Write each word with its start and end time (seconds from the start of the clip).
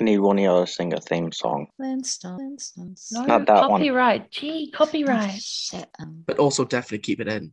I 0.00 0.04
need 0.04 0.18
one 0.18 0.38
of 0.38 0.44
y'all 0.44 0.64
to 0.64 0.72
sing 0.72 0.94
a 0.94 1.00
theme 1.00 1.30
song. 1.30 1.66
Flintstone, 1.76 2.38
Flintstones. 2.56 3.12
No, 3.12 3.24
Not 3.26 3.46
that 3.46 3.68
one. 3.68 3.80
copyright. 3.80 4.30
Gee, 4.30 4.70
copyright. 4.70 5.40
Shit. 5.42 5.90
Um, 5.98 6.24
But 6.26 6.38
also 6.38 6.64
definitely 6.64 6.98
keep 7.00 7.20
it 7.20 7.28
in. 7.28 7.52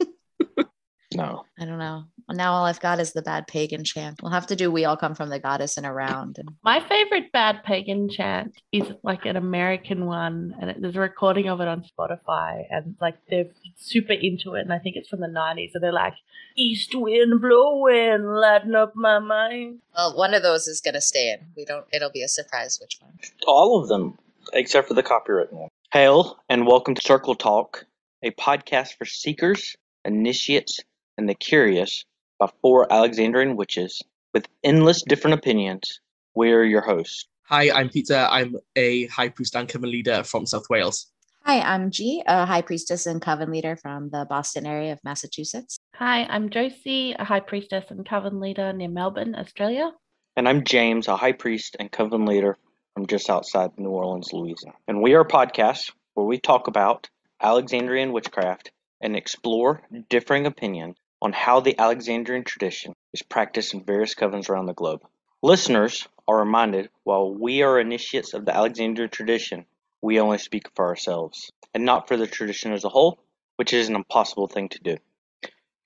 No. 1.14 1.44
I 1.58 1.64
don't 1.64 1.78
know. 1.78 2.04
Now 2.30 2.52
all 2.52 2.66
I've 2.66 2.80
got 2.80 3.00
is 3.00 3.12
the 3.12 3.22
bad 3.22 3.46
pagan 3.46 3.84
chant. 3.84 4.22
We'll 4.22 4.32
have 4.32 4.46
to 4.48 4.56
do 4.56 4.70
"We 4.70 4.84
All 4.84 4.98
Come 4.98 5.14
from 5.14 5.30
the 5.30 5.38
Goddess" 5.38 5.78
in 5.78 5.86
a 5.86 5.92
round. 5.92 6.38
And 6.38 6.50
My 6.62 6.78
favorite 6.86 7.32
bad 7.32 7.62
pagan 7.64 8.10
chant 8.10 8.54
is 8.70 8.82
like 9.02 9.24
an 9.24 9.36
American 9.36 10.04
one, 10.04 10.54
and 10.60 10.70
it, 10.70 10.76
there's 10.82 10.96
a 10.96 11.00
recording 11.00 11.48
of 11.48 11.62
it 11.62 11.68
on 11.68 11.84
Spotify, 11.84 12.64
and 12.70 12.96
like 13.00 13.16
they're 13.30 13.46
super 13.76 14.12
into 14.12 14.54
it, 14.54 14.60
and 14.60 14.74
I 14.74 14.78
think 14.78 14.96
it's 14.96 15.08
from 15.08 15.20
the 15.20 15.26
'90s, 15.26 15.70
and 15.72 15.82
they're 15.82 15.90
like, 15.90 16.14
"East 16.54 16.94
wind 16.94 17.40
blowing, 17.40 18.24
lighting 18.24 18.74
up 18.74 18.94
my 18.94 19.18
mind." 19.18 19.78
well, 19.96 20.14
one 20.14 20.34
of 20.34 20.42
those 20.42 20.68
is 20.68 20.82
gonna 20.82 21.00
stay 21.00 21.30
in. 21.30 21.46
We 21.56 21.64
don't. 21.64 21.86
It'll 21.94 22.10
be 22.10 22.22
a 22.22 22.28
surprise 22.28 22.78
which 22.78 22.98
one. 23.00 23.18
All 23.46 23.80
of 23.80 23.88
them, 23.88 24.18
except 24.52 24.88
for 24.88 24.94
the 24.94 25.02
copyright 25.02 25.52
one. 25.52 25.68
Hail 25.92 26.38
and 26.50 26.66
welcome 26.66 26.94
to 26.94 27.00
Circle 27.02 27.36
Talk, 27.36 27.86
a 28.22 28.30
podcast 28.32 28.98
for 28.98 29.06
seekers, 29.06 29.76
initiates, 30.04 30.80
and 31.16 31.26
the 31.26 31.34
curious 31.34 32.04
by 32.38 32.48
four 32.62 32.90
Alexandrian 32.92 33.56
witches 33.56 34.00
with 34.32 34.46
endless 34.62 35.02
different 35.02 35.34
opinions. 35.34 36.00
We're 36.34 36.64
your 36.64 36.82
hosts. 36.82 37.26
Hi, 37.44 37.70
I'm 37.70 37.88
Peter. 37.88 38.28
I'm 38.30 38.56
a 38.76 39.06
High 39.06 39.30
Priest 39.30 39.56
and 39.56 39.68
Coven 39.68 39.90
leader 39.90 40.22
from 40.22 40.46
South 40.46 40.66
Wales. 40.70 41.06
Hi, 41.44 41.60
I'm 41.60 41.90
G, 41.90 42.22
a 42.26 42.44
high 42.44 42.62
priestess 42.62 43.06
and 43.06 43.22
coven 43.22 43.50
leader 43.50 43.74
from 43.76 44.10
the 44.10 44.26
Boston 44.28 44.66
area 44.66 44.92
of 44.92 45.00
Massachusetts. 45.02 45.78
Hi, 45.94 46.24
I'm 46.24 46.50
Josie, 46.50 47.14
a 47.18 47.24
high 47.24 47.40
priestess 47.40 47.86
and 47.90 48.06
coven 48.06 48.38
leader 48.38 48.72
near 48.72 48.90
Melbourne, 48.90 49.34
Australia. 49.34 49.92
And 50.36 50.48
I'm 50.48 50.62
James, 50.62 51.08
a 51.08 51.16
high 51.16 51.32
priest 51.32 51.76
and 51.80 51.90
coven 51.90 52.26
leader 52.26 52.58
from 52.94 53.06
just 53.06 53.30
outside 53.30 53.70
New 53.78 53.90
Orleans, 53.90 54.32
Louisiana. 54.32 54.76
And 54.86 55.00
we 55.00 55.14
are 55.14 55.22
a 55.22 55.28
podcast 55.28 55.90
where 56.14 56.26
we 56.26 56.38
talk 56.38 56.68
about 56.68 57.08
Alexandrian 57.42 58.12
witchcraft 58.12 58.70
and 59.00 59.16
explore 59.16 59.82
differing 60.10 60.44
opinions 60.46 60.98
on 61.20 61.32
how 61.32 61.60
the 61.60 61.78
Alexandrian 61.78 62.44
tradition 62.44 62.94
is 63.12 63.22
practiced 63.22 63.74
in 63.74 63.84
various 63.84 64.14
covens 64.14 64.48
around 64.48 64.66
the 64.66 64.74
globe. 64.74 65.02
Listeners 65.42 66.06
are 66.26 66.38
reminded 66.38 66.90
while 67.04 67.32
we 67.32 67.62
are 67.62 67.80
initiates 67.80 68.34
of 68.34 68.44
the 68.44 68.54
Alexandrian 68.54 69.10
tradition, 69.10 69.66
we 70.02 70.20
only 70.20 70.38
speak 70.38 70.64
for 70.74 70.86
ourselves 70.86 71.50
and 71.74 71.84
not 71.84 72.08
for 72.08 72.16
the 72.16 72.26
tradition 72.26 72.72
as 72.72 72.84
a 72.84 72.88
whole, 72.88 73.18
which 73.56 73.72
is 73.72 73.88
an 73.88 73.96
impossible 73.96 74.46
thing 74.46 74.68
to 74.68 74.78
do. 74.80 74.96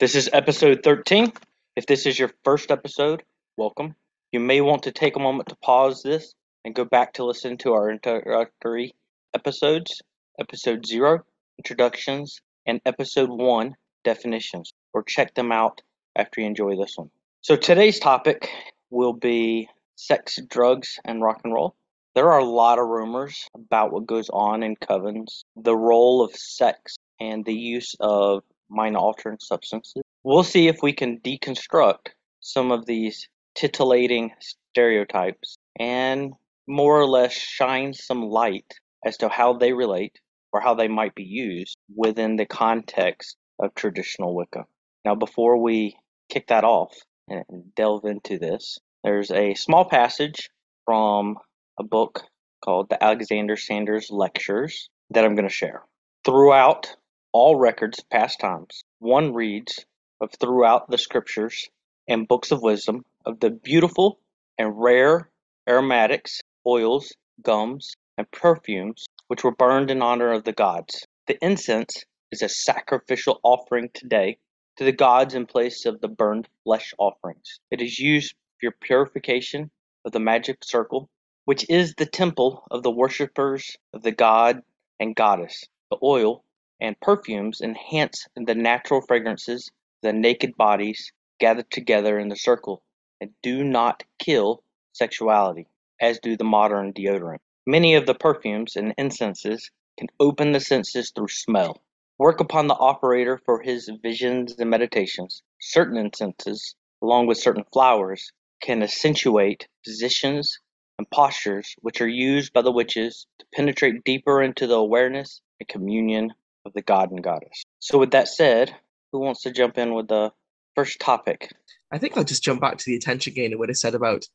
This 0.00 0.14
is 0.14 0.28
episode 0.32 0.80
13. 0.82 1.32
If 1.76 1.86
this 1.86 2.06
is 2.06 2.18
your 2.18 2.30
first 2.44 2.70
episode, 2.70 3.22
welcome. 3.56 3.94
You 4.32 4.40
may 4.40 4.60
want 4.60 4.82
to 4.84 4.92
take 4.92 5.16
a 5.16 5.20
moment 5.20 5.48
to 5.48 5.56
pause 5.56 6.02
this 6.02 6.34
and 6.64 6.74
go 6.74 6.84
back 6.84 7.14
to 7.14 7.24
listen 7.24 7.56
to 7.58 7.72
our 7.72 7.90
introductory 7.90 8.94
episodes, 9.34 10.02
episode 10.38 10.86
0, 10.86 11.24
introductions, 11.58 12.40
and 12.66 12.80
episode 12.84 13.30
1, 13.30 13.74
definitions, 14.04 14.72
or 14.92 15.02
check 15.02 15.34
them 15.34 15.52
out 15.52 15.82
after 16.16 16.40
you 16.40 16.46
enjoy 16.46 16.76
this 16.76 16.96
one. 16.96 17.10
So 17.40 17.56
today's 17.56 17.98
topic 17.98 18.48
will 18.90 19.12
be 19.12 19.68
sex, 19.96 20.38
drugs, 20.48 20.98
and 21.04 21.22
rock 21.22 21.40
and 21.44 21.52
roll. 21.52 21.74
There 22.14 22.30
are 22.30 22.40
a 22.40 22.44
lot 22.44 22.78
of 22.78 22.88
rumors 22.88 23.48
about 23.54 23.92
what 23.92 24.06
goes 24.06 24.28
on 24.30 24.62
in 24.62 24.76
covens, 24.76 25.44
the 25.56 25.76
role 25.76 26.22
of 26.22 26.34
sex, 26.34 26.96
and 27.18 27.44
the 27.44 27.54
use 27.54 27.96
of 28.00 28.42
mind 28.68 28.96
altering 28.96 29.38
substances. 29.40 30.02
We'll 30.22 30.44
see 30.44 30.68
if 30.68 30.82
we 30.82 30.92
can 30.92 31.20
deconstruct 31.20 32.08
some 32.40 32.70
of 32.70 32.84
these 32.86 33.28
titillating 33.54 34.32
stereotypes 34.40 35.56
and 35.78 36.32
more 36.66 37.00
or 37.00 37.06
less 37.06 37.32
shine 37.32 37.94
some 37.94 38.22
light 38.22 38.74
as 39.04 39.16
to 39.18 39.28
how 39.28 39.54
they 39.54 39.72
relate 39.72 40.20
or 40.52 40.60
how 40.60 40.74
they 40.74 40.88
might 40.88 41.14
be 41.14 41.24
used 41.24 41.76
within 41.94 42.36
the 42.36 42.46
context 42.46 43.36
of 43.58 43.74
traditional 43.74 44.34
Wicca. 44.34 44.66
Now, 45.04 45.14
before 45.16 45.56
we 45.58 45.96
kick 46.28 46.46
that 46.48 46.64
off 46.64 46.94
and 47.28 47.74
delve 47.74 48.04
into 48.04 48.38
this, 48.38 48.78
there's 49.02 49.30
a 49.30 49.54
small 49.54 49.84
passage 49.84 50.48
from 50.84 51.38
a 51.78 51.82
book 51.82 52.24
called 52.64 52.88
The 52.88 53.02
Alexander 53.02 53.56
Sanders 53.56 54.10
Lectures 54.10 54.88
that 55.10 55.24
I'm 55.24 55.34
going 55.34 55.48
to 55.48 55.54
share. 55.54 55.82
Throughout 56.24 56.94
all 57.32 57.56
records 57.56 58.04
past 58.10 58.38
times, 58.38 58.84
one 59.00 59.34
reads 59.34 59.84
of 60.20 60.30
throughout 60.40 60.88
the 60.88 60.98
scriptures 60.98 61.68
and 62.06 62.28
books 62.28 62.52
of 62.52 62.62
wisdom 62.62 63.04
of 63.26 63.40
the 63.40 63.50
beautiful 63.50 64.20
and 64.56 64.80
rare 64.80 65.28
aromatics, 65.68 66.40
oils, 66.64 67.12
gums, 67.42 67.94
and 68.16 68.30
perfumes 68.30 69.06
which 69.26 69.42
were 69.42 69.54
burned 69.54 69.90
in 69.90 70.02
honor 70.02 70.30
of 70.30 70.44
the 70.44 70.52
gods. 70.52 71.06
The 71.26 71.38
incense 71.42 72.04
is 72.30 72.42
a 72.42 72.48
sacrificial 72.48 73.40
offering 73.42 73.90
today 73.94 74.38
to 74.76 74.84
the 74.84 74.92
gods 74.92 75.34
in 75.34 75.46
place 75.46 75.84
of 75.86 76.00
the 76.00 76.08
burned 76.08 76.48
flesh 76.64 76.94
offerings. 76.98 77.60
It 77.70 77.80
is 77.80 77.98
used 77.98 78.34
for 78.60 78.70
purification 78.70 79.70
of 80.04 80.12
the 80.12 80.20
magic 80.20 80.64
circle, 80.64 81.08
which 81.44 81.68
is 81.68 81.94
the 81.94 82.06
temple 82.06 82.64
of 82.70 82.82
the 82.82 82.90
worshippers 82.90 83.76
of 83.92 84.02
the 84.02 84.12
god 84.12 84.62
and 85.00 85.14
goddess. 85.14 85.64
The 85.90 85.98
oil 86.02 86.44
and 86.80 86.98
perfumes 87.00 87.60
enhance 87.60 88.26
the 88.34 88.54
natural 88.54 89.00
fragrances 89.00 89.68
of 89.68 89.72
the 90.08 90.12
naked 90.12 90.56
bodies 90.56 91.12
gathered 91.38 91.70
together 91.70 92.18
in 92.18 92.28
the 92.28 92.36
circle 92.36 92.82
and 93.20 93.30
do 93.42 93.64
not 93.64 94.04
kill 94.18 94.62
sexuality, 94.92 95.66
as 96.00 96.18
do 96.18 96.36
the 96.36 96.44
modern 96.44 96.92
deodorant. 96.92 97.40
Many 97.66 97.94
of 97.94 98.06
the 98.06 98.14
perfumes 98.14 98.76
and 98.76 98.94
incenses 98.98 99.70
can 99.96 100.08
open 100.18 100.52
the 100.52 100.60
senses 100.60 101.10
through 101.10 101.28
smell. 101.28 101.80
Work 102.18 102.40
upon 102.40 102.66
the 102.66 102.74
operator 102.74 103.40
for 103.44 103.60
his 103.60 103.90
visions 104.02 104.54
and 104.58 104.70
meditations. 104.70 105.42
Certain 105.60 105.96
incenses, 105.96 106.74
along 107.02 107.26
with 107.26 107.38
certain 107.38 107.64
flowers, 107.72 108.32
can 108.62 108.82
accentuate 108.82 109.66
positions 109.84 110.58
and 110.98 111.10
postures 111.10 111.74
which 111.80 112.00
are 112.00 112.08
used 112.08 112.52
by 112.52 112.62
the 112.62 112.70
witches 112.70 113.26
to 113.38 113.46
penetrate 113.54 114.04
deeper 114.04 114.42
into 114.42 114.66
the 114.66 114.74
awareness 114.74 115.40
and 115.58 115.68
communion 115.68 116.32
of 116.64 116.72
the 116.74 116.82
god 116.82 117.10
and 117.10 117.24
goddess. 117.24 117.64
So, 117.80 117.98
with 117.98 118.12
that 118.12 118.28
said, 118.28 118.74
who 119.10 119.18
wants 119.18 119.42
to 119.42 119.50
jump 119.50 119.78
in 119.78 119.94
with 119.94 120.08
the 120.08 120.32
first 120.74 121.00
topic? 121.00 121.50
I 121.90 121.98
think 121.98 122.16
I'll 122.16 122.24
just 122.24 122.44
jump 122.44 122.60
back 122.60 122.78
to 122.78 122.84
the 122.86 122.96
attention 122.96 123.34
gainer 123.34 123.58
what 123.58 123.70
I 123.70 123.74
said 123.74 123.94
about 123.94 124.26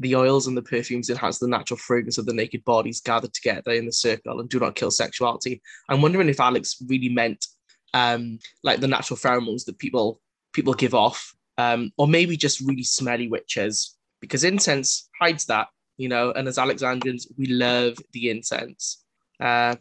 the 0.00 0.14
oils 0.14 0.46
and 0.46 0.56
the 0.56 0.62
perfumes 0.62 1.10
enhance 1.10 1.38
the 1.38 1.48
natural 1.48 1.78
fragrance 1.78 2.18
of 2.18 2.26
the 2.26 2.32
naked 2.32 2.64
bodies 2.64 3.00
gathered 3.00 3.34
together 3.34 3.72
in 3.72 3.86
the 3.86 3.92
circle 3.92 4.40
and 4.40 4.48
do 4.48 4.60
not 4.60 4.74
kill 4.74 4.90
sexuality. 4.90 5.60
I'm 5.88 6.02
wondering 6.02 6.28
if 6.28 6.40
Alex 6.40 6.76
really 6.86 7.08
meant 7.08 7.46
um, 7.94 8.38
like 8.62 8.80
the 8.80 8.88
natural 8.88 9.16
pheromones 9.16 9.64
that 9.64 9.78
people 9.78 10.20
people 10.52 10.74
give 10.74 10.94
off, 10.94 11.34
um, 11.56 11.92
or 11.96 12.06
maybe 12.06 12.36
just 12.36 12.60
really 12.60 12.82
smelly 12.82 13.28
witches, 13.28 13.96
because 14.20 14.44
incense 14.44 15.08
hides 15.20 15.46
that, 15.46 15.68
you 15.96 16.08
know. 16.08 16.32
And 16.32 16.48
as 16.48 16.58
Alexandrians, 16.58 17.26
we 17.36 17.46
love 17.46 17.96
the 18.12 18.30
incense. 18.30 19.04
Uh, 19.40 19.76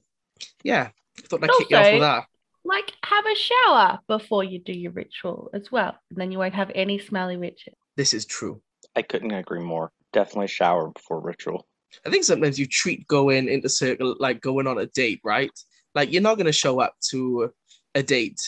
yeah, 0.64 0.90
I 1.20 1.28
thought 1.28 1.44
I'd 1.44 1.50
kick 1.58 1.70
you 1.70 1.78
off 1.78 1.92
with 1.92 2.02
that. 2.02 2.26
Like, 2.64 2.92
have 3.06 3.26
a 3.26 3.36
shower 3.36 4.00
before 4.08 4.44
you 4.44 4.60
do 4.60 4.74
your 4.74 4.92
ritual 4.92 5.50
as 5.54 5.72
well, 5.72 5.96
and 6.10 6.20
then 6.20 6.32
you 6.32 6.38
won't 6.38 6.56
have 6.56 6.72
any 6.76 7.00
smelly 7.00 7.38
witches. 7.38 7.76
This 7.96 8.14
is 8.14 8.26
true. 8.26 8.62
I 8.96 9.02
couldn't 9.04 9.32
agree 9.32 9.64
more. 9.64 9.92
Definitely 10.14 10.48
shower 10.48 10.90
before 10.90 11.20
ritual. 11.20 11.68
I 12.06 12.10
think 12.10 12.24
sometimes 12.24 12.60
you 12.60 12.66
treat 12.66 13.08
going 13.08 13.50
into 13.50 13.70
circle 13.70 14.16
like 14.20 14.42
going 14.42 14.68
on 14.68 14.78
a 14.78 14.86
date, 14.88 15.22
right? 15.24 15.52
Like 15.96 16.12
you're 16.12 16.22
not 16.22 16.38
gonna 16.38 16.52
show 16.52 16.80
up 16.80 16.96
to 17.10 17.52
a 17.96 18.04
date 18.04 18.40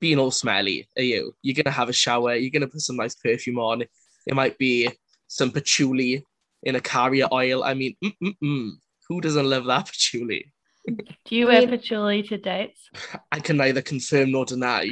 being 0.00 0.18
all 0.18 0.30
smelly, 0.30 0.88
are 0.96 1.02
you? 1.02 1.34
You're 1.42 1.62
gonna 1.62 1.74
have 1.74 1.88
a 1.88 1.92
shower, 1.92 2.34
you're 2.34 2.50
gonna 2.50 2.68
put 2.68 2.80
some 2.80 2.96
nice 2.96 3.14
perfume 3.14 3.58
on. 3.58 3.82
It 4.26 4.34
might 4.34 4.58
be 4.58 4.90
some 5.28 5.50
patchouli 5.50 6.24
in 6.62 6.76
a 6.76 6.80
carrier 6.80 7.28
oil. 7.32 7.62
I 7.62 7.74
mean, 7.74 7.96
mm-mm-mm. 8.02 8.70
who 9.08 9.20
doesn't 9.20 9.48
love 9.48 9.66
that 9.66 9.86
patchouli? 9.86 10.52
Do 10.86 11.36
you 11.36 11.46
wear 11.46 11.66
patchouli 11.66 12.22
to 12.24 12.38
dates? 12.38 12.90
I 13.32 13.40
can 13.40 13.56
neither 13.56 13.82
confirm 13.82 14.32
nor 14.32 14.44
deny. 14.44 14.90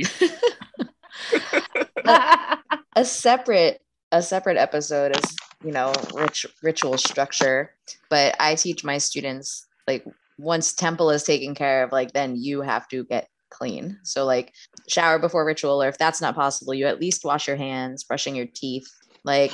a 2.97 3.05
separate 3.05 3.81
a 4.11 4.23
separate 4.23 4.59
episode 4.59 5.17
is 5.17 5.37
you 5.65 5.73
know 5.73 5.93
rich, 6.15 6.47
ritual 6.63 6.99
structure. 6.99 7.75
But 8.09 8.37
i 8.41 8.55
teach 8.55 8.85
my 8.85 8.99
students 8.99 9.67
like 9.87 10.05
once 10.39 10.73
temple 10.73 11.11
is 11.11 11.23
taken 11.23 11.55
care 11.55 11.85
of 11.85 11.93
like 11.93 12.13
then 12.13 12.37
you 12.37 12.61
have 12.63 12.89
to 12.89 13.05
get 13.05 13.29
clean. 13.51 13.99
So 14.03 14.25
like 14.25 14.55
shower 14.89 15.19
before 15.19 15.45
ritual 15.45 15.83
or 15.83 15.89
if 15.89 15.99
that's 15.99 16.21
not 16.21 16.35
possible 16.35 16.75
you 16.75 16.87
at 16.87 17.01
least 17.01 17.25
wash 17.25 17.47
your 17.47 17.57
hands 17.57 18.05
brushing 18.05 18.35
your 18.35 18.47
teeth. 18.47 18.89
Like 19.25 19.53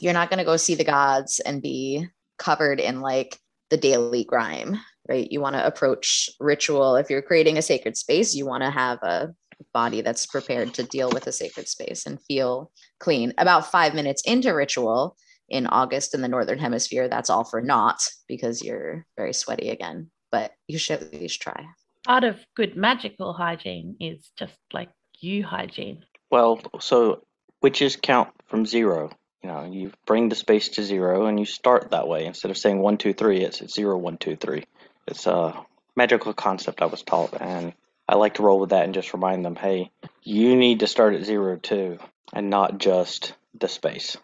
you're 0.00 0.12
not 0.12 0.30
going 0.30 0.38
to 0.38 0.44
go 0.44 0.56
see 0.56 0.74
the 0.74 0.84
gods 0.84 1.40
and 1.40 1.62
be 1.62 2.06
covered 2.38 2.80
in 2.80 3.00
like 3.00 3.38
the 3.70 3.76
daily 3.76 4.24
grime 4.24 4.78
right? 5.08 5.30
You 5.30 5.40
want 5.40 5.54
to 5.54 5.64
approach 5.64 6.28
ritual. 6.40 6.96
If 6.96 7.08
you're 7.10 7.22
creating 7.22 7.58
a 7.58 7.62
sacred 7.62 7.96
space 7.96 8.34
you 8.34 8.44
want 8.44 8.64
to 8.64 8.70
have 8.70 8.98
a 9.02 9.32
body 9.72 10.00
that's 10.00 10.26
prepared 10.26 10.74
to 10.74 10.82
deal 10.82 11.10
with 11.10 11.26
a 11.26 11.32
sacred 11.32 11.68
space 11.68 12.06
and 12.06 12.20
feel 12.22 12.70
clean. 12.98 13.32
About 13.38 13.70
five 13.70 13.94
minutes 13.94 14.22
into 14.24 14.52
ritual, 14.52 15.16
in 15.48 15.66
August 15.66 16.14
in 16.14 16.22
the 16.22 16.28
northern 16.28 16.58
hemisphere, 16.58 17.08
that's 17.08 17.30
all 17.30 17.44
for 17.44 17.60
naught 17.60 18.00
because 18.28 18.62
you're 18.62 19.04
very 19.16 19.32
sweaty 19.32 19.70
again. 19.70 20.10
But 20.32 20.52
you 20.66 20.78
should 20.78 21.02
at 21.02 21.12
least 21.12 21.40
try. 21.40 21.66
Part 22.04 22.24
of 22.24 22.38
good 22.54 22.76
magical 22.76 23.32
hygiene 23.32 23.96
is 24.00 24.30
just 24.38 24.54
like 24.72 24.90
you 25.20 25.44
hygiene. 25.44 26.04
Well, 26.30 26.60
so 26.80 27.22
witches 27.62 27.96
count 27.96 28.30
from 28.46 28.66
zero. 28.66 29.10
You 29.42 29.50
know, 29.50 29.64
you 29.64 29.92
bring 30.06 30.28
the 30.28 30.34
space 30.34 30.68
to 30.70 30.82
zero 30.82 31.26
and 31.26 31.38
you 31.38 31.46
start 31.46 31.90
that 31.90 32.08
way. 32.08 32.26
Instead 32.26 32.50
of 32.50 32.58
saying 32.58 32.80
one, 32.80 32.98
two, 32.98 33.12
three, 33.12 33.42
it's 33.42 33.72
zero, 33.72 33.96
one, 33.96 34.18
two, 34.18 34.36
three. 34.36 34.64
It's 35.06 35.26
a 35.26 35.64
magical 35.94 36.32
concept 36.32 36.82
I 36.82 36.86
was 36.86 37.02
taught, 37.02 37.40
and 37.40 37.72
I 38.08 38.16
like 38.16 38.34
to 38.34 38.42
roll 38.42 38.60
with 38.60 38.70
that 38.70 38.84
and 38.84 38.94
just 38.94 39.14
remind 39.14 39.44
them, 39.44 39.56
hey, 39.56 39.90
you 40.22 40.56
need 40.56 40.80
to 40.80 40.86
start 40.86 41.14
at 41.14 41.24
zero 41.24 41.56
too, 41.56 41.98
and 42.32 42.50
not 42.50 42.78
just 42.78 43.34
the 43.58 43.68
space. 43.68 44.16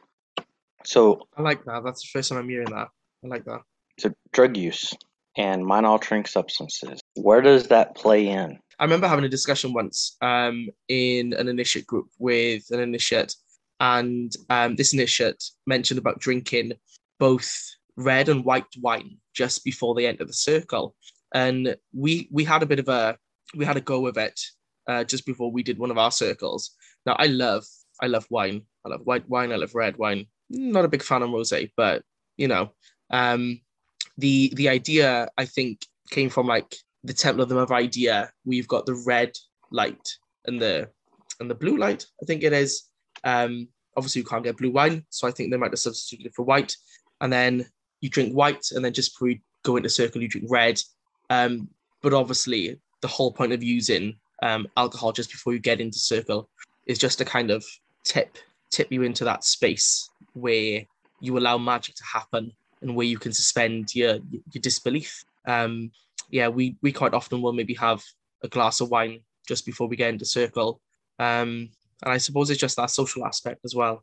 So, 0.84 1.26
I 1.37 1.43
like 1.43 1.64
that. 1.64 1.82
That's 1.84 2.02
the 2.02 2.08
first 2.12 2.29
time 2.29 2.38
I'm 2.38 2.49
hearing 2.49 2.70
that. 2.70 2.88
I 3.25 3.29
like 3.29 3.44
that. 3.44 3.61
so 3.99 4.12
drug 4.32 4.56
use 4.56 4.93
and 5.37 5.64
mind 5.64 5.87
altering 5.87 6.25
substances. 6.25 7.00
Where 7.14 7.40
does 7.40 7.69
that 7.69 7.94
play 7.94 8.29
in? 8.29 8.58
I 8.79 8.84
remember 8.84 9.06
having 9.06 9.25
a 9.25 9.29
discussion 9.29 9.73
once 9.73 10.17
um, 10.20 10.69
in 10.88 11.34
an 11.34 11.49
initiate 11.49 11.87
group 11.87 12.08
with 12.19 12.64
an 12.70 12.81
initiate, 12.81 13.34
and 13.81 14.32
um, 14.50 14.76
this 14.76 14.93
initiate 14.93 15.43
mentioned 15.67 15.99
about 15.99 16.19
drinking 16.19 16.73
both 17.19 17.55
red 17.96 18.29
and 18.29 18.44
white 18.44 18.67
wine 18.81 19.19
just 19.34 19.64
before 19.64 19.94
they 19.94 20.06
enter 20.06 20.25
the 20.25 20.32
circle, 20.32 20.94
and 21.34 21.76
we 21.94 22.29
we 22.32 22.44
had 22.44 22.62
a 22.62 22.67
bit 22.67 22.79
of 22.79 22.88
a 22.88 23.17
we 23.55 23.64
had 23.64 23.76
a 23.76 23.81
go 23.81 24.06
of 24.06 24.17
it 24.17 24.40
uh, 24.88 25.05
just 25.05 25.26
before 25.26 25.50
we 25.52 25.62
did 25.62 25.79
one 25.79 25.90
of 25.90 25.99
our 25.99 26.11
circles. 26.11 26.73
Now 27.06 27.17
I 27.19 27.26
love 27.26 27.64
I 28.00 28.06
love 28.06 28.26
wine. 28.31 28.62
I 28.84 28.88
love 28.88 29.02
white 29.05 29.29
wine. 29.29 29.52
I 29.52 29.56
love 29.56 29.75
red 29.75 29.96
wine. 29.96 30.26
Not 30.52 30.84
a 30.84 30.88
big 30.88 31.02
fan 31.02 31.22
of 31.22 31.31
rosé, 31.31 31.70
but 31.76 32.02
you 32.37 32.46
know, 32.46 32.72
um, 33.10 33.60
the 34.19 34.52
the 34.54 34.69
idea 34.69 35.28
I 35.38 35.46
think 35.46 35.87
came 36.10 36.28
from 36.28 36.46
like 36.46 36.76
the 37.04 37.14
Temple 37.14 37.43
of 37.43 37.49
the 37.49 37.54
Mother 37.54 37.75
idea. 37.75 38.31
We've 38.44 38.69
got 38.69 38.87
the 38.87 39.02
red 39.06 39.32
light 39.70 40.08
and 40.44 40.60
the 40.60 40.90
and 41.40 41.50
the 41.50 41.54
blue 41.54 41.76
light. 41.76 42.06
I 42.22 42.26
think 42.26 42.43
it 42.43 42.52
is. 42.52 42.84
Um, 43.25 43.69
obviously, 43.96 44.20
you 44.20 44.26
can't 44.26 44.44
get 44.44 44.58
blue 44.58 44.70
wine, 44.70 45.04
so 45.08 45.26
I 45.26 45.31
think 45.31 45.50
they 45.50 45.56
might 45.56 45.72
have 45.72 45.78
substituted 45.78 46.26
it 46.26 46.34
for 46.34 46.44
white. 46.44 46.76
And 47.20 47.32
then 47.32 47.66
you 48.00 48.10
drink 48.10 48.34
white, 48.34 48.66
and 48.72 48.84
then 48.84 48.93
just 48.93 49.14
before 49.14 49.28
you 49.31 49.38
go 49.62 49.76
into 49.76 49.88
circle, 49.88 50.20
you 50.20 50.28
drink 50.28 50.48
red. 50.50 50.81
Um, 51.31 51.69
but 52.02 52.12
obviously, 52.12 52.78
the 53.00 53.08
whole 53.08 53.32
point 53.32 53.52
of 53.52 53.62
using 53.62 54.16
um, 54.43 54.69
alcohol 54.76 55.12
just 55.12 55.31
before 55.31 55.52
you 55.55 55.60
get 55.60 55.81
into 55.81 55.98
circle 55.98 56.50
is 56.87 56.98
just 56.98 57.19
to 57.19 57.25
kind 57.25 57.50
of 57.50 57.64
tip 58.05 58.37
tip 58.70 58.90
you 58.90 59.02
into 59.02 59.25
that 59.25 59.44
space 59.44 60.08
where 60.34 60.82
you 61.20 61.38
allow 61.38 61.58
magic 61.58 61.94
to 61.96 62.05
happen 62.05 62.52
and 62.82 62.94
where 62.96 63.06
you 63.06 63.19
can 63.19 63.32
suspend 63.32 63.94
your 63.94 64.19
your 64.50 64.61
disbelief. 64.61 65.25
Um, 65.46 65.93
yeah, 66.31 66.49
we 66.49 66.76
we 66.82 66.93
quite 66.93 67.14
often 67.14 67.40
will 67.40 67.52
maybe 67.52 67.75
have 67.75 68.02
a 68.43 68.49
glass 68.49 68.81
of 68.81 68.90
wine 68.90 69.20
just 69.46 69.64
before 69.64 69.87
we 69.87 69.96
get 69.96 70.11
into 70.11 70.25
circle. 70.25 70.81
Um, 71.19 71.70
and 72.02 72.12
I 72.12 72.19
suppose 72.19 72.50
it's 72.50 72.61
just 72.61 72.76
that 72.76 72.90
social 72.90 73.25
aspect 73.25 73.61
as 73.64 73.75
well. 73.75 74.02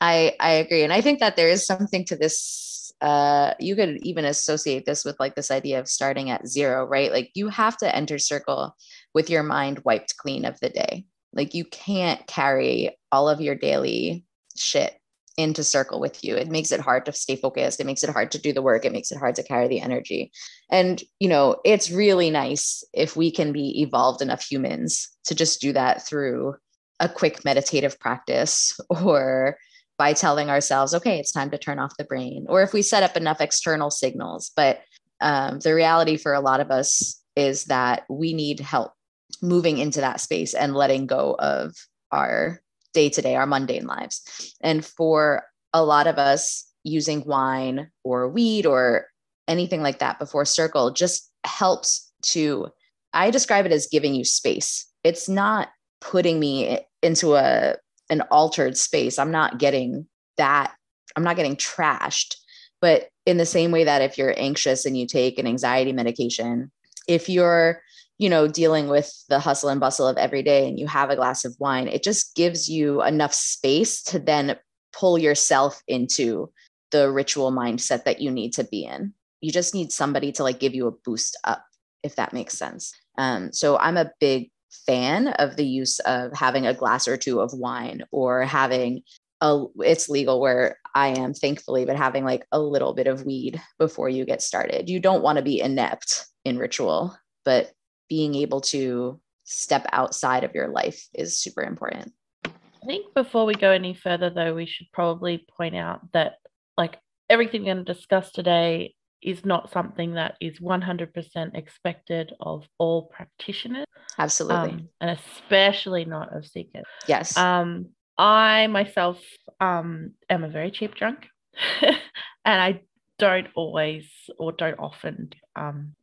I 0.00 0.34
I 0.40 0.52
agree, 0.52 0.84
and 0.84 0.92
I 0.92 1.00
think 1.00 1.20
that 1.20 1.36
there 1.36 1.48
is 1.48 1.66
something 1.66 2.04
to 2.06 2.16
this. 2.16 2.92
Uh, 3.00 3.54
you 3.58 3.74
could 3.74 3.98
even 4.02 4.24
associate 4.24 4.86
this 4.86 5.04
with 5.04 5.18
like 5.18 5.34
this 5.34 5.50
idea 5.50 5.80
of 5.80 5.88
starting 5.88 6.30
at 6.30 6.46
zero, 6.46 6.84
right? 6.84 7.10
Like 7.10 7.30
you 7.34 7.48
have 7.48 7.76
to 7.78 7.96
enter 7.96 8.18
circle 8.18 8.76
with 9.12 9.28
your 9.28 9.42
mind 9.42 9.80
wiped 9.84 10.16
clean 10.16 10.44
of 10.44 10.60
the 10.60 10.68
day. 10.68 11.06
Like 11.32 11.54
you 11.54 11.64
can't 11.64 12.24
carry 12.28 12.96
all 13.10 13.28
of 13.28 13.40
your 13.40 13.56
daily 13.56 14.24
shit 14.56 14.94
into 15.36 15.64
circle 15.64 16.00
with 16.00 16.22
you. 16.22 16.36
It 16.36 16.48
makes 16.48 16.72
it 16.72 16.80
hard 16.80 17.06
to 17.06 17.12
stay 17.12 17.36
focused. 17.36 17.80
It 17.80 17.86
makes 17.86 18.02
it 18.02 18.10
hard 18.10 18.30
to 18.32 18.38
do 18.38 18.52
the 18.52 18.62
work. 18.62 18.84
It 18.84 18.92
makes 18.92 19.10
it 19.10 19.18
hard 19.18 19.34
to 19.36 19.42
carry 19.42 19.68
the 19.68 19.80
energy. 19.80 20.30
And, 20.70 21.02
you 21.20 21.28
know, 21.28 21.56
it's 21.64 21.90
really 21.90 22.30
nice 22.30 22.84
if 22.92 23.16
we 23.16 23.30
can 23.30 23.52
be 23.52 23.82
evolved 23.82 24.22
enough 24.22 24.42
humans 24.42 25.08
to 25.24 25.34
just 25.34 25.60
do 25.60 25.72
that 25.72 26.06
through 26.06 26.56
a 27.00 27.08
quick 27.08 27.44
meditative 27.44 27.98
practice 27.98 28.78
or 28.88 29.56
by 29.98 30.12
telling 30.12 30.50
ourselves, 30.50 30.94
okay, 30.94 31.18
it's 31.18 31.32
time 31.32 31.50
to 31.50 31.58
turn 31.58 31.78
off 31.78 31.96
the 31.98 32.04
brain, 32.04 32.46
or 32.48 32.62
if 32.62 32.72
we 32.72 32.82
set 32.82 33.02
up 33.02 33.16
enough 33.16 33.40
external 33.40 33.90
signals. 33.90 34.50
But 34.56 34.80
um, 35.20 35.60
the 35.60 35.74
reality 35.74 36.16
for 36.16 36.32
a 36.32 36.40
lot 36.40 36.60
of 36.60 36.70
us 36.70 37.22
is 37.36 37.66
that 37.66 38.04
we 38.08 38.32
need 38.32 38.60
help 38.60 38.92
moving 39.40 39.78
into 39.78 40.00
that 40.00 40.20
space 40.20 40.54
and 40.54 40.74
letting 40.74 41.06
go 41.06 41.36
of 41.38 41.74
our 42.10 42.61
day 42.92 43.08
to 43.10 43.22
day, 43.22 43.36
our 43.36 43.46
mundane 43.46 43.86
lives. 43.86 44.54
And 44.62 44.84
for 44.84 45.44
a 45.72 45.84
lot 45.84 46.06
of 46.06 46.18
us, 46.18 46.66
using 46.84 47.24
wine 47.24 47.90
or 48.04 48.28
weed 48.28 48.66
or 48.66 49.06
anything 49.48 49.82
like 49.82 49.98
that 50.00 50.18
before 50.18 50.44
circle 50.44 50.90
just 50.90 51.30
helps 51.44 52.12
to, 52.22 52.68
I 53.12 53.30
describe 53.30 53.66
it 53.66 53.72
as 53.72 53.88
giving 53.90 54.14
you 54.14 54.24
space. 54.24 54.86
It's 55.04 55.28
not 55.28 55.68
putting 56.00 56.40
me 56.40 56.80
into 57.02 57.34
a 57.34 57.76
an 58.10 58.20
altered 58.30 58.76
space. 58.76 59.18
I'm 59.18 59.30
not 59.30 59.58
getting 59.58 60.06
that, 60.36 60.74
I'm 61.16 61.24
not 61.24 61.36
getting 61.36 61.56
trashed. 61.56 62.34
But 62.80 63.08
in 63.26 63.36
the 63.36 63.46
same 63.46 63.70
way 63.70 63.84
that 63.84 64.02
if 64.02 64.18
you're 64.18 64.34
anxious 64.36 64.84
and 64.84 64.98
you 64.98 65.06
take 65.06 65.38
an 65.38 65.46
anxiety 65.46 65.92
medication, 65.92 66.70
if 67.08 67.28
you're 67.28 67.80
you 68.22 68.30
know 68.30 68.46
dealing 68.46 68.86
with 68.88 69.12
the 69.28 69.40
hustle 69.40 69.68
and 69.68 69.80
bustle 69.80 70.06
of 70.06 70.16
every 70.16 70.44
day 70.44 70.68
and 70.68 70.78
you 70.78 70.86
have 70.86 71.10
a 71.10 71.16
glass 71.16 71.44
of 71.44 71.56
wine 71.58 71.88
it 71.88 72.04
just 72.04 72.36
gives 72.36 72.68
you 72.68 73.02
enough 73.02 73.34
space 73.34 74.00
to 74.00 74.20
then 74.20 74.56
pull 74.92 75.18
yourself 75.18 75.82
into 75.88 76.48
the 76.92 77.10
ritual 77.10 77.50
mindset 77.50 78.04
that 78.04 78.20
you 78.20 78.30
need 78.30 78.52
to 78.52 78.62
be 78.62 78.84
in 78.84 79.12
you 79.40 79.50
just 79.50 79.74
need 79.74 79.90
somebody 79.90 80.30
to 80.30 80.44
like 80.44 80.60
give 80.60 80.72
you 80.72 80.86
a 80.86 80.92
boost 81.04 81.36
up 81.42 81.64
if 82.04 82.14
that 82.14 82.32
makes 82.32 82.56
sense 82.56 82.94
um, 83.18 83.52
so 83.52 83.76
i'm 83.78 83.96
a 83.96 84.12
big 84.20 84.50
fan 84.86 85.28
of 85.28 85.56
the 85.56 85.66
use 85.66 85.98
of 86.00 86.32
having 86.32 86.64
a 86.64 86.74
glass 86.74 87.08
or 87.08 87.16
two 87.16 87.40
of 87.40 87.52
wine 87.52 88.02
or 88.12 88.42
having 88.42 89.02
a 89.40 89.64
it's 89.80 90.08
legal 90.08 90.40
where 90.40 90.78
I 90.94 91.08
am 91.08 91.34
thankfully, 91.34 91.84
but 91.84 91.96
having 91.96 92.24
like 92.24 92.46
a 92.52 92.60
little 92.60 92.94
bit 92.94 93.08
of 93.08 93.26
weed 93.26 93.60
before 93.78 94.08
you 94.08 94.24
get 94.24 94.40
started. 94.40 94.88
You 94.88 95.00
don't 95.00 95.22
want 95.22 95.36
to 95.36 95.42
be 95.42 95.60
inept 95.60 96.26
in 96.44 96.58
ritual, 96.58 97.16
but 97.44 97.72
being 98.12 98.34
able 98.34 98.60
to 98.60 99.18
step 99.44 99.86
outside 99.90 100.44
of 100.44 100.54
your 100.54 100.68
life 100.68 101.08
is 101.14 101.38
super 101.38 101.62
important. 101.62 102.12
I 102.44 102.86
think 102.86 103.14
before 103.14 103.46
we 103.46 103.54
go 103.54 103.70
any 103.70 103.94
further, 103.94 104.28
though, 104.28 104.52
we 104.54 104.66
should 104.66 104.88
probably 104.92 105.46
point 105.56 105.74
out 105.74 106.00
that 106.12 106.34
like 106.76 106.98
everything 107.30 107.62
we're 107.62 107.72
going 107.72 107.86
to 107.86 107.94
discuss 107.94 108.30
today 108.30 108.94
is 109.22 109.46
not 109.46 109.72
something 109.72 110.12
that 110.16 110.34
is 110.42 110.60
100% 110.60 111.56
expected 111.56 112.34
of 112.38 112.66
all 112.76 113.06
practitioners. 113.06 113.86
Absolutely. 114.18 114.72
Um, 114.72 114.88
and 115.00 115.18
especially 115.18 116.04
not 116.04 116.36
of 116.36 116.44
seekers. 116.46 116.84
yes. 117.08 117.34
Um, 117.38 117.86
I 118.18 118.66
myself 118.66 119.22
um, 119.58 120.12
am 120.28 120.44
a 120.44 120.50
very 120.50 120.70
cheap 120.70 120.94
drunk, 120.96 121.28
and 121.80 121.96
I 122.44 122.82
don't 123.18 123.46
always 123.54 124.10
or 124.38 124.52
don't 124.52 124.78
often 124.78 125.30
um, 125.56 125.94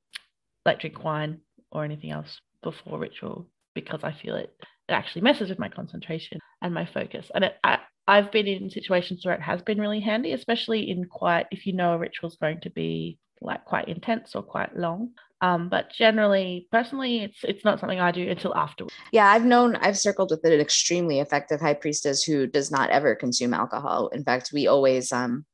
like 0.66 0.80
drink 0.80 1.04
wine 1.04 1.42
or 1.72 1.84
anything 1.84 2.12
else 2.12 2.40
before 2.64 3.00
ritual 3.00 3.48
because 3.74 4.04
I 4.04 4.14
feel 4.14 4.36
it 4.36 4.54
it 4.90 4.94
actually 4.94 5.22
messes 5.22 5.50
with 5.50 5.60
my 5.60 5.70
concentration 5.70 6.40
and 6.62 6.74
my 6.74 6.86
focus. 6.86 7.30
And 7.36 7.44
it, 7.44 7.56
I, 7.64 7.78
I've 8.08 8.32
been 8.32 8.48
in 8.48 8.72
situations 8.72 9.24
where 9.24 9.36
it 9.36 9.42
has 9.42 9.62
been 9.62 9.80
really 9.80 10.00
handy, 10.00 10.34
especially 10.34 10.90
in 10.90 11.06
quite 11.06 11.46
if 11.52 11.68
you 11.68 11.74
know 11.74 11.94
a 11.94 11.98
ritual 11.98 12.30
is 12.30 12.38
going 12.38 12.62
to 12.62 12.72
be 12.72 13.20
like 13.40 13.64
quite 13.66 13.88
intense 13.88 14.36
or 14.36 14.42
quite 14.42 14.76
long. 14.76 15.12
Um, 15.42 15.70
but 15.70 15.92
generally, 15.92 16.68
personally, 16.72 17.20
it's 17.20 17.38
it's 17.44 17.64
not 17.64 17.80
something 17.80 18.00
I 18.00 18.12
do 18.12 18.28
until 18.28 18.56
afterwards. 18.56 18.94
yeah, 19.14 19.28
I've 19.28 19.46
known 19.46 19.76
I've 19.78 19.98
circled 19.98 20.32
with 20.32 20.44
an 20.44 20.60
extremely 20.60 21.20
effective 21.20 21.62
high 21.62 21.76
priestess 21.76 22.24
who 22.24 22.48
does 22.48 22.72
not 22.72 22.90
ever 22.90 23.16
consume 23.16 23.54
alcohol. 23.54 24.10
In 24.10 24.24
fact, 24.24 24.50
we 24.54 24.68
always 24.68 25.14
um 25.14 25.46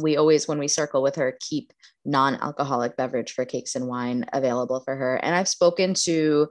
we 0.00 0.16
always 0.16 0.48
when 0.48 0.58
we 0.58 0.68
circle 0.68 1.02
with 1.02 1.16
her 1.16 1.36
keep 1.40 1.72
non-alcoholic 2.04 2.96
beverage 2.96 3.32
for 3.32 3.44
cakes 3.44 3.74
and 3.74 3.86
wine 3.86 4.26
available 4.32 4.80
for 4.80 4.94
her. 4.94 5.16
And 5.16 5.34
I've 5.34 5.48
spoken 5.48 5.94
to 6.04 6.48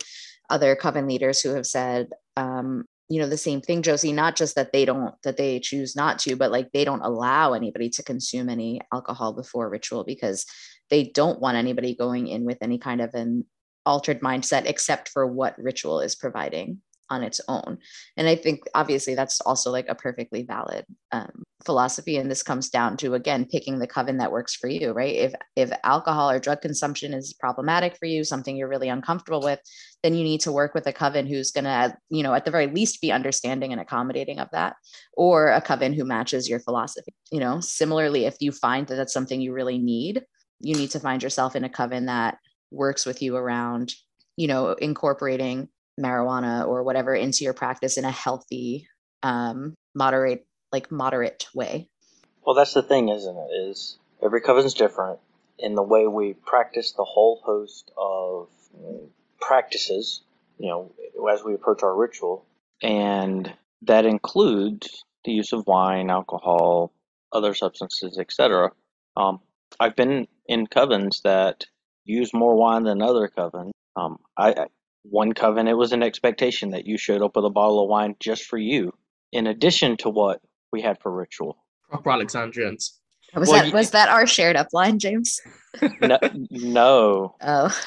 other 0.50 0.76
coven 0.76 1.08
leaders 1.08 1.42
who 1.42 1.54
have 1.56 1.66
said 1.66 2.10
um 2.38 2.86
you 3.10 3.20
know 3.20 3.28
the 3.28 3.38
same 3.38 3.62
thing 3.62 3.82
josie 3.82 4.12
not 4.12 4.36
just 4.36 4.56
that 4.56 4.72
they 4.72 4.86
don't 4.86 5.14
that 5.24 5.38
they 5.38 5.60
choose 5.60 5.96
not 5.96 6.20
to 6.20 6.36
but 6.36 6.52
like 6.52 6.72
they 6.72 6.86
don't 6.86 7.02
allow 7.02 7.54
anybody 7.54 7.90
to 7.90 8.04
consume 8.04 8.50
any 8.50 8.82
alcohol 8.94 9.34
before 9.34 9.70
ritual 9.70 10.04
because 10.04 10.46
they 10.90 11.04
don't 11.04 11.40
want 11.40 11.58
anybody 11.58 11.96
going 11.96 12.28
in 12.28 12.44
with 12.44 12.58
any 12.62 12.78
kind 12.78 13.02
of 13.02 13.14
an 13.14 13.46
altered 13.86 14.22
mindset 14.22 14.66
except 14.66 15.10
for 15.10 15.26
what 15.26 15.58
ritual 15.58 16.00
is 16.00 16.16
providing 16.16 16.82
on 17.10 17.24
its 17.24 17.42
own. 17.48 17.78
And 18.18 18.28
I 18.28 18.36
think 18.36 18.62
obviously 18.74 19.16
that's 19.16 19.42
also 19.42 19.72
like 19.72 19.88
a 19.90 19.96
perfectly 19.96 20.44
valid 20.44 20.86
um, 21.12 21.44
philosophy. 21.66 22.18
And 22.18 22.30
this 22.30 22.44
comes 22.44 22.70
down 22.70 22.98
to 22.98 23.14
again 23.14 23.46
picking 23.46 23.80
the 23.80 23.88
coven 23.88 24.18
that 24.18 24.32
works 24.32 24.56
for 24.56 24.68
you, 24.68 24.92
right? 24.92 25.16
If 25.16 25.34
if 25.56 25.72
alcohol 25.84 26.30
or 26.30 26.40
drug 26.40 26.62
consumption 26.62 27.14
is 27.14 27.34
problematic 27.34 27.98
for 27.98 28.06
you, 28.06 28.24
something 28.24 28.56
you're 28.56 28.70
really 28.70 28.90
uncomfortable 28.90 29.42
with, 29.42 29.60
then 30.02 30.16
you 30.16 30.24
need 30.24 30.42
to 30.42 30.52
work 30.52 30.74
with 30.74 30.88
a 30.88 30.94
coven 30.94 31.28
who's 31.28 31.52
to, 31.52 31.98
you 32.10 32.24
know, 32.24 32.34
at 32.34 32.46
the 32.46 32.52
very 32.52 32.68
least 32.68 33.02
be 33.02 33.12
understanding 33.12 33.72
and 33.72 33.82
accommodating 33.82 34.40
of 34.40 34.50
that, 34.52 34.76
or 35.14 35.52
a 35.52 35.62
coven 35.62 35.94
who 35.94 36.06
matches 36.06 36.50
your 36.50 36.60
philosophy. 36.60 37.14
You 37.32 37.40
know, 37.40 37.60
similarly, 37.60 38.26
if 38.26 38.36
you 38.40 38.52
find 38.52 38.88
that 38.88 38.96
that's 38.96 39.14
something 39.14 39.42
you 39.42 39.54
really 39.54 39.78
need, 39.78 40.24
you 40.60 40.76
need 40.76 40.92
to 40.92 41.00
find 41.00 41.22
yourself 41.22 41.56
in 41.56 41.64
a 41.64 41.70
coven 41.70 42.08
that 42.08 42.38
works 42.72 43.06
with 43.06 43.22
you 43.22 43.36
around 43.36 43.94
you 44.36 44.48
know 44.48 44.72
incorporating 44.74 45.68
marijuana 46.00 46.68
or 46.68 46.84
whatever 46.84 47.14
into 47.14 47.44
your 47.44 47.54
practice 47.54 47.98
in 47.98 48.06
a 48.06 48.12
healthy 48.12 48.88
um 49.22 49.74
moderate 49.96 50.46
like 50.72 50.92
moderate 50.92 51.48
way. 51.54 51.90
Well 52.46 52.56
that's 52.56 52.74
the 52.74 52.84
thing 52.84 53.10
isn't 53.10 53.38
it 53.38 53.54
is 53.70 53.98
every 54.24 54.42
coven's 54.42 54.74
different 54.74 55.20
in 55.60 55.76
the 55.76 55.84
way 55.84 56.08
we 56.08 56.34
practice 56.34 56.94
the 56.94 57.04
whole 57.04 57.42
host 57.44 57.92
of 57.98 58.50
practices 59.40 60.22
you 60.58 60.70
know 60.70 60.92
as 61.32 61.44
we 61.44 61.54
approach 61.54 61.84
our 61.84 61.96
ritual. 61.96 62.46
And 62.82 63.54
that 63.84 64.06
includes 64.06 65.06
the 65.26 65.32
use 65.32 65.54
of 65.54 65.68
wine 65.68 66.10
alcohol 66.10 66.92
other 67.32 67.54
substances 67.54 68.18
etc 68.20 68.72
um, 69.18 69.40
i've 69.80 69.96
been 69.96 70.28
in 70.48 70.68
covens 70.68 71.22
that 71.24 71.66
use 72.06 72.34
more 72.34 72.56
wine 72.56 72.84
than 72.84 73.02
other 73.02 73.30
covens 73.36 73.72
um, 73.96 74.18
I 74.38 74.68
one 75.04 75.34
coven 75.34 75.68
it 75.68 75.78
was 75.78 75.92
an 75.92 76.04
expectation 76.04 76.72
that 76.72 76.86
you 76.86 76.98
showed 76.98 77.22
up 77.22 77.36
with 77.36 77.46
a 77.46 77.50
bottle 77.50 77.84
of 77.84 77.90
wine 77.90 78.16
just 78.20 78.44
for 78.44 78.58
you, 78.58 78.94
in 79.32 79.48
addition 79.48 79.98
to 79.98 80.10
what 80.10 80.42
we 80.72 80.82
had 80.82 81.00
for 81.02 81.12
ritual. 81.12 81.58
Proper 81.90 82.12
Alexandrians. 82.12 83.00
Was 83.36 83.50
well, 83.50 83.60
that 83.60 83.68
you, 83.68 83.74
was 83.74 83.92
that 83.92 84.10
our 84.10 84.28
shared 84.28 84.56
upline, 84.56 84.98
James? 84.98 85.40
no, 86.02 86.20
no. 86.50 87.36
Oh. 87.46 87.80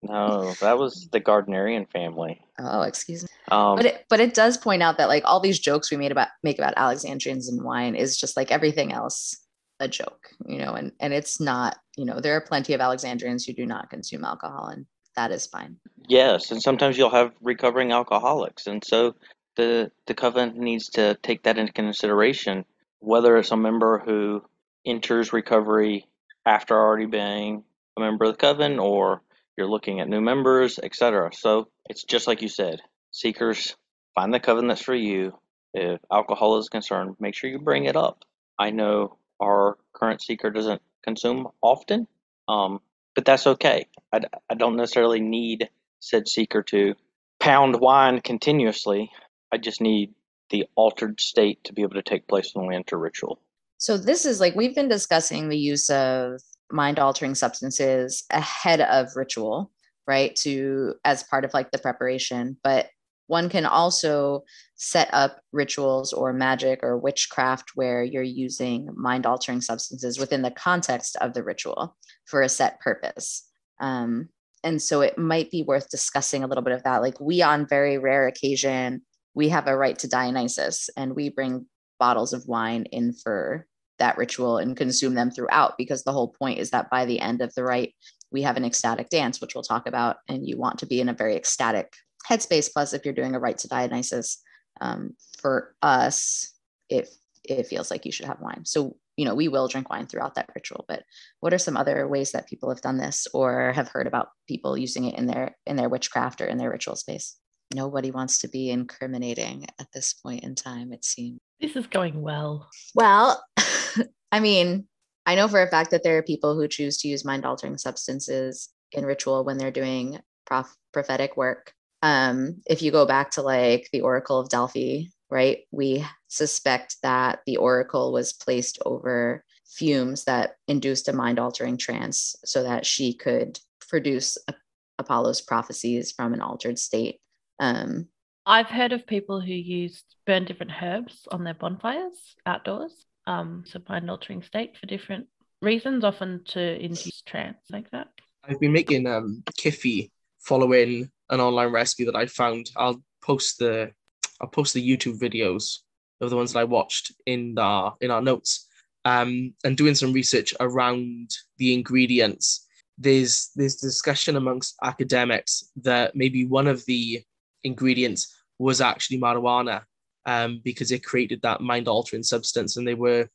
No, 0.00 0.54
that 0.60 0.78
was 0.78 1.08
the 1.10 1.20
Gardnerian 1.20 1.90
family. 1.90 2.40
Oh, 2.60 2.82
excuse 2.82 3.24
me. 3.24 3.28
Um, 3.50 3.76
but 3.76 3.84
it, 3.84 4.06
but 4.08 4.20
it 4.20 4.32
does 4.32 4.56
point 4.56 4.80
out 4.80 4.96
that 4.98 5.08
like 5.08 5.24
all 5.26 5.40
these 5.40 5.58
jokes 5.58 5.90
we 5.90 5.96
made 5.96 6.12
about 6.12 6.28
make 6.44 6.56
about 6.56 6.74
Alexandrians 6.76 7.48
and 7.48 7.64
wine 7.64 7.96
is 7.96 8.16
just 8.16 8.36
like 8.36 8.52
everything 8.52 8.92
else 8.92 9.36
a 9.80 9.88
joke, 9.88 10.28
you 10.46 10.58
know, 10.58 10.74
and 10.74 10.92
and 11.00 11.12
it's 11.12 11.40
not, 11.40 11.78
you 11.96 12.04
know, 12.04 12.20
there 12.20 12.36
are 12.36 12.40
plenty 12.40 12.74
of 12.74 12.80
Alexandrians 12.80 13.44
who 13.44 13.52
do 13.52 13.66
not 13.66 13.90
consume 13.90 14.24
alcohol 14.24 14.66
and 14.66 14.86
that 15.18 15.32
is 15.32 15.46
fine. 15.48 15.76
Yes, 16.08 16.52
and 16.52 16.62
sometimes 16.62 16.96
you'll 16.96 17.10
have 17.10 17.32
recovering 17.42 17.90
alcoholics, 17.90 18.68
and 18.68 18.82
so 18.84 19.16
the 19.56 19.90
the 20.06 20.14
covenant 20.14 20.56
needs 20.56 20.90
to 20.90 21.18
take 21.22 21.42
that 21.42 21.58
into 21.58 21.72
consideration. 21.72 22.64
Whether 23.00 23.36
it's 23.36 23.50
a 23.50 23.56
member 23.56 23.98
who 23.98 24.42
enters 24.86 25.32
recovery 25.32 26.06
after 26.46 26.74
already 26.76 27.06
being 27.06 27.64
a 27.96 28.00
member 28.00 28.26
of 28.26 28.32
the 28.32 28.38
coven, 28.38 28.78
or 28.78 29.22
you're 29.56 29.68
looking 29.68 29.98
at 29.98 30.08
new 30.08 30.20
members, 30.20 30.78
etc. 30.80 31.30
So 31.32 31.68
it's 31.90 32.04
just 32.04 32.28
like 32.28 32.40
you 32.40 32.48
said, 32.48 32.80
seekers 33.10 33.76
find 34.14 34.32
the 34.32 34.38
coven 34.38 34.68
that's 34.68 34.82
for 34.82 34.94
you. 34.94 35.36
If 35.74 36.00
alcohol 36.12 36.58
is 36.58 36.68
concerned, 36.68 37.16
make 37.18 37.34
sure 37.34 37.50
you 37.50 37.58
bring 37.58 37.86
it 37.86 37.96
up. 37.96 38.24
I 38.56 38.70
know 38.70 39.16
our 39.42 39.78
current 39.92 40.22
seeker 40.22 40.50
doesn't 40.50 40.80
consume 41.02 41.48
often, 41.60 42.06
um, 42.48 42.80
but 43.18 43.24
that's 43.24 43.48
okay. 43.48 43.84
I, 44.12 44.20
I 44.48 44.54
don't 44.54 44.76
necessarily 44.76 45.18
need 45.18 45.68
said 45.98 46.28
seeker 46.28 46.62
to 46.62 46.94
pound 47.40 47.80
wine 47.80 48.20
continuously. 48.20 49.10
I 49.50 49.56
just 49.56 49.80
need 49.80 50.14
the 50.50 50.66
altered 50.76 51.20
state 51.20 51.64
to 51.64 51.72
be 51.72 51.82
able 51.82 51.94
to 51.94 52.02
take 52.02 52.28
place 52.28 52.52
when 52.54 52.68
we 52.68 52.76
enter 52.76 52.96
ritual. 52.96 53.40
So, 53.76 53.98
this 53.98 54.24
is 54.24 54.38
like 54.38 54.54
we've 54.54 54.76
been 54.76 54.86
discussing 54.86 55.48
the 55.48 55.58
use 55.58 55.90
of 55.90 56.40
mind 56.70 57.00
altering 57.00 57.34
substances 57.34 58.22
ahead 58.30 58.82
of 58.82 59.08
ritual, 59.16 59.72
right? 60.06 60.36
To 60.36 60.94
as 61.04 61.24
part 61.24 61.44
of 61.44 61.52
like 61.52 61.72
the 61.72 61.78
preparation. 61.78 62.56
But 62.62 62.86
one 63.28 63.48
can 63.48 63.64
also 63.64 64.44
set 64.74 65.08
up 65.12 65.40
rituals 65.52 66.12
or 66.12 66.32
magic 66.32 66.80
or 66.82 66.98
witchcraft 66.98 67.72
where 67.74 68.02
you're 68.02 68.22
using 68.22 68.88
mind 68.96 69.26
altering 69.26 69.60
substances 69.60 70.18
within 70.18 70.42
the 70.42 70.50
context 70.50 71.16
of 71.20 71.34
the 71.34 71.42
ritual 71.42 71.96
for 72.24 72.42
a 72.42 72.48
set 72.48 72.80
purpose. 72.80 73.46
Um, 73.80 74.30
and 74.64 74.82
so 74.82 75.02
it 75.02 75.16
might 75.16 75.50
be 75.50 75.62
worth 75.62 75.90
discussing 75.90 76.42
a 76.42 76.46
little 76.46 76.64
bit 76.64 76.72
of 76.72 76.82
that. 76.82 77.02
Like 77.02 77.20
we, 77.20 77.42
on 77.42 77.66
very 77.66 77.98
rare 77.98 78.26
occasion, 78.26 79.02
we 79.34 79.50
have 79.50 79.68
a 79.68 79.76
rite 79.76 80.00
to 80.00 80.08
Dionysus 80.08 80.90
and 80.96 81.14
we 81.14 81.28
bring 81.28 81.66
bottles 82.00 82.32
of 82.32 82.48
wine 82.48 82.84
in 82.90 83.12
for 83.12 83.66
that 83.98 84.16
ritual 84.16 84.58
and 84.58 84.76
consume 84.76 85.14
them 85.14 85.30
throughout 85.30 85.76
because 85.76 86.04
the 86.04 86.12
whole 86.12 86.28
point 86.28 86.58
is 86.58 86.70
that 86.70 86.88
by 86.90 87.04
the 87.04 87.20
end 87.20 87.42
of 87.42 87.54
the 87.54 87.64
rite, 87.64 87.94
we 88.30 88.42
have 88.42 88.56
an 88.56 88.64
ecstatic 88.64 89.10
dance, 89.10 89.40
which 89.40 89.54
we'll 89.54 89.62
talk 89.62 89.86
about, 89.86 90.16
and 90.28 90.46
you 90.46 90.56
want 90.56 90.78
to 90.78 90.86
be 90.86 91.00
in 91.00 91.08
a 91.08 91.14
very 91.14 91.36
ecstatic 91.36 91.92
headspace. 92.28 92.72
Plus, 92.72 92.92
if 92.92 93.04
you're 93.04 93.14
doing 93.14 93.34
a 93.34 93.38
rite 93.38 93.58
to 93.58 93.68
Dionysus, 93.68 94.42
um, 94.80 95.14
for 95.40 95.74
us, 95.82 96.52
it 96.88 97.08
it 97.44 97.66
feels 97.66 97.90
like 97.90 98.04
you 98.04 98.12
should 98.12 98.26
have 98.26 98.40
wine. 98.40 98.64
So 98.64 98.96
you 99.16 99.24
know 99.24 99.34
we 99.34 99.48
will 99.48 99.68
drink 99.68 99.90
wine 99.90 100.06
throughout 100.06 100.34
that 100.34 100.50
ritual. 100.54 100.84
But 100.88 101.02
what 101.40 101.54
are 101.54 101.58
some 101.58 101.76
other 101.76 102.06
ways 102.06 102.32
that 102.32 102.48
people 102.48 102.68
have 102.68 102.80
done 102.80 102.98
this 102.98 103.26
or 103.32 103.72
have 103.72 103.88
heard 103.88 104.06
about 104.06 104.28
people 104.46 104.76
using 104.76 105.04
it 105.04 105.18
in 105.18 105.26
their 105.26 105.56
in 105.66 105.76
their 105.76 105.88
witchcraft 105.88 106.40
or 106.40 106.46
in 106.46 106.58
their 106.58 106.70
ritual 106.70 106.96
space? 106.96 107.36
Nobody 107.74 108.10
wants 108.10 108.38
to 108.38 108.48
be 108.48 108.70
incriminating 108.70 109.66
at 109.78 109.88
this 109.92 110.14
point 110.14 110.42
in 110.42 110.54
time. 110.54 110.92
It 110.92 111.04
seems 111.04 111.38
this 111.60 111.76
is 111.76 111.86
going 111.86 112.20
well. 112.20 112.68
Well, 112.94 113.42
I 114.32 114.40
mean, 114.40 114.86
I 115.26 115.34
know 115.34 115.48
for 115.48 115.62
a 115.62 115.68
fact 115.68 115.90
that 115.90 116.02
there 116.02 116.16
are 116.18 116.22
people 116.22 116.54
who 116.54 116.68
choose 116.68 116.98
to 116.98 117.08
use 117.08 117.24
mind 117.24 117.44
altering 117.44 117.76
substances 117.76 118.70
in 118.92 119.04
ritual 119.04 119.44
when 119.44 119.58
they're 119.58 119.70
doing 119.70 120.20
prof- 120.46 120.76
prophetic 120.92 121.36
work 121.36 121.74
um, 122.02 122.62
if 122.66 122.82
you 122.82 122.90
go 122.90 123.06
back 123.06 123.32
to 123.32 123.42
like 123.42 123.88
the 123.92 124.02
Oracle 124.02 124.38
of 124.38 124.48
Delphi, 124.48 125.04
right, 125.30 125.58
we 125.70 126.04
suspect 126.28 126.96
that 127.02 127.40
the 127.46 127.56
Oracle 127.56 128.12
was 128.12 128.32
placed 128.32 128.78
over 128.84 129.44
fumes 129.66 130.24
that 130.24 130.56
induced 130.66 131.08
a 131.08 131.12
mind 131.12 131.38
altering 131.38 131.76
trance 131.76 132.36
so 132.44 132.62
that 132.62 132.86
she 132.86 133.14
could 133.14 133.58
produce 133.88 134.38
a- 134.48 134.54
Apollo's 134.98 135.40
prophecies 135.40 136.12
from 136.12 136.34
an 136.34 136.40
altered 136.40 136.78
state. 136.78 137.20
Um, 137.60 138.08
I've 138.46 138.66
heard 138.68 138.92
of 138.92 139.06
people 139.06 139.40
who 139.40 139.52
used 139.52 140.04
burn 140.26 140.44
different 140.44 140.72
herbs 140.80 141.28
on 141.30 141.44
their 141.44 141.54
bonfires 141.54 142.34
outdoors, 142.46 142.92
um, 143.26 143.64
so 143.66 143.80
mind 143.88 144.10
altering 144.10 144.42
state 144.42 144.76
for 144.78 144.86
different 144.86 145.26
reasons, 145.60 146.02
often 146.02 146.44
to 146.46 146.60
induce 146.82 147.22
trance 147.22 147.58
like 147.70 147.90
that. 147.90 148.08
I've 148.44 148.60
been 148.60 148.72
making 148.72 149.06
um 149.06 149.42
Kyphi 149.58 150.10
following 150.40 151.10
an 151.30 151.40
online 151.40 151.70
recipe 151.70 152.04
that 152.04 152.16
I 152.16 152.26
found. 152.26 152.70
I'll 152.76 153.02
post 153.22 153.58
the 153.58 153.92
I'll 154.40 154.48
post 154.48 154.74
the 154.74 154.96
YouTube 154.96 155.18
videos 155.18 155.78
of 156.20 156.30
the 156.30 156.36
ones 156.36 156.52
that 156.52 156.60
I 156.60 156.64
watched 156.64 157.12
in 157.26 157.58
our 157.58 157.96
in 158.00 158.10
our 158.10 158.22
notes. 158.22 158.66
Um, 159.04 159.54
and 159.64 159.76
doing 159.76 159.94
some 159.94 160.12
research 160.12 160.52
around 160.60 161.30
the 161.56 161.72
ingredients, 161.72 162.66
there's 162.98 163.50
there's 163.54 163.76
discussion 163.76 164.36
amongst 164.36 164.74
academics 164.82 165.70
that 165.82 166.14
maybe 166.14 166.44
one 166.44 166.66
of 166.66 166.84
the 166.86 167.22
ingredients 167.64 168.34
was 168.58 168.80
actually 168.80 169.20
marijuana, 169.20 169.82
um, 170.26 170.60
because 170.64 170.90
it 170.90 171.04
created 171.04 171.40
that 171.42 171.60
mind 171.60 171.88
altering 171.88 172.22
substance, 172.22 172.76
and 172.76 172.86
they 172.86 172.94
were 172.94 173.28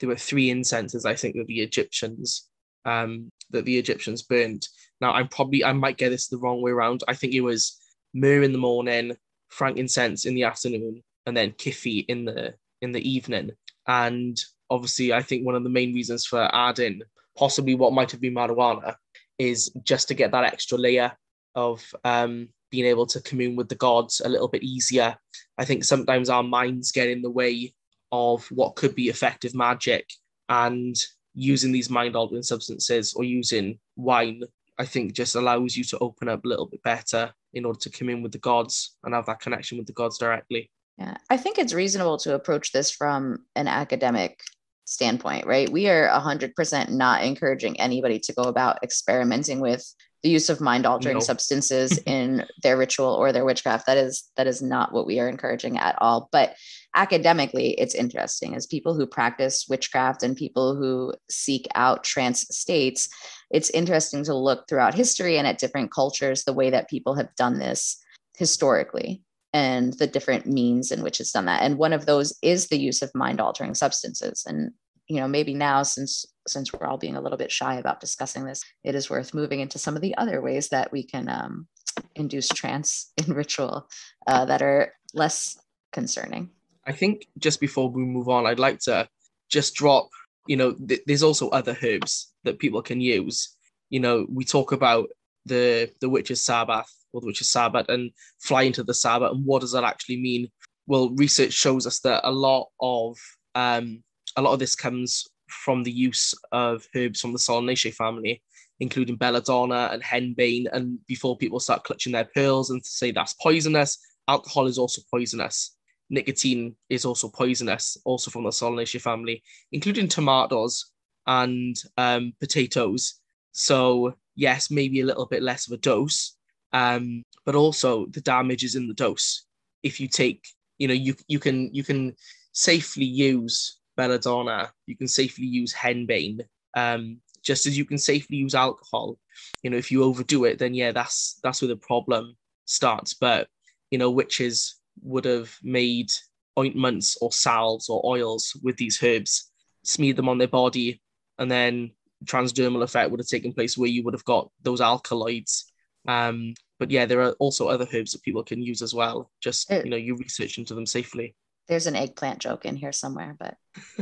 there 0.00 0.08
were 0.08 0.16
three 0.16 0.50
incenses 0.50 1.06
I 1.06 1.14
think 1.14 1.36
that 1.36 1.46
the 1.46 1.60
Egyptians 1.60 2.48
um, 2.84 3.30
that 3.50 3.64
the 3.64 3.78
Egyptians 3.78 4.22
burned. 4.22 4.68
Now, 5.00 5.12
I'm 5.12 5.28
probably 5.28 5.64
I 5.64 5.72
might 5.72 5.98
get 5.98 6.10
this 6.10 6.28
the 6.28 6.38
wrong 6.38 6.60
way 6.62 6.70
around. 6.70 7.02
I 7.08 7.14
think 7.14 7.34
it 7.34 7.40
was 7.40 7.80
myrrh 8.12 8.42
in 8.42 8.52
the 8.52 8.58
morning, 8.58 9.16
frankincense 9.48 10.24
in 10.24 10.34
the 10.34 10.44
afternoon, 10.44 11.02
and 11.26 11.36
then 11.36 11.52
kyphi 11.52 12.04
in 12.08 12.24
the 12.24 12.54
in 12.80 12.92
the 12.92 13.08
evening. 13.08 13.50
And 13.86 14.38
obviously, 14.70 15.12
I 15.12 15.22
think 15.22 15.44
one 15.44 15.54
of 15.54 15.64
the 15.64 15.70
main 15.70 15.94
reasons 15.94 16.26
for 16.26 16.48
adding 16.54 17.02
possibly 17.36 17.74
what 17.74 17.92
might 17.92 18.10
have 18.10 18.20
been 18.20 18.34
marijuana 18.34 18.94
is 19.38 19.70
just 19.82 20.08
to 20.08 20.14
get 20.14 20.30
that 20.30 20.44
extra 20.44 20.78
layer 20.78 21.12
of 21.54 21.84
um, 22.04 22.48
being 22.70 22.86
able 22.86 23.06
to 23.06 23.20
commune 23.20 23.56
with 23.56 23.68
the 23.68 23.74
gods 23.74 24.20
a 24.24 24.28
little 24.28 24.48
bit 24.48 24.62
easier. 24.62 25.16
I 25.58 25.64
think 25.64 25.84
sometimes 25.84 26.30
our 26.30 26.42
minds 26.42 26.92
get 26.92 27.08
in 27.08 27.22
the 27.22 27.30
way 27.30 27.74
of 28.12 28.46
what 28.50 28.76
could 28.76 28.94
be 28.94 29.08
effective 29.08 29.54
magic, 29.54 30.08
and 30.48 30.96
using 31.34 31.72
these 31.72 31.90
mind 31.90 32.14
altering 32.14 32.42
substances 32.42 33.14
or 33.14 33.24
using 33.24 33.78
wine, 33.96 34.42
I 34.78 34.84
think 34.84 35.12
just 35.12 35.36
allows 35.36 35.76
you 35.76 35.84
to 35.84 35.98
open 35.98 36.28
up 36.28 36.44
a 36.44 36.48
little 36.48 36.66
bit 36.66 36.82
better 36.82 37.32
in 37.52 37.64
order 37.64 37.78
to 37.80 37.90
come 37.90 38.08
in 38.08 38.22
with 38.22 38.32
the 38.32 38.38
gods 38.38 38.96
and 39.04 39.14
have 39.14 39.26
that 39.26 39.40
connection 39.40 39.78
with 39.78 39.86
the 39.86 39.92
gods 39.92 40.18
directly. 40.18 40.70
Yeah, 40.98 41.16
I 41.30 41.36
think 41.36 41.58
it's 41.58 41.72
reasonable 41.72 42.18
to 42.18 42.34
approach 42.34 42.72
this 42.72 42.90
from 42.90 43.44
an 43.56 43.68
academic 43.68 44.40
standpoint, 44.84 45.46
right? 45.46 45.70
We 45.70 45.88
are 45.88 46.08
100% 46.08 46.90
not 46.90 47.24
encouraging 47.24 47.80
anybody 47.80 48.18
to 48.20 48.32
go 48.32 48.42
about 48.42 48.82
experimenting 48.82 49.60
with 49.60 49.84
the 50.24 50.30
use 50.30 50.48
of 50.48 50.60
mind 50.60 50.86
altering 50.86 51.18
No. 51.18 51.20
substances 51.20 51.98
in 52.06 52.44
their 52.62 52.76
ritual 52.76 53.10
or 53.10 53.30
their 53.30 53.44
witchcraft 53.44 53.86
that 53.86 53.96
is 53.96 54.24
that 54.36 54.48
is 54.48 54.60
not 54.60 54.92
what 54.92 55.06
we 55.06 55.20
are 55.20 55.28
encouraging 55.28 55.78
at 55.78 55.94
all. 55.98 56.28
But 56.32 56.56
academically 56.96 57.72
it's 57.72 57.94
interesting. 57.94 58.56
As 58.56 58.66
people 58.66 58.94
who 58.94 59.06
practice 59.06 59.66
witchcraft 59.68 60.22
and 60.24 60.36
people 60.36 60.74
who 60.74 61.12
seek 61.30 61.68
out 61.76 62.02
trance 62.02 62.46
states 62.50 63.08
it's 63.50 63.70
interesting 63.70 64.24
to 64.24 64.34
look 64.34 64.66
throughout 64.66 64.94
history 64.94 65.38
and 65.38 65.46
at 65.46 65.58
different 65.58 65.92
cultures 65.92 66.42
the 66.42 66.52
way 66.52 66.70
that 66.70 66.90
people 66.90 67.14
have 67.14 67.32
done 67.36 67.58
this 67.58 67.98
historically 68.36 69.22
and 69.52 69.92
the 69.94 70.06
different 70.06 70.46
means 70.46 70.90
in 70.90 71.02
which 71.02 71.20
it's 71.20 71.30
done 71.30 71.44
that. 71.44 71.62
And 71.62 71.78
one 71.78 71.92
of 71.92 72.06
those 72.06 72.36
is 72.42 72.66
the 72.66 72.78
use 72.78 73.02
of 73.02 73.14
mind 73.14 73.40
altering 73.40 73.74
substances. 73.74 74.42
And 74.46 74.72
you 75.08 75.16
know 75.16 75.28
maybe 75.28 75.54
now 75.54 75.82
since 75.82 76.24
since 76.46 76.72
we're 76.72 76.86
all 76.86 76.98
being 76.98 77.16
a 77.16 77.20
little 77.20 77.38
bit 77.38 77.52
shy 77.52 77.76
about 77.76 78.00
discussing 78.00 78.44
this 78.44 78.64
it 78.82 78.94
is 78.94 79.10
worth 79.10 79.34
moving 79.34 79.60
into 79.60 79.78
some 79.78 79.96
of 79.96 80.02
the 80.02 80.16
other 80.16 80.40
ways 80.40 80.68
that 80.68 80.90
we 80.92 81.02
can 81.02 81.28
um, 81.28 81.66
induce 82.14 82.48
trance 82.48 83.12
in 83.26 83.34
ritual 83.34 83.88
uh, 84.26 84.44
that 84.44 84.62
are 84.62 84.92
less 85.14 85.58
concerning 85.92 86.50
I 86.86 86.92
think 86.92 87.28
just 87.38 87.60
before 87.60 87.90
we 87.90 88.02
move 88.02 88.28
on, 88.28 88.46
I'd 88.46 88.58
like 88.58 88.78
to 88.80 89.08
just 89.50 89.74
drop, 89.74 90.08
you 90.46 90.56
know, 90.56 90.72
th- 90.72 91.02
there's 91.06 91.22
also 91.22 91.48
other 91.50 91.76
herbs 91.82 92.32
that 92.44 92.58
people 92.58 92.82
can 92.82 93.00
use. 93.00 93.56
You 93.90 94.00
know, 94.00 94.26
we 94.30 94.44
talk 94.44 94.72
about 94.72 95.08
the 95.46 95.90
the 96.00 96.08
witch's 96.08 96.44
Sabbath 96.44 96.90
or 97.12 97.20
the 97.20 97.26
witch's 97.26 97.50
Sabbath 97.50 97.88
and 97.88 98.10
fly 98.40 98.62
into 98.62 98.82
the 98.82 98.94
Sabbath, 98.94 99.32
and 99.32 99.44
what 99.46 99.60
does 99.60 99.72
that 99.72 99.84
actually 99.84 100.20
mean? 100.20 100.48
Well, 100.86 101.10
research 101.14 101.52
shows 101.52 101.86
us 101.86 102.00
that 102.00 102.20
a 102.24 102.32
lot 102.32 102.68
of 102.80 103.16
um, 103.54 104.02
a 104.36 104.42
lot 104.42 104.52
of 104.52 104.58
this 104.58 104.74
comes 104.74 105.26
from 105.48 105.82
the 105.82 105.92
use 105.92 106.34
of 106.52 106.86
herbs 106.94 107.20
from 107.20 107.32
the 107.32 107.38
Solanaceae 107.38 107.94
family, 107.94 108.42
including 108.80 109.16
belladonna 109.16 109.90
and 109.92 110.02
henbane. 110.02 110.66
And 110.72 110.98
before 111.06 111.36
people 111.36 111.60
start 111.60 111.84
clutching 111.84 112.12
their 112.12 112.28
pearls 112.34 112.70
and 112.70 112.84
say 112.84 113.10
that's 113.10 113.34
poisonous, 113.34 113.98
alcohol 114.28 114.66
is 114.66 114.78
also 114.78 115.02
poisonous 115.10 115.74
nicotine 116.10 116.74
is 116.88 117.04
also 117.04 117.28
poisonous, 117.28 117.96
also 118.04 118.30
from 118.30 118.44
the 118.44 118.50
Solanaceae 118.50 119.00
family, 119.00 119.42
including 119.72 120.08
tomatoes 120.08 120.92
and 121.26 121.76
um, 121.96 122.32
potatoes. 122.40 123.20
So 123.52 124.14
yes, 124.36 124.70
maybe 124.70 125.00
a 125.00 125.06
little 125.06 125.26
bit 125.26 125.42
less 125.42 125.66
of 125.66 125.72
a 125.72 125.78
dose, 125.78 126.36
um, 126.72 127.22
but 127.44 127.54
also 127.54 128.06
the 128.06 128.20
damage 128.20 128.64
is 128.64 128.74
in 128.74 128.88
the 128.88 128.94
dose. 128.94 129.46
If 129.82 130.00
you 130.00 130.08
take, 130.08 130.46
you 130.78 130.88
know, 130.88 130.94
you 130.94 131.14
you 131.28 131.38
can 131.38 131.72
you 131.74 131.84
can 131.84 132.14
safely 132.52 133.04
use 133.04 133.78
belladonna, 133.96 134.72
you 134.86 134.96
can 134.96 135.08
safely 135.08 135.46
use 135.46 135.72
henbane, 135.72 136.40
um, 136.76 137.18
just 137.42 137.66
as 137.66 137.76
you 137.76 137.84
can 137.84 137.98
safely 137.98 138.36
use 138.36 138.54
alcohol. 138.54 139.18
You 139.62 139.70
know, 139.70 139.76
if 139.76 139.90
you 139.90 140.02
overdo 140.02 140.44
it, 140.44 140.58
then 140.58 140.74
yeah, 140.74 140.92
that's 140.92 141.38
that's 141.42 141.60
where 141.62 141.68
the 141.68 141.76
problem 141.76 142.36
starts. 142.64 143.14
But 143.14 143.48
you 143.90 143.98
know, 143.98 144.10
witches 144.10 144.76
would 145.02 145.24
have 145.24 145.56
made 145.62 146.10
ointments 146.58 147.16
or 147.20 147.32
salves 147.32 147.88
or 147.88 148.04
oils 148.04 148.56
with 148.62 148.76
these 148.76 149.02
herbs, 149.02 149.50
smeared 149.82 150.16
them 150.16 150.28
on 150.28 150.38
their 150.38 150.48
body, 150.48 151.02
and 151.38 151.50
then 151.50 151.90
transdermal 152.24 152.82
effect 152.82 153.10
would 153.10 153.20
have 153.20 153.26
taken 153.26 153.52
place 153.52 153.76
where 153.76 153.88
you 153.88 154.02
would 154.04 154.14
have 154.14 154.24
got 154.24 154.50
those 154.62 154.80
alkaloids. 154.80 155.70
Um, 156.06 156.54
but 156.78 156.90
yeah, 156.90 157.06
there 157.06 157.22
are 157.22 157.32
also 157.32 157.68
other 157.68 157.86
herbs 157.92 158.12
that 158.12 158.22
people 158.22 158.42
can 158.42 158.62
use 158.62 158.82
as 158.82 158.94
well. 158.94 159.30
Just 159.40 159.70
Uh, 159.70 159.82
you 159.84 159.90
know, 159.90 159.96
you 159.96 160.16
research 160.16 160.58
into 160.58 160.74
them 160.74 160.86
safely. 160.86 161.34
There's 161.68 161.86
an 161.86 161.96
eggplant 161.96 162.38
joke 162.38 162.64
in 162.64 162.76
here 162.76 162.92
somewhere 162.92 163.36
but 163.38 163.56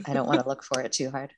i 0.06 0.12
don't 0.12 0.26
want 0.26 0.40
to 0.40 0.48
look 0.48 0.62
for 0.62 0.80
it 0.80 0.92
too 0.92 1.10
hard. 1.10 1.32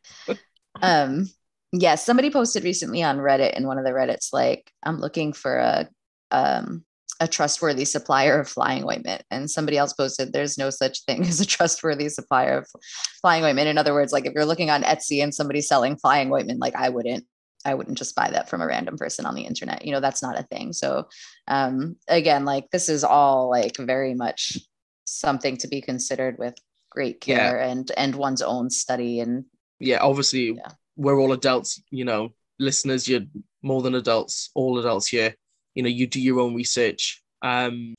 Um 0.82 1.26
yeah 1.72 1.96
somebody 1.96 2.30
posted 2.30 2.64
recently 2.64 3.02
on 3.02 3.18
reddit 3.18 3.54
in 3.54 3.66
one 3.66 3.78
of 3.78 3.84
the 3.84 3.90
reddits 3.90 4.32
like 4.32 4.70
i'm 4.84 5.00
looking 5.00 5.32
for 5.32 5.56
a 5.58 5.88
um 6.30 6.84
a 7.20 7.28
trustworthy 7.28 7.84
supplier 7.84 8.40
of 8.40 8.48
flying 8.48 8.84
ointment 8.84 9.22
and 9.30 9.50
somebody 9.50 9.78
else 9.78 9.92
posted 9.92 10.32
there's 10.32 10.58
no 10.58 10.70
such 10.70 11.04
thing 11.04 11.22
as 11.26 11.40
a 11.40 11.46
trustworthy 11.46 12.08
supplier 12.08 12.58
of 12.58 12.68
flying 13.20 13.44
ointment. 13.44 13.68
In 13.68 13.78
other 13.78 13.94
words 13.94 14.12
like 14.12 14.26
if 14.26 14.32
you're 14.34 14.44
looking 14.44 14.70
on 14.70 14.82
etsy 14.82 15.22
and 15.22 15.34
somebody's 15.34 15.68
selling 15.68 15.96
flying 15.96 16.32
ointment 16.32 16.60
like 16.60 16.74
i 16.74 16.88
wouldn't 16.88 17.24
i 17.64 17.74
wouldn't 17.74 17.98
just 17.98 18.14
buy 18.14 18.30
that 18.30 18.48
from 18.48 18.60
a 18.60 18.66
random 18.66 18.96
person 18.96 19.26
on 19.26 19.34
the 19.34 19.42
internet 19.42 19.84
you 19.84 19.92
know 19.92 20.00
that's 20.00 20.22
not 20.22 20.38
a 20.38 20.42
thing. 20.44 20.72
So 20.72 21.08
um 21.48 21.96
again 22.08 22.44
like 22.44 22.70
this 22.70 22.88
is 22.88 23.04
all 23.04 23.48
like 23.48 23.76
very 23.76 24.14
much 24.14 24.58
something 25.14 25.56
to 25.59 25.68
be 25.68 25.80
considered 25.80 26.38
with 26.38 26.54
great 26.90 27.26
Yeah. 27.26 27.37
care 27.50 27.61
and 27.61 27.90
and 27.97 28.14
one's 28.14 28.42
own 28.42 28.71
study 28.71 29.21
and 29.21 29.44
Yeah, 29.80 29.99
obviously 30.00 30.52
Yeah. 30.52 30.73
we're 30.97 31.18
all 31.18 31.33
adults, 31.33 31.83
you 31.90 32.04
know, 32.04 32.33
listeners, 32.59 33.09
you're 33.09 33.26
more 33.62 33.83
than 33.83 33.94
adults, 33.94 34.50
all 34.54 34.78
adults 34.78 35.09
here. 35.09 35.35
You 35.75 35.83
know, 35.83 35.88
you 35.88 36.07
do 36.07 36.20
your 36.20 36.38
own 36.40 36.55
research. 36.55 37.22
Um, 37.42 37.94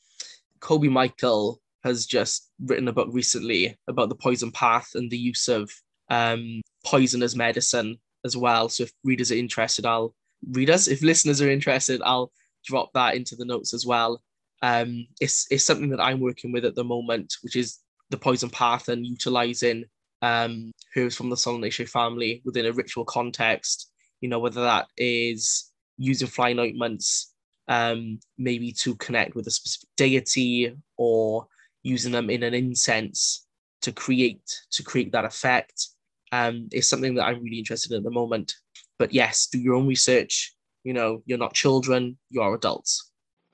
Coby 0.62 0.89
Michael 0.89 1.60
has 1.84 2.06
just 2.06 2.49
written 2.63 2.88
a 2.88 2.93
book 2.93 3.10
recently 3.12 3.78
about 3.88 4.10
the 4.10 4.15
poison 4.15 4.51
path 4.51 4.91
and 4.95 5.12
the 5.12 5.17
use 5.17 5.47
of 5.47 5.69
um, 6.10 6.62
poison 6.86 7.21
as 7.21 7.36
medicine 7.36 7.99
as 8.23 8.38
well. 8.38 8.69
So 8.69 8.84
if 8.84 8.91
readers 9.04 9.32
are 9.32 9.36
interested, 9.36 9.86
I'll 9.86 10.15
read 10.51 10.69
us. 10.69 10.88
If 10.88 11.01
listeners 11.04 11.41
are 11.41 11.49
interested, 11.49 12.01
I'll 12.04 12.32
drop 12.65 12.91
that 12.93 13.15
into 13.15 13.36
the 13.36 13.45
notes 13.45 13.73
as 13.73 13.86
well. 13.86 14.21
Um, 14.61 15.07
it's 15.19 15.47
it's 15.51 15.65
something 15.65 15.89
that 15.89 16.01
I'm 16.01 16.19
working 16.19 16.51
with 16.51 16.65
at 16.65 16.75
the 16.75 16.83
moment, 16.83 17.35
which 17.41 17.55
is 17.55 17.79
the 18.09 18.17
poison 18.17 18.49
path 18.49 18.87
and 18.89 19.05
utilizing 19.05 19.85
um, 20.21 20.71
herbs 20.95 21.15
from 21.15 21.29
the 21.29 21.35
Solanaceae 21.35 21.89
family 21.89 22.41
within 22.45 22.65
a 22.65 22.71
ritual 22.71 23.05
context. 23.05 23.91
You 24.21 24.29
know, 24.29 24.39
whether 24.39 24.61
that 24.61 24.87
is 24.97 25.71
using 25.97 26.27
flying 26.27 26.59
ointments, 26.59 27.33
um, 27.67 28.19
maybe 28.37 28.71
to 28.73 28.95
connect 28.95 29.35
with 29.35 29.47
a 29.47 29.51
specific 29.51 29.89
deity, 29.97 30.75
or 30.97 31.47
using 31.83 32.11
them 32.11 32.29
in 32.29 32.43
an 32.43 32.53
incense 32.53 33.45
to 33.81 33.91
create 33.91 34.61
to 34.71 34.83
create 34.83 35.11
that 35.11 35.25
effect. 35.25 35.89
Um, 36.31 36.67
is 36.71 36.89
something 36.89 37.15
that 37.15 37.23
I'm 37.23 37.43
really 37.43 37.59
interested 37.59 37.91
in 37.91 37.97
at 37.97 38.03
the 38.03 38.11
moment. 38.11 38.55
But 38.97 39.13
yes, 39.13 39.47
do 39.47 39.59
your 39.59 39.75
own 39.75 39.87
research. 39.87 40.53
You 40.83 40.93
know, 40.93 41.21
you're 41.25 41.37
not 41.37 41.53
children; 41.53 42.17
you 42.29 42.41
are 42.41 42.53
adults. 42.53 43.11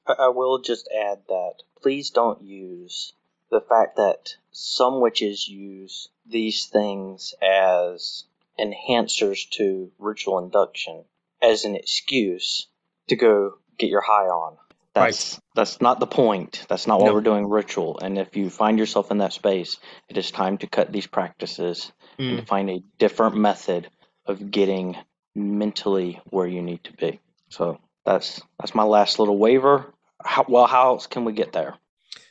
I 0.07 0.13
I 0.13 0.27
will 0.29 0.59
just 0.59 0.89
add 0.95 1.19
that 1.27 1.55
please 1.81 2.09
don't 2.09 2.41
use 2.41 3.13
the 3.49 3.61
fact 3.61 3.97
that 3.97 4.35
some 4.51 5.01
witches 5.01 5.47
use 5.47 6.09
these 6.25 6.65
things 6.65 7.33
as 7.41 8.25
enhancers 8.59 9.49
to 9.51 9.91
ritual 9.99 10.39
induction 10.39 11.03
as 11.41 11.65
an 11.65 11.75
excuse 11.75 12.67
to 13.07 13.15
go 13.15 13.55
get 13.77 13.89
your 13.89 14.01
high 14.01 14.27
on. 14.27 14.57
That's 14.93 15.39
that's 15.55 15.81
not 15.81 15.99
the 15.99 16.07
point. 16.07 16.65
That's 16.69 16.87
not 16.87 16.99
why 16.99 17.07
No. 17.07 17.13
we're 17.13 17.21
doing 17.21 17.47
ritual. 17.49 17.99
And 17.99 18.17
if 18.17 18.35
you 18.35 18.49
find 18.49 18.77
yourself 18.77 19.11
in 19.11 19.19
that 19.19 19.33
space, 19.33 19.77
it 20.09 20.17
is 20.17 20.31
time 20.31 20.57
to 20.59 20.67
cut 20.67 20.91
these 20.91 21.07
practices 21.07 21.91
and 22.17 22.39
to 22.39 22.45
find 22.45 22.69
a 22.69 22.83
different 22.99 23.35
method 23.35 23.89
of 24.25 24.51
getting 24.51 24.97
mentally 25.33 26.19
where 26.29 26.47
you 26.47 26.61
need 26.61 26.83
to 26.85 26.93
be. 26.93 27.19
So 27.49 27.79
that's 28.05 28.41
that's 28.59 28.75
my 28.75 28.83
last 28.83 29.19
little 29.19 29.37
waiver. 29.37 29.93
How, 30.23 30.45
well, 30.47 30.67
how 30.67 30.87
else 30.89 31.07
can 31.07 31.25
we 31.25 31.33
get 31.33 31.53
there? 31.53 31.75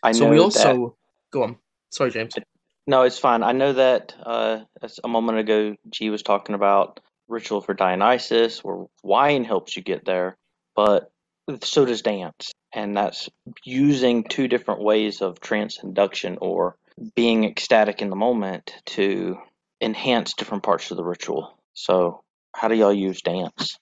I 0.03 0.13
so 0.13 0.25
know 0.25 0.31
we 0.31 0.37
that- 0.37 0.45
also 0.45 0.97
go 1.33 1.43
on. 1.45 1.57
Sorry, 1.91 2.11
James. 2.11 2.35
no, 2.87 3.03
it's 3.03 3.19
fine. 3.19 3.43
I 3.43 3.53
know 3.53 3.73
that 3.73 4.15
uh, 4.25 4.61
as 4.83 5.01
a 5.03 5.09
moment 5.09 5.39
ago, 5.39 5.77
G 5.89 6.11
was 6.11 6.23
talking 6.23 6.55
about 6.55 7.01
ritual 7.29 7.61
for 7.61 7.75
Dionysus, 7.75 8.63
where 8.65 8.87
wine 9.03 9.45
helps 9.45 9.77
you 9.77 9.83
get 9.83 10.05
there, 10.05 10.37
but 10.77 11.11
so 11.63 11.85
does 11.85 12.03
dance, 12.03 12.53
and 12.73 12.97
that's 12.97 13.29
using 13.65 14.25
two 14.25 14.49
different 14.49 14.83
ways 14.83 15.21
of 15.21 15.41
trance 15.41 15.81
induction 15.83 16.39
or 16.41 16.77
being 17.17 17.45
ecstatic 17.45 18.03
in 18.03 18.11
the 18.11 18.17
moment 18.17 18.73
to 18.87 19.39
enhance 19.81 20.35
different 20.35 20.63
parts 20.63 20.91
of 20.91 20.97
the 20.97 21.05
ritual. 21.05 21.59
So, 21.75 22.23
how 22.55 22.69
do 22.69 22.75
y'all 22.77 22.93
use 22.93 23.23
dance? 23.23 23.79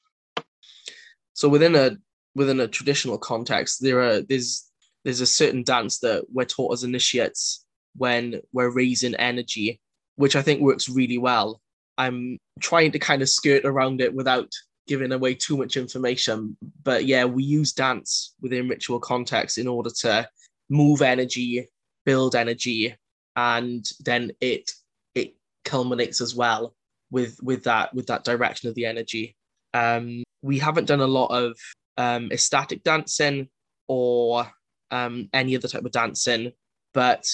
So 1.38 1.48
within 1.48 1.76
a 1.76 1.96
within 2.34 2.58
a 2.58 2.66
traditional 2.66 3.16
context, 3.16 3.80
there 3.80 4.00
are 4.00 4.22
there's 4.22 4.68
there's 5.04 5.20
a 5.20 5.34
certain 5.40 5.62
dance 5.62 6.00
that 6.00 6.24
we're 6.32 6.44
taught 6.44 6.72
as 6.72 6.82
initiates 6.82 7.64
when 7.94 8.40
we're 8.52 8.74
raising 8.74 9.14
energy, 9.14 9.80
which 10.16 10.34
I 10.34 10.42
think 10.42 10.60
works 10.60 10.88
really 10.88 11.16
well. 11.16 11.60
I'm 11.96 12.38
trying 12.58 12.90
to 12.90 12.98
kind 12.98 13.22
of 13.22 13.28
skirt 13.28 13.64
around 13.64 14.00
it 14.00 14.12
without 14.12 14.50
giving 14.88 15.12
away 15.12 15.34
too 15.34 15.56
much 15.56 15.76
information. 15.76 16.56
But 16.82 17.06
yeah, 17.06 17.24
we 17.24 17.44
use 17.44 17.72
dance 17.72 18.34
within 18.40 18.66
ritual 18.66 18.98
context 18.98 19.58
in 19.58 19.68
order 19.68 19.90
to 20.00 20.28
move 20.68 21.02
energy, 21.02 21.68
build 22.04 22.34
energy, 22.34 22.96
and 23.36 23.88
then 24.00 24.32
it 24.40 24.72
it 25.14 25.36
culminates 25.64 26.20
as 26.20 26.34
well 26.34 26.74
with 27.12 27.38
with 27.44 27.62
that 27.62 27.94
with 27.94 28.08
that 28.08 28.24
direction 28.24 28.68
of 28.68 28.74
the 28.74 28.86
energy. 28.86 29.36
Um, 29.72 30.24
we 30.42 30.58
haven't 30.58 30.86
done 30.86 31.00
a 31.00 31.06
lot 31.06 31.26
of 31.26 31.56
um, 31.96 32.30
ecstatic 32.32 32.82
dancing 32.84 33.48
or 33.88 34.46
um, 34.90 35.28
any 35.32 35.56
other 35.56 35.68
type 35.68 35.84
of 35.84 35.92
dancing, 35.92 36.52
but 36.94 37.26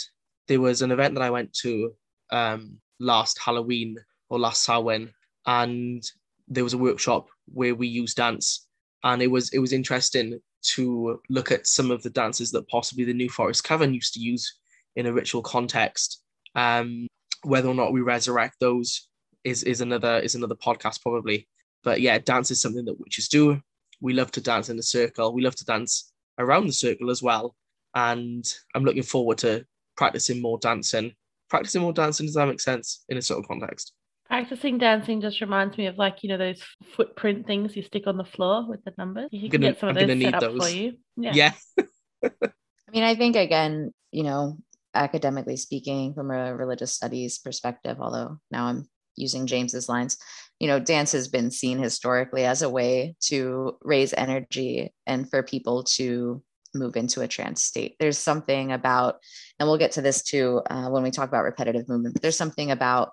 there 0.48 0.60
was 0.60 0.82
an 0.82 0.90
event 0.90 1.14
that 1.14 1.22
I 1.22 1.30
went 1.30 1.52
to 1.62 1.92
um, 2.30 2.78
last 3.00 3.38
Halloween 3.38 3.96
or 4.28 4.38
last 4.38 4.64
Samhain, 4.64 5.12
and 5.46 6.02
there 6.48 6.64
was 6.64 6.74
a 6.74 6.78
workshop 6.78 7.28
where 7.46 7.74
we 7.74 7.86
used 7.86 8.16
dance, 8.16 8.66
and 9.02 9.22
it 9.22 9.30
was 9.30 9.52
it 9.52 9.58
was 9.58 9.72
interesting 9.72 10.40
to 10.62 11.20
look 11.28 11.52
at 11.52 11.66
some 11.66 11.90
of 11.90 12.02
the 12.02 12.10
dances 12.10 12.50
that 12.50 12.68
possibly 12.68 13.04
the 13.04 13.12
New 13.12 13.28
Forest 13.28 13.64
Coven 13.64 13.92
used 13.92 14.14
to 14.14 14.20
use 14.20 14.58
in 14.96 15.06
a 15.06 15.12
ritual 15.12 15.42
context. 15.42 16.22
Um, 16.54 17.06
whether 17.42 17.68
or 17.68 17.74
not 17.74 17.92
we 17.92 18.00
resurrect 18.00 18.56
those 18.60 19.08
is 19.44 19.62
is 19.64 19.80
another 19.80 20.18
is 20.18 20.34
another 20.34 20.54
podcast 20.54 21.02
probably. 21.02 21.46
But 21.84 22.00
yeah, 22.00 22.18
dance 22.18 22.50
is 22.50 22.60
something 22.60 22.84
that 22.86 22.98
witches 22.98 23.28
do. 23.28 23.60
We 24.00 24.12
love 24.14 24.32
to 24.32 24.40
dance 24.40 24.68
in 24.70 24.78
a 24.78 24.82
circle. 24.82 25.32
We 25.32 25.42
love 25.42 25.54
to 25.56 25.64
dance 25.64 26.12
around 26.38 26.66
the 26.66 26.72
circle 26.72 27.10
as 27.10 27.22
well. 27.22 27.54
And 27.94 28.44
I'm 28.74 28.84
looking 28.84 29.02
forward 29.04 29.38
to 29.38 29.64
practicing 29.96 30.42
more 30.42 30.58
dancing. 30.58 31.14
Practicing 31.48 31.82
more 31.82 31.92
dancing, 31.92 32.26
does 32.26 32.34
that 32.34 32.48
make 32.48 32.60
sense 32.60 33.04
in 33.08 33.18
a 33.18 33.22
sort 33.22 33.38
of 33.38 33.46
context? 33.48 33.92
Practicing 34.26 34.78
dancing 34.78 35.20
just 35.20 35.40
reminds 35.40 35.76
me 35.78 35.86
of 35.86 35.96
like, 35.98 36.22
you 36.22 36.30
know, 36.30 36.38
those 36.38 36.60
footprint 36.96 37.46
things 37.46 37.76
you 37.76 37.82
stick 37.82 38.06
on 38.06 38.16
the 38.16 38.24
floor 38.24 38.66
with 38.68 38.82
the 38.84 38.92
numbers. 38.98 39.28
You 39.30 39.48
can 39.50 39.60
gonna- 39.60 39.72
get 39.72 39.80
some 39.80 39.90
of 39.90 39.96
I'm 39.96 40.08
those 40.08 40.20
set 40.22 40.34
up 40.34 40.40
those. 40.40 40.64
for 40.68 40.74
you. 40.74 40.94
Yeah. 41.16 41.32
Yeah. 41.34 41.52
I 42.24 42.90
mean, 42.90 43.04
I 43.04 43.14
think 43.14 43.36
again, 43.36 43.92
you 44.10 44.22
know, 44.24 44.58
academically 44.94 45.56
speaking, 45.56 46.14
from 46.14 46.30
a 46.30 46.54
religious 46.56 46.92
studies 46.92 47.38
perspective, 47.38 47.98
although 48.00 48.38
now 48.50 48.66
I'm 48.66 48.88
using 49.16 49.46
James's 49.46 49.88
lines, 49.88 50.16
you 50.60 50.68
know, 50.68 50.78
dance 50.78 51.12
has 51.12 51.28
been 51.28 51.50
seen 51.50 51.78
historically 51.78 52.44
as 52.44 52.62
a 52.62 52.70
way 52.70 53.16
to 53.20 53.76
raise 53.82 54.14
energy 54.14 54.92
and 55.06 55.28
for 55.28 55.42
people 55.42 55.82
to 55.82 56.42
move 56.74 56.96
into 56.96 57.20
a 57.20 57.28
trance 57.28 57.62
state. 57.62 57.96
There's 57.98 58.18
something 58.18 58.72
about, 58.72 59.16
and 59.58 59.68
we'll 59.68 59.78
get 59.78 59.92
to 59.92 60.02
this 60.02 60.22
too 60.22 60.60
uh, 60.70 60.88
when 60.88 61.02
we 61.02 61.10
talk 61.10 61.28
about 61.28 61.44
repetitive 61.44 61.88
movement, 61.88 62.14
but 62.14 62.22
there's 62.22 62.36
something 62.36 62.70
about 62.70 63.12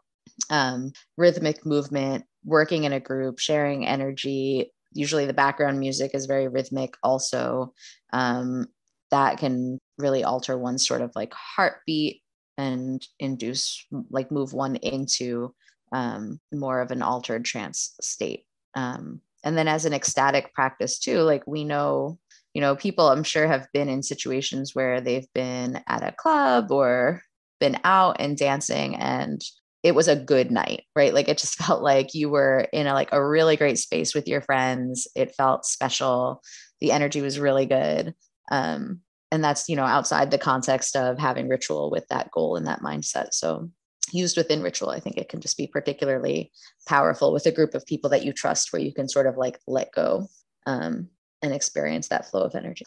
um, 0.49 0.91
rhythmic 1.17 1.65
movement, 1.65 2.25
working 2.43 2.83
in 2.83 2.93
a 2.93 2.99
group, 2.99 3.39
sharing 3.39 3.85
energy. 3.85 4.71
Usually 4.93 5.25
the 5.25 5.33
background 5.33 5.79
music 5.79 6.11
is 6.13 6.25
very 6.25 6.47
rhythmic 6.47 6.95
also. 7.03 7.73
Um, 8.13 8.67
that 9.11 9.37
can 9.37 9.77
really 9.97 10.23
alter 10.23 10.57
one's 10.57 10.87
sort 10.87 11.01
of 11.01 11.11
like 11.15 11.33
heartbeat 11.33 12.21
and 12.57 13.05
induce 13.19 13.85
like 14.09 14.31
move 14.31 14.53
one 14.53 14.75
into 14.77 15.53
um, 15.91 16.39
more 16.51 16.81
of 16.81 16.91
an 16.91 17.01
altered 17.01 17.45
trance 17.45 17.93
state. 18.01 18.45
Um, 18.75 19.21
and 19.43 19.57
then 19.57 19.67
as 19.67 19.85
an 19.85 19.93
ecstatic 19.93 20.53
practice 20.53 20.99
too 20.99 21.21
like 21.21 21.41
we 21.47 21.63
know 21.63 22.19
you 22.53 22.61
know 22.61 22.75
people 22.75 23.09
i'm 23.09 23.23
sure 23.23 23.47
have 23.47 23.67
been 23.73 23.89
in 23.89 24.03
situations 24.03 24.75
where 24.75 25.01
they've 25.01 25.25
been 25.33 25.81
at 25.87 26.07
a 26.07 26.11
club 26.11 26.71
or 26.71 27.23
been 27.59 27.75
out 27.83 28.17
and 28.19 28.37
dancing 28.37 28.95
and 28.95 29.41
it 29.83 29.95
was 29.95 30.07
a 30.07 30.15
good 30.15 30.51
night 30.51 30.83
right? 30.95 31.13
Like 31.13 31.27
it 31.27 31.37
just 31.37 31.55
felt 31.63 31.81
like 31.81 32.13
you 32.13 32.29
were 32.29 32.67
in 32.73 32.87
a 32.87 32.93
like 32.93 33.09
a 33.11 33.25
really 33.25 33.57
great 33.57 33.77
space 33.77 34.13
with 34.13 34.27
your 34.27 34.41
friends. 34.41 35.07
It 35.15 35.35
felt 35.35 35.65
special. 35.65 36.41
The 36.79 36.91
energy 36.91 37.21
was 37.21 37.39
really 37.39 37.65
good. 37.65 38.13
Um, 38.51 39.01
and 39.31 39.43
that's 39.43 39.69
you 39.69 39.75
know 39.75 39.85
outside 39.85 40.29
the 40.29 40.37
context 40.37 40.95
of 40.95 41.17
having 41.17 41.47
ritual 41.47 41.89
with 41.89 42.07
that 42.09 42.31
goal 42.31 42.57
and 42.57 42.67
that 42.67 42.81
mindset. 42.81 43.33
So 43.33 43.69
used 44.13 44.37
within 44.37 44.63
ritual 44.63 44.89
i 44.89 44.99
think 44.99 45.17
it 45.17 45.29
can 45.29 45.41
just 45.41 45.57
be 45.57 45.67
particularly 45.67 46.51
powerful 46.87 47.33
with 47.33 47.45
a 47.45 47.51
group 47.51 47.75
of 47.75 47.85
people 47.85 48.09
that 48.11 48.25
you 48.25 48.33
trust 48.33 48.73
where 48.73 48.81
you 48.81 48.93
can 48.93 49.09
sort 49.09 49.27
of 49.27 49.37
like 49.37 49.59
let 49.67 49.91
go 49.93 50.27
um, 50.67 51.09
and 51.41 51.53
experience 51.53 52.09
that 52.09 52.29
flow 52.29 52.43
of 52.43 52.55
energy 52.55 52.85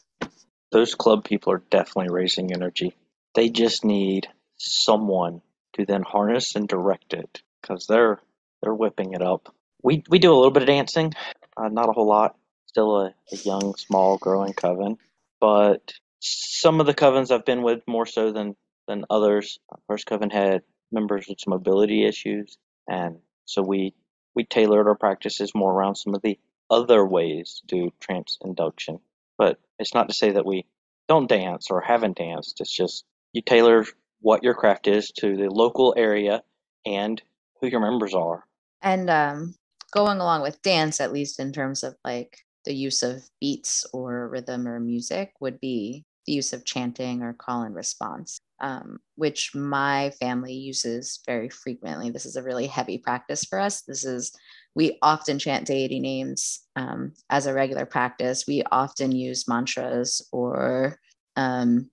Those 0.73 0.95
club 0.95 1.25
people 1.25 1.53
are 1.55 1.63
definitely 1.71 2.13
raising 2.13 2.53
energy. 2.53 2.95
They 3.35 3.49
just 3.49 3.85
need 3.85 4.29
someone 4.59 5.41
to 5.75 5.87
then 5.87 6.03
harness 6.03 6.55
and 6.57 6.69
direct 6.69 7.15
it 7.15 7.43
because 7.63 7.87
they're 7.87 8.21
they're 8.63 8.75
whipping 8.75 9.15
it 9.15 9.23
up. 9.23 9.55
We 9.83 10.05
we 10.11 10.19
do 10.19 10.33
a 10.33 10.37
little 10.37 10.51
bit 10.51 10.65
of 10.65 10.69
dancing, 10.69 11.13
uh, 11.57 11.69
not 11.69 11.89
a 11.89 11.93
whole 11.93 12.09
lot. 12.09 12.37
Still 12.67 12.97
a, 13.01 13.15
a 13.33 13.37
young, 13.45 13.75
small, 13.77 14.19
growing 14.19 14.53
coven, 14.53 14.99
but 15.41 15.95
some 16.21 16.81
of 16.81 16.87
the 16.87 16.95
covens 16.95 17.31
I've 17.31 17.47
been 17.47 17.63
with 17.63 17.83
more 17.89 18.07
so 18.07 18.33
than 18.33 18.57
than 18.89 19.05
others. 19.09 19.59
First 19.87 20.07
coven 20.07 20.31
had 20.31 20.63
members 20.95 21.27
with 21.29 21.47
mobility 21.47 22.07
issues, 22.07 22.57
and 22.89 23.19
so 23.45 23.63
we 23.63 23.95
we 24.35 24.45
tailored 24.45 24.89
our 24.89 24.97
practices 24.97 25.55
more 25.55 25.73
around 25.73 25.97
some 25.97 26.15
of 26.15 26.23
the 26.23 26.39
other 26.71 27.05
ways 27.07 27.63
to 27.69 27.77
do 27.77 27.93
trance 28.01 28.39
induction. 28.45 29.01
But 29.39 29.59
it's 29.79 29.95
not 29.95 30.09
to 30.09 30.15
say 30.15 30.31
that 30.33 30.47
we 30.47 30.67
don't 31.09 31.29
dance 31.29 31.71
or 31.71 31.81
haven't 31.83 32.17
danced. 32.19 32.61
It's 32.61 32.75
just 32.75 33.05
you 33.33 33.43
tailor 33.43 33.85
what 34.21 34.43
your 34.43 34.55
craft 34.55 34.87
is 34.89 35.11
to 35.19 35.37
the 35.37 35.51
local 35.51 35.95
area 35.97 36.43
and 36.87 37.21
who 37.61 37.69
your 37.69 37.81
members 37.81 38.15
are. 38.15 38.45
and 38.83 39.11
um, 39.11 39.55
going 39.93 40.21
along 40.21 40.43
with 40.43 40.63
dance 40.63 41.01
at 41.01 41.13
least 41.13 41.41
in 41.41 41.53
terms 41.53 41.83
of 41.83 41.97
like 42.05 42.39
the 42.65 42.75
use 42.75 43.03
of 43.03 43.23
beats 43.41 43.87
or 43.93 44.29
rhythm 44.29 44.67
or 44.67 44.81
music 44.81 45.33
would 45.41 45.61
be 45.61 46.05
the 46.27 46.33
use 46.33 46.53
of 46.53 46.65
chanting 46.65 47.23
or 47.23 47.33
call 47.33 47.63
and 47.63 47.75
response 47.75 48.39
um, 48.65 48.99
which 49.17 49.55
my 49.55 50.11
family 50.19 50.55
uses 50.55 51.21
very 51.27 51.51
frequently. 51.51 52.09
This 52.09 52.25
is 52.25 52.37
a 52.37 52.43
really 52.43 52.67
heavy 52.67 52.97
practice 52.97 53.45
for 53.45 53.61
us. 53.61 53.83
This 53.83 54.07
is 54.07 54.33
we 54.75 54.97
often 55.03 55.39
chant 55.39 55.67
deity 55.67 56.01
names 56.01 56.61
um, 56.75 57.13
as 57.29 57.45
a 57.45 57.53
regular 57.53 57.85
practice. 57.85 58.47
We 58.49 58.63
often 58.73 59.13
use 59.13 59.47
mantras 59.47 60.27
or 60.33 60.99
um, 61.37 61.91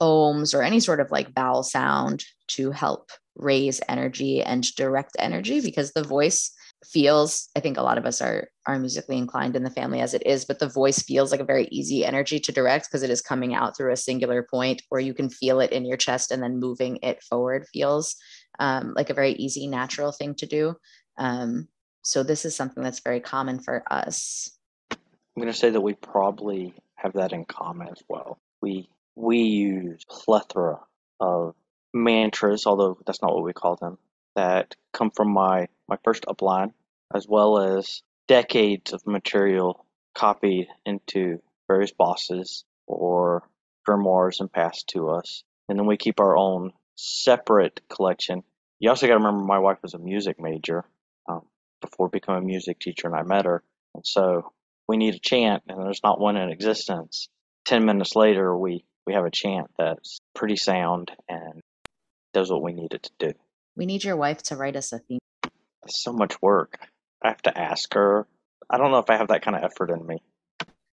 ohms 0.00 0.54
or 0.54 0.62
any 0.62 0.80
sort 0.80 1.00
of 1.00 1.10
like 1.10 1.34
vowel 1.34 1.62
sound 1.62 2.24
to 2.48 2.70
help 2.70 3.10
raise 3.36 3.82
energy 3.86 4.42
and 4.42 4.64
direct 4.74 5.16
energy 5.18 5.60
because 5.60 5.92
the 5.92 6.02
voice 6.02 6.50
feels 6.92 7.48
i 7.56 7.60
think 7.60 7.76
a 7.76 7.82
lot 7.82 7.98
of 7.98 8.06
us 8.06 8.20
are 8.20 8.48
are 8.66 8.78
musically 8.78 9.18
inclined 9.18 9.56
in 9.56 9.62
the 9.62 9.70
family 9.70 10.00
as 10.00 10.14
it 10.14 10.24
is 10.26 10.44
but 10.44 10.58
the 10.58 10.68
voice 10.68 11.00
feels 11.02 11.30
like 11.30 11.40
a 11.40 11.44
very 11.44 11.66
easy 11.70 12.04
energy 12.04 12.38
to 12.38 12.52
direct 12.52 12.88
because 12.88 13.02
it 13.02 13.10
is 13.10 13.20
coming 13.20 13.54
out 13.54 13.76
through 13.76 13.92
a 13.92 13.96
singular 13.96 14.46
point 14.50 14.82
or 14.90 15.00
you 15.00 15.14
can 15.14 15.28
feel 15.28 15.60
it 15.60 15.72
in 15.72 15.84
your 15.84 15.96
chest 15.96 16.30
and 16.30 16.42
then 16.42 16.58
moving 16.58 16.98
it 17.02 17.22
forward 17.22 17.66
feels 17.72 18.16
um, 18.58 18.92
like 18.96 19.10
a 19.10 19.14
very 19.14 19.32
easy 19.32 19.66
natural 19.66 20.12
thing 20.12 20.34
to 20.36 20.46
do. 20.46 20.74
Um, 21.18 21.68
so 22.02 22.22
this 22.22 22.44
is 22.44 22.54
something 22.54 22.82
that's 22.82 23.00
very 23.00 23.20
common 23.20 23.58
for 23.58 23.82
us. 23.90 24.50
I'm 24.90 25.42
going 25.42 25.52
to 25.52 25.58
say 25.58 25.70
that 25.70 25.80
we 25.80 25.94
probably 25.94 26.74
have 26.94 27.14
that 27.14 27.32
in 27.32 27.44
common 27.44 27.88
as 27.88 28.02
well. 28.08 28.38
We 28.62 28.88
we 29.14 29.38
use 29.38 30.04
plethora 30.08 30.78
of 31.20 31.54
mantras, 31.92 32.66
although 32.66 32.98
that's 33.06 33.22
not 33.22 33.34
what 33.34 33.44
we 33.44 33.52
call 33.52 33.76
them, 33.76 33.98
that 34.36 34.76
come 34.92 35.10
from 35.10 35.32
my 35.32 35.68
my 35.88 35.98
first 36.04 36.24
upline, 36.26 36.72
as 37.14 37.26
well 37.28 37.58
as 37.58 38.02
decades 38.28 38.92
of 38.92 39.06
material 39.06 39.84
copied 40.14 40.68
into 40.84 41.40
various 41.68 41.92
bosses 41.92 42.64
or 42.86 43.42
grimoires 43.88 44.40
and 44.40 44.52
passed 44.52 44.88
to 44.88 45.10
us, 45.10 45.42
and 45.68 45.78
then 45.78 45.86
we 45.86 45.96
keep 45.96 46.20
our 46.20 46.36
own 46.36 46.72
separate 46.96 47.80
collection. 47.88 48.42
You 48.78 48.90
also 48.90 49.06
got 49.06 49.14
to 49.14 49.18
remember, 49.18 49.44
my 49.44 49.58
wife 49.58 49.78
was 49.82 49.94
a 49.94 49.98
music 49.98 50.40
major 50.40 50.84
um, 51.28 51.42
before 51.80 52.08
becoming 52.08 52.44
a 52.44 52.46
music 52.46 52.78
teacher, 52.78 53.08
and 53.08 53.16
I 53.16 53.22
met 53.22 53.46
her, 53.46 53.62
and 53.94 54.06
so 54.06 54.52
we 54.88 54.96
need 54.96 55.14
a 55.14 55.18
chant, 55.18 55.64
and 55.68 55.82
there's 55.82 56.02
not 56.04 56.20
one 56.20 56.36
in 56.36 56.50
existence. 56.50 57.28
Ten 57.64 57.84
minutes 57.84 58.14
later, 58.14 58.56
we 58.56 58.84
we 59.06 59.14
have 59.14 59.24
a 59.24 59.30
chant 59.30 59.70
that's 59.78 60.20
pretty 60.34 60.56
sound 60.56 61.12
and 61.28 61.62
does 62.32 62.50
what 62.50 62.62
we 62.62 62.72
need 62.72 62.92
it 62.92 63.04
to 63.04 63.12
do. 63.18 63.32
We 63.76 63.86
need 63.86 64.04
your 64.04 64.16
wife 64.16 64.42
to 64.44 64.56
write 64.56 64.76
us 64.76 64.92
a 64.92 64.98
theme 65.00 65.18
so 65.88 66.12
much 66.12 66.40
work. 66.42 66.78
I 67.22 67.28
have 67.28 67.42
to 67.42 67.58
ask 67.58 67.92
her. 67.94 68.26
I 68.70 68.78
don't 68.78 68.90
know 68.90 68.98
if 68.98 69.10
I 69.10 69.16
have 69.16 69.28
that 69.28 69.42
kind 69.42 69.56
of 69.56 69.62
effort 69.64 69.90
in 69.90 70.06
me. 70.06 70.18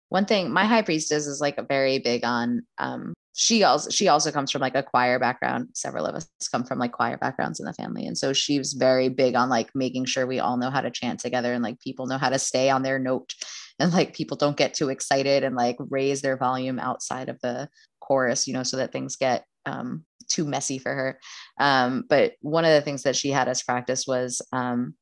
one 0.10 0.26
thing 0.26 0.52
my 0.52 0.66
high 0.66 0.82
priestess 0.82 1.28
is 1.28 1.40
like 1.42 1.60
very 1.68 2.00
big 2.00 2.24
on 2.24 2.64
um 2.78 3.14
she 3.36 3.64
also 3.64 3.90
she 3.90 4.08
also 4.08 4.32
comes 4.32 4.52
from 4.52 4.62
like 4.62 4.76
a 4.76 4.84
choir 4.84 5.20
background 5.20 5.68
several 5.74 6.06
of 6.06 6.16
us 6.16 6.28
come 6.52 6.64
from 6.64 6.80
like 6.80 6.92
choir 6.92 7.18
backgrounds 7.18 7.60
in 7.60 7.66
the 7.66 7.74
family 7.74 8.06
and 8.06 8.18
so 8.18 8.34
she's 8.34 8.74
very 8.74 9.10
big 9.10 9.36
on 9.36 9.50
like 9.50 9.70
making 9.76 10.06
sure 10.06 10.26
we 10.26 10.40
all 10.40 10.58
know 10.58 10.72
how 10.72 10.82
to 10.82 10.92
chant 10.92 11.20
together 11.20 11.54
and 11.54 11.64
like 11.64 11.80
people 11.80 12.08
know 12.08 12.18
how 12.18 12.30
to 12.30 12.40
stay 12.40 12.70
on 12.70 12.82
their 12.84 13.00
note 13.00 13.34
and 13.80 13.94
like 13.94 14.16
people 14.16 14.36
don't 14.36 14.58
get 14.58 14.74
too 14.74 14.90
excited 14.90 15.44
and 15.44 15.56
like 15.56 15.78
raise 15.80 16.22
their 16.22 16.38
volume 16.38 16.80
outside 16.80 17.30
of 17.30 17.40
the 17.42 17.70
chorus 18.02 18.48
you 18.48 18.54
know 18.54 18.64
so 18.64 18.78
that 18.78 18.92
things 18.92 19.16
get 19.16 19.46
um 19.66 20.04
too 20.30 20.46
messy 20.46 20.78
for 20.78 20.94
her 20.94 21.20
um 21.60 22.04
but 22.08 22.34
one 22.42 22.66
of 22.66 22.72
the 22.72 22.82
things 22.82 23.04
that 23.04 23.16
she 23.16 23.30
had 23.30 23.48
us 23.48 23.62
practice 23.62 24.06
was 24.08 24.42
um 24.54 24.94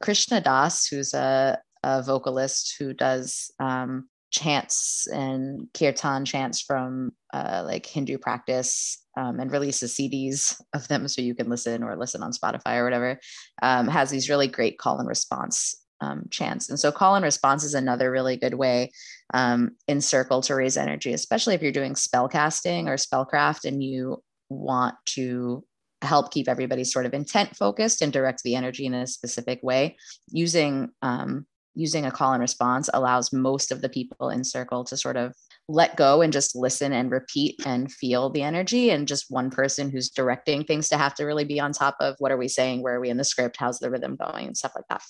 krishna 0.00 0.40
das 0.40 0.86
who's 0.86 1.14
a 1.14 1.58
a 1.84 2.02
vocalist 2.02 2.76
who 2.78 2.92
does 2.92 3.50
um, 3.58 4.08
chants 4.30 5.06
and 5.12 5.68
kirtan 5.74 6.24
chants 6.24 6.60
from 6.60 7.12
uh, 7.34 7.62
like 7.66 7.86
Hindu 7.86 8.18
practice 8.18 8.98
um, 9.16 9.40
and 9.40 9.52
releases 9.52 9.94
CDs 9.94 10.60
of 10.72 10.88
them 10.88 11.06
so 11.08 11.20
you 11.20 11.34
can 11.34 11.48
listen 11.48 11.82
or 11.82 11.96
listen 11.96 12.22
on 12.22 12.32
Spotify 12.32 12.76
or 12.76 12.84
whatever, 12.84 13.20
um, 13.62 13.88
has 13.88 14.10
these 14.10 14.30
really 14.30 14.48
great 14.48 14.78
call 14.78 14.98
and 14.98 15.08
response 15.08 15.74
um, 16.00 16.24
chants. 16.30 16.68
And 16.70 16.80
so, 16.80 16.90
call 16.90 17.14
and 17.14 17.24
response 17.24 17.62
is 17.62 17.74
another 17.74 18.10
really 18.10 18.36
good 18.36 18.54
way 18.54 18.90
um, 19.34 19.72
in 19.86 20.00
circle 20.00 20.40
to 20.42 20.54
raise 20.54 20.76
energy, 20.76 21.12
especially 21.12 21.54
if 21.54 21.62
you're 21.62 21.70
doing 21.70 21.94
spell 21.94 22.28
casting 22.28 22.88
or 22.88 22.96
spellcraft 22.96 23.64
and 23.64 23.82
you 23.82 24.22
want 24.52 24.94
to 25.06 25.64
help 26.02 26.32
keep 26.32 26.48
everybody 26.48 26.84
sort 26.84 27.06
of 27.06 27.14
intent 27.14 27.56
focused 27.56 28.02
and 28.02 28.12
direct 28.12 28.42
the 28.42 28.56
energy 28.56 28.86
in 28.86 28.94
a 28.94 29.06
specific 29.06 29.60
way. 29.62 29.96
Using 30.30 30.90
um, 31.02 31.46
using 31.74 32.04
a 32.04 32.10
call 32.10 32.32
and 32.34 32.40
response 32.40 32.90
allows 32.92 33.32
most 33.32 33.72
of 33.72 33.80
the 33.80 33.88
people 33.88 34.28
in 34.28 34.44
circle 34.44 34.84
to 34.84 34.96
sort 34.96 35.16
of 35.16 35.34
let 35.68 35.96
go 35.96 36.20
and 36.20 36.32
just 36.32 36.54
listen 36.54 36.92
and 36.92 37.10
repeat 37.10 37.54
and 37.64 37.90
feel 37.90 38.28
the 38.28 38.42
energy. 38.42 38.90
And 38.90 39.08
just 39.08 39.30
one 39.30 39.48
person 39.48 39.90
who's 39.90 40.10
directing 40.10 40.64
things 40.64 40.88
to 40.90 40.98
have 40.98 41.14
to 41.14 41.24
really 41.24 41.44
be 41.44 41.60
on 41.60 41.72
top 41.72 41.96
of 42.00 42.16
what 42.18 42.32
are 42.32 42.36
we 42.36 42.48
saying? 42.48 42.82
Where 42.82 42.96
are 42.96 43.00
we 43.00 43.08
in 43.08 43.16
the 43.16 43.24
script? 43.24 43.56
How's 43.58 43.78
the 43.78 43.90
rhythm 43.90 44.16
going? 44.16 44.48
and 44.48 44.56
stuff 44.56 44.72
like 44.74 44.84
that. 44.90 45.02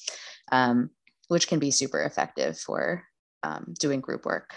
Um, 0.52 0.90
which 1.28 1.48
can 1.48 1.58
be 1.58 1.70
super 1.70 2.02
effective 2.02 2.58
for 2.58 3.04
um, 3.42 3.74
doing 3.80 4.00
group 4.00 4.24
work. 4.24 4.54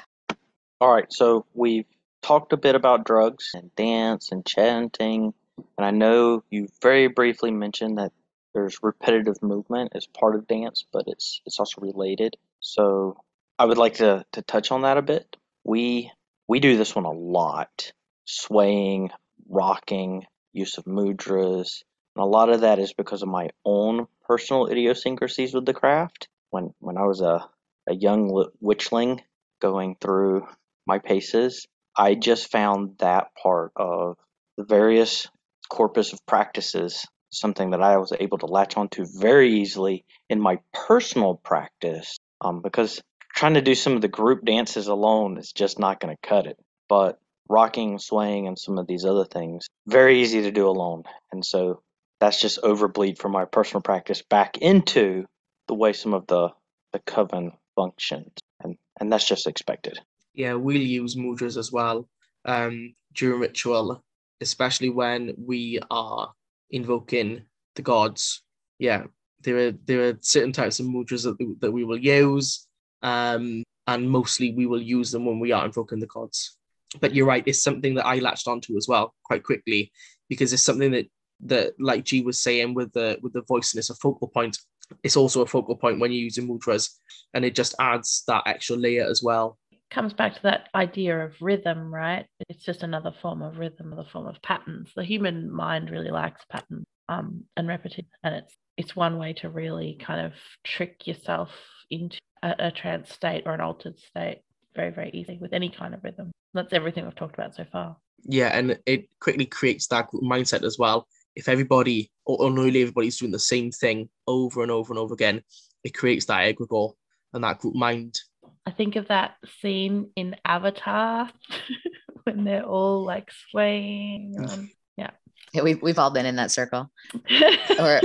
All 0.82 0.94
right, 0.94 1.12
so 1.12 1.46
we've 1.54 1.86
talked 2.26 2.54
a 2.54 2.58
bit 2.58 2.74
about 2.74 3.06
drugs 3.06 3.52
and 3.54 3.74
dance 3.76 4.32
and 4.32 4.44
chanting, 4.44 5.32
and 5.78 5.86
I 5.86 5.92
know 5.92 6.44
you 6.50 6.68
very 6.82 7.08
briefly 7.08 7.52
mentioned 7.52 8.00
that 8.00 8.14
there's 8.56 8.82
repetitive 8.82 9.44
movement 9.44 9.92
as 9.94 10.08
part 10.08 10.34
of 10.34 10.48
dance, 10.48 10.84
but 10.92 11.04
it's 11.08 11.42
it's 11.46 11.60
also 11.60 11.82
related. 11.82 12.36
So 12.62 13.18
I 13.60 13.66
would 13.66 13.78
like 13.78 13.96
to 13.96 14.26
to 14.32 14.42
touch 14.42 14.72
on 14.72 14.82
that 14.82 14.98
a 14.98 15.04
bit. 15.04 15.38
We 15.64 16.12
we 16.48 16.60
do 16.60 16.78
this 16.78 16.96
one 16.96 17.06
a 17.06 17.12
lot, 17.12 17.92
swaying, 18.26 19.12
rocking, 19.48 20.26
use 20.52 20.80
of 20.80 20.86
mudras, 20.86 21.84
and 22.16 22.24
a 22.24 22.26
lot 22.26 22.50
of 22.50 22.62
that 22.62 22.80
is 22.80 22.94
because 22.94 23.22
of 23.22 23.30
my 23.30 23.50
own 23.64 24.08
personal 24.26 24.66
idiosyncrasies 24.66 25.54
with 25.54 25.66
the 25.68 25.76
craft. 25.76 26.28
When 26.50 26.74
when 26.80 26.98
I 26.98 27.06
was 27.06 27.22
a 27.22 27.48
a 27.88 27.94
young 27.94 28.32
witchling 28.64 29.20
going 29.62 29.96
through 30.02 30.48
my 30.88 30.98
paces, 30.98 31.68
I 31.98 32.16
just 32.16 32.52
found 32.52 32.98
that 33.00 33.30
part 33.42 33.72
of 33.76 34.18
the 34.58 34.64
various 34.64 35.28
corpus 35.70 36.14
of 36.14 36.26
practices 36.26 37.06
something 37.36 37.72
that 37.72 37.82
I 37.82 37.98
was 37.98 38.14
able 38.20 38.38
to 38.40 38.46
latch 38.46 38.78
onto 38.78 39.06
very 39.06 39.60
easily 39.60 40.06
in 40.30 40.40
my 40.40 40.60
personal 40.74 41.36
practice 41.36 42.18
um, 42.42 42.62
because 42.62 43.02
trying 43.36 43.56
to 43.56 43.62
do 43.62 43.76
some 43.76 43.94
of 43.94 44.02
the 44.02 44.08
group 44.08 44.46
dances 44.46 44.88
alone 44.88 45.38
is 45.38 45.52
just 45.52 45.78
not 45.78 46.00
going 46.00 46.16
to 46.16 46.28
cut 46.28 46.48
it. 46.48 46.58
But 46.88 47.20
rocking, 47.50 48.00
swaying, 48.00 48.48
and 48.48 48.58
some 48.58 48.78
of 48.78 48.88
these 48.88 49.06
other 49.06 49.26
things, 49.26 49.68
very 49.88 50.22
easy 50.22 50.44
to 50.44 50.52
do 50.52 50.68
alone. 50.68 51.04
And 51.32 51.46
so 51.46 51.82
that's 52.20 52.40
just 52.40 52.62
overbleed 52.62 53.18
from 53.18 53.34
my 53.34 53.46
personal 53.46 53.82
practice 53.82 54.22
back 54.22 54.58
into 54.58 55.26
the 55.68 55.76
way 55.76 55.94
some 55.94 56.14
of 56.14 56.28
the, 56.28 56.50
the 56.94 57.00
coven 57.00 57.52
functions. 57.76 58.32
And, 58.64 58.78
and 59.00 59.12
that's 59.12 59.28
just 59.28 59.48
expected. 59.48 60.00
Yeah, 60.36 60.54
we'll 60.54 60.78
use 60.78 61.16
mudras 61.16 61.58
as 61.58 61.72
well 61.72 62.10
um, 62.44 62.94
during 63.14 63.40
ritual, 63.40 64.04
especially 64.42 64.90
when 64.90 65.34
we 65.38 65.80
are 65.90 66.34
invoking 66.70 67.44
the 67.76 67.82
gods. 67.82 68.44
Yeah, 68.78 69.06
there 69.42 69.58
are 69.68 69.72
there 69.86 70.10
are 70.10 70.18
certain 70.22 70.52
types 70.52 70.80
of 70.80 70.88
mudras 70.88 71.24
that, 71.24 71.38
that 71.62 71.72
we 71.72 71.86
will 71.86 71.98
use, 71.98 72.68
um, 73.02 73.64
and 73.88 74.10
mostly 74.10 74.54
we 74.54 74.66
will 74.66 74.82
use 74.82 75.12
them 75.12 75.26
when 75.26 75.40
we 75.40 75.54
are 75.54 75.66
invoking 75.66 76.00
the 76.00 76.08
gods. 76.08 76.58
But 77.00 77.16
you're 77.16 77.28
right, 77.28 77.44
it's 77.46 77.64
something 77.64 77.96
that 77.96 78.06
I 78.06 78.20
latched 78.20 78.48
onto 78.48 78.78
as 78.78 78.88
well 78.88 79.14
quite 79.24 79.44
quickly 79.44 79.92
because 80.30 80.52
it's 80.52 80.64
something 80.64 80.92
that 80.92 81.08
that 81.46 81.74
like 81.80 82.04
G 82.04 82.22
was 82.22 82.42
saying 82.42 82.74
with 82.74 82.92
the 82.94 83.20
with 83.22 83.34
the 83.34 83.44
voice 83.44 83.74
and 83.74 83.80
it's 83.80 83.90
a 83.90 83.96
focal 83.96 84.28
point. 84.28 84.58
It's 85.04 85.18
also 85.18 85.42
a 85.42 85.48
focal 85.48 85.76
point 85.76 86.00
when 86.00 86.12
you're 86.12 86.22
using 86.22 86.48
mudras, 86.48 86.90
and 87.34 87.44
it 87.44 87.56
just 87.56 87.74
adds 87.80 88.24
that 88.28 88.44
extra 88.46 88.76
layer 88.76 89.06
as 89.10 89.24
well. 89.24 89.58
Comes 89.92 90.14
back 90.14 90.36
to 90.36 90.44
that 90.44 90.70
idea 90.74 91.24
of 91.24 91.34
rhythm, 91.42 91.94
right? 91.94 92.26
It's 92.50 92.66
just 92.66 92.84
another 92.84 93.14
form 93.22 93.42
of 93.42 93.60
rhythm, 93.60 93.94
another 93.94 94.10
form 94.12 94.28
of 94.28 94.42
patterns. 94.42 94.92
The 94.96 95.04
human 95.04 95.52
mind 95.52 95.90
really 95.90 96.12
likes 96.12 96.44
patterns 96.50 96.86
um, 97.08 97.44
and 97.56 97.68
repetition, 97.68 98.08
and 98.24 98.36
it's 98.36 98.56
it's 98.78 98.96
one 98.96 99.18
way 99.18 99.34
to 99.34 99.50
really 99.50 99.98
kind 100.02 100.26
of 100.26 100.34
trick 100.64 101.08
yourself 101.08 101.50
into 101.90 102.18
a, 102.44 102.56
a 102.60 102.72
trance 102.72 103.14
state 103.14 103.44
or 103.46 103.54
an 103.54 103.62
altered 103.62 103.98
state 104.00 104.42
very 104.76 104.92
very 104.92 105.12
easily 105.14 105.38
with 105.40 105.54
any 105.54 105.70
kind 105.70 105.94
of 105.94 106.04
rhythm. 106.04 106.32
That's 106.54 106.74
everything 106.74 107.06
we've 107.06 107.16
talked 107.16 107.36
about 107.36 107.56
so 107.56 107.66
far. 107.72 107.98
Yeah, 108.24 108.58
and 108.58 108.78
it 108.86 109.08
quickly 109.20 109.46
creates 109.46 109.88
that 109.88 110.10
mindset 110.12 110.64
as 110.64 110.78
well. 110.80 111.08
If 111.36 111.48
everybody 111.48 112.12
or, 112.26 112.38
or 112.42 112.52
nearly 112.52 112.82
everybody's 112.82 113.18
doing 113.18 113.32
the 113.32 113.40
same 113.40 113.72
thing 113.72 114.10
over 114.28 114.64
and 114.64 114.72
over 114.72 114.92
and 114.92 115.00
over 115.00 115.14
again, 115.14 115.42
it 115.84 115.94
creates 115.94 116.26
that 116.26 116.56
egregore 116.56 116.94
and 117.34 117.44
that 117.44 117.60
group 117.60 117.76
mind. 117.76 118.20
I 118.66 118.72
think 118.72 118.96
of 118.96 119.08
that 119.10 119.36
scene 119.62 120.10
in 120.16 120.36
Avatar 120.44 121.30
when 122.24 122.44
they're 122.44 122.64
all 122.66 123.04
like 123.04 123.30
swaying. 123.52 124.36
On, 124.40 124.70
yeah, 124.98 125.12
yeah 125.54 125.62
we've, 125.62 125.82
we've 125.82 126.00
all 126.00 126.12
been 126.12 126.26
in 126.26 126.38
that 126.38 126.52
circle 126.52 126.90
or 127.80 128.02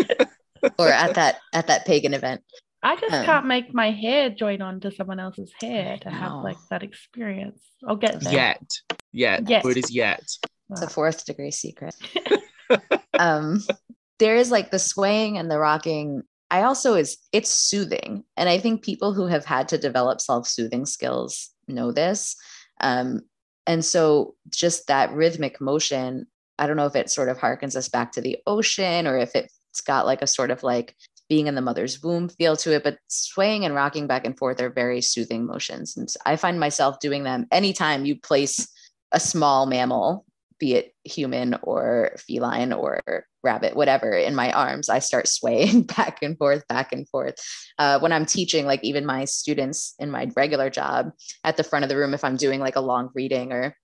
or 0.79 0.89
at 0.89 1.15
that 1.15 1.39
at 1.55 1.67
that 1.69 1.87
pagan 1.87 2.13
event 2.13 2.43
I 2.83 2.97
just 2.97 3.13
Um, 3.15 3.25
can't 3.27 3.47
make 3.47 3.75
my 3.75 3.91
hair 3.91 4.31
join 4.31 4.63
on 4.63 4.81
to 4.81 4.91
someone 4.91 5.21
else's 5.21 5.53
hair 5.61 5.99
to 5.99 6.11
have 6.11 6.33
like 6.43 6.57
that 6.71 6.83
experience. 6.83 7.61
I'll 7.87 7.97
get 7.97 8.21
there. 8.21 8.33
Yet, 8.33 8.63
yet, 9.13 9.49
Yes. 9.49 9.65
word 9.65 9.77
is 9.77 9.91
yet. 9.91 10.21
it's 10.21 10.83
a 10.83 10.89
fourth 10.89 11.27
degree 11.27 11.51
secret 11.51 11.95
um 13.19 13.61
there 14.19 14.37
is 14.37 14.51
like 14.51 14.71
the 14.71 14.79
swaying 14.79 15.37
and 15.39 15.51
the 15.51 15.59
rocking 15.59 16.23
i 16.51 16.63
also 16.63 16.95
is 16.95 17.19
it's 17.33 17.51
soothing. 17.51 18.25
And 18.37 18.49
i 18.49 18.59
think 18.59 18.83
people 18.83 19.13
who 19.13 19.27
have 19.27 19.45
had 19.45 19.69
to 19.69 19.79
develop 19.79 20.21
self-soothing 20.21 20.87
skills 20.87 21.51
know 21.69 21.93
this. 21.93 22.37
Um 22.81 23.23
and 23.67 23.85
so 23.85 24.35
just 24.49 24.87
that 24.87 25.13
rhythmic 25.13 25.61
motion 25.61 26.27
i 26.59 26.67
don't 26.67 26.77
know 26.77 26.87
if 26.87 26.97
it 26.97 27.11
sort 27.11 27.29
of 27.29 27.39
harkens 27.39 27.77
us 27.77 27.89
back 27.89 28.13
to 28.13 28.21
the 28.21 28.39
ocean 28.47 29.07
or 29.07 29.19
if 29.19 29.35
it's 29.35 29.81
got 29.87 30.07
like 30.07 30.23
a 30.23 30.27
sort 30.27 30.51
of 30.51 30.63
like 30.63 30.97
being 31.29 31.47
in 31.47 31.55
the 31.55 31.61
mother's 31.61 32.03
womb 32.03 32.29
feel 32.29 32.57
to 32.57 32.75
it 32.75 32.83
but 32.83 32.99
swaying 33.09 33.65
and 33.65 33.75
rocking 33.75 34.07
back 34.07 34.27
and 34.27 34.37
forth 34.37 34.61
are 34.61 34.71
very 34.71 35.01
soothing 35.01 35.47
motions. 35.47 35.97
And 35.97 36.09
i 36.27 36.37
find 36.37 36.59
myself 36.59 36.99
doing 37.01 37.23
them 37.23 37.47
anytime 37.53 38.05
you 38.05 38.19
place 38.19 38.67
a 39.13 39.21
small 39.21 39.67
mammal 39.67 40.25
be 40.61 40.75
it 40.75 40.95
human 41.05 41.57
or 41.63 42.13
feline 42.19 42.73
or 42.73 43.25
rabbit, 43.43 43.75
whatever, 43.75 44.13
in 44.13 44.35
my 44.35 44.53
arms, 44.53 44.89
I 44.89 45.01
start 45.01 45.27
swaying 45.27 45.83
back 45.97 46.23
and 46.23 46.37
forth, 46.39 46.69
back 46.69 46.93
and 46.93 47.09
forth. 47.09 47.35
Uh, 47.79 47.99
when 47.99 48.13
I'm 48.13 48.27
teaching, 48.27 48.67
like 48.67 48.85
even 48.85 49.07
my 49.07 49.25
students 49.25 49.95
in 49.99 50.11
my 50.11 50.31
regular 50.37 50.71
job 50.71 51.13
at 51.43 51.57
the 51.57 51.65
front 51.65 51.85
of 51.85 51.89
the 51.89 51.97
room, 51.97 52.15
if 52.15 52.23
I'm 52.23 52.37
doing 52.37 52.61
like 52.61 52.77
a 52.77 52.81
long 52.81 53.11
reading 53.15 53.53
or 53.53 53.75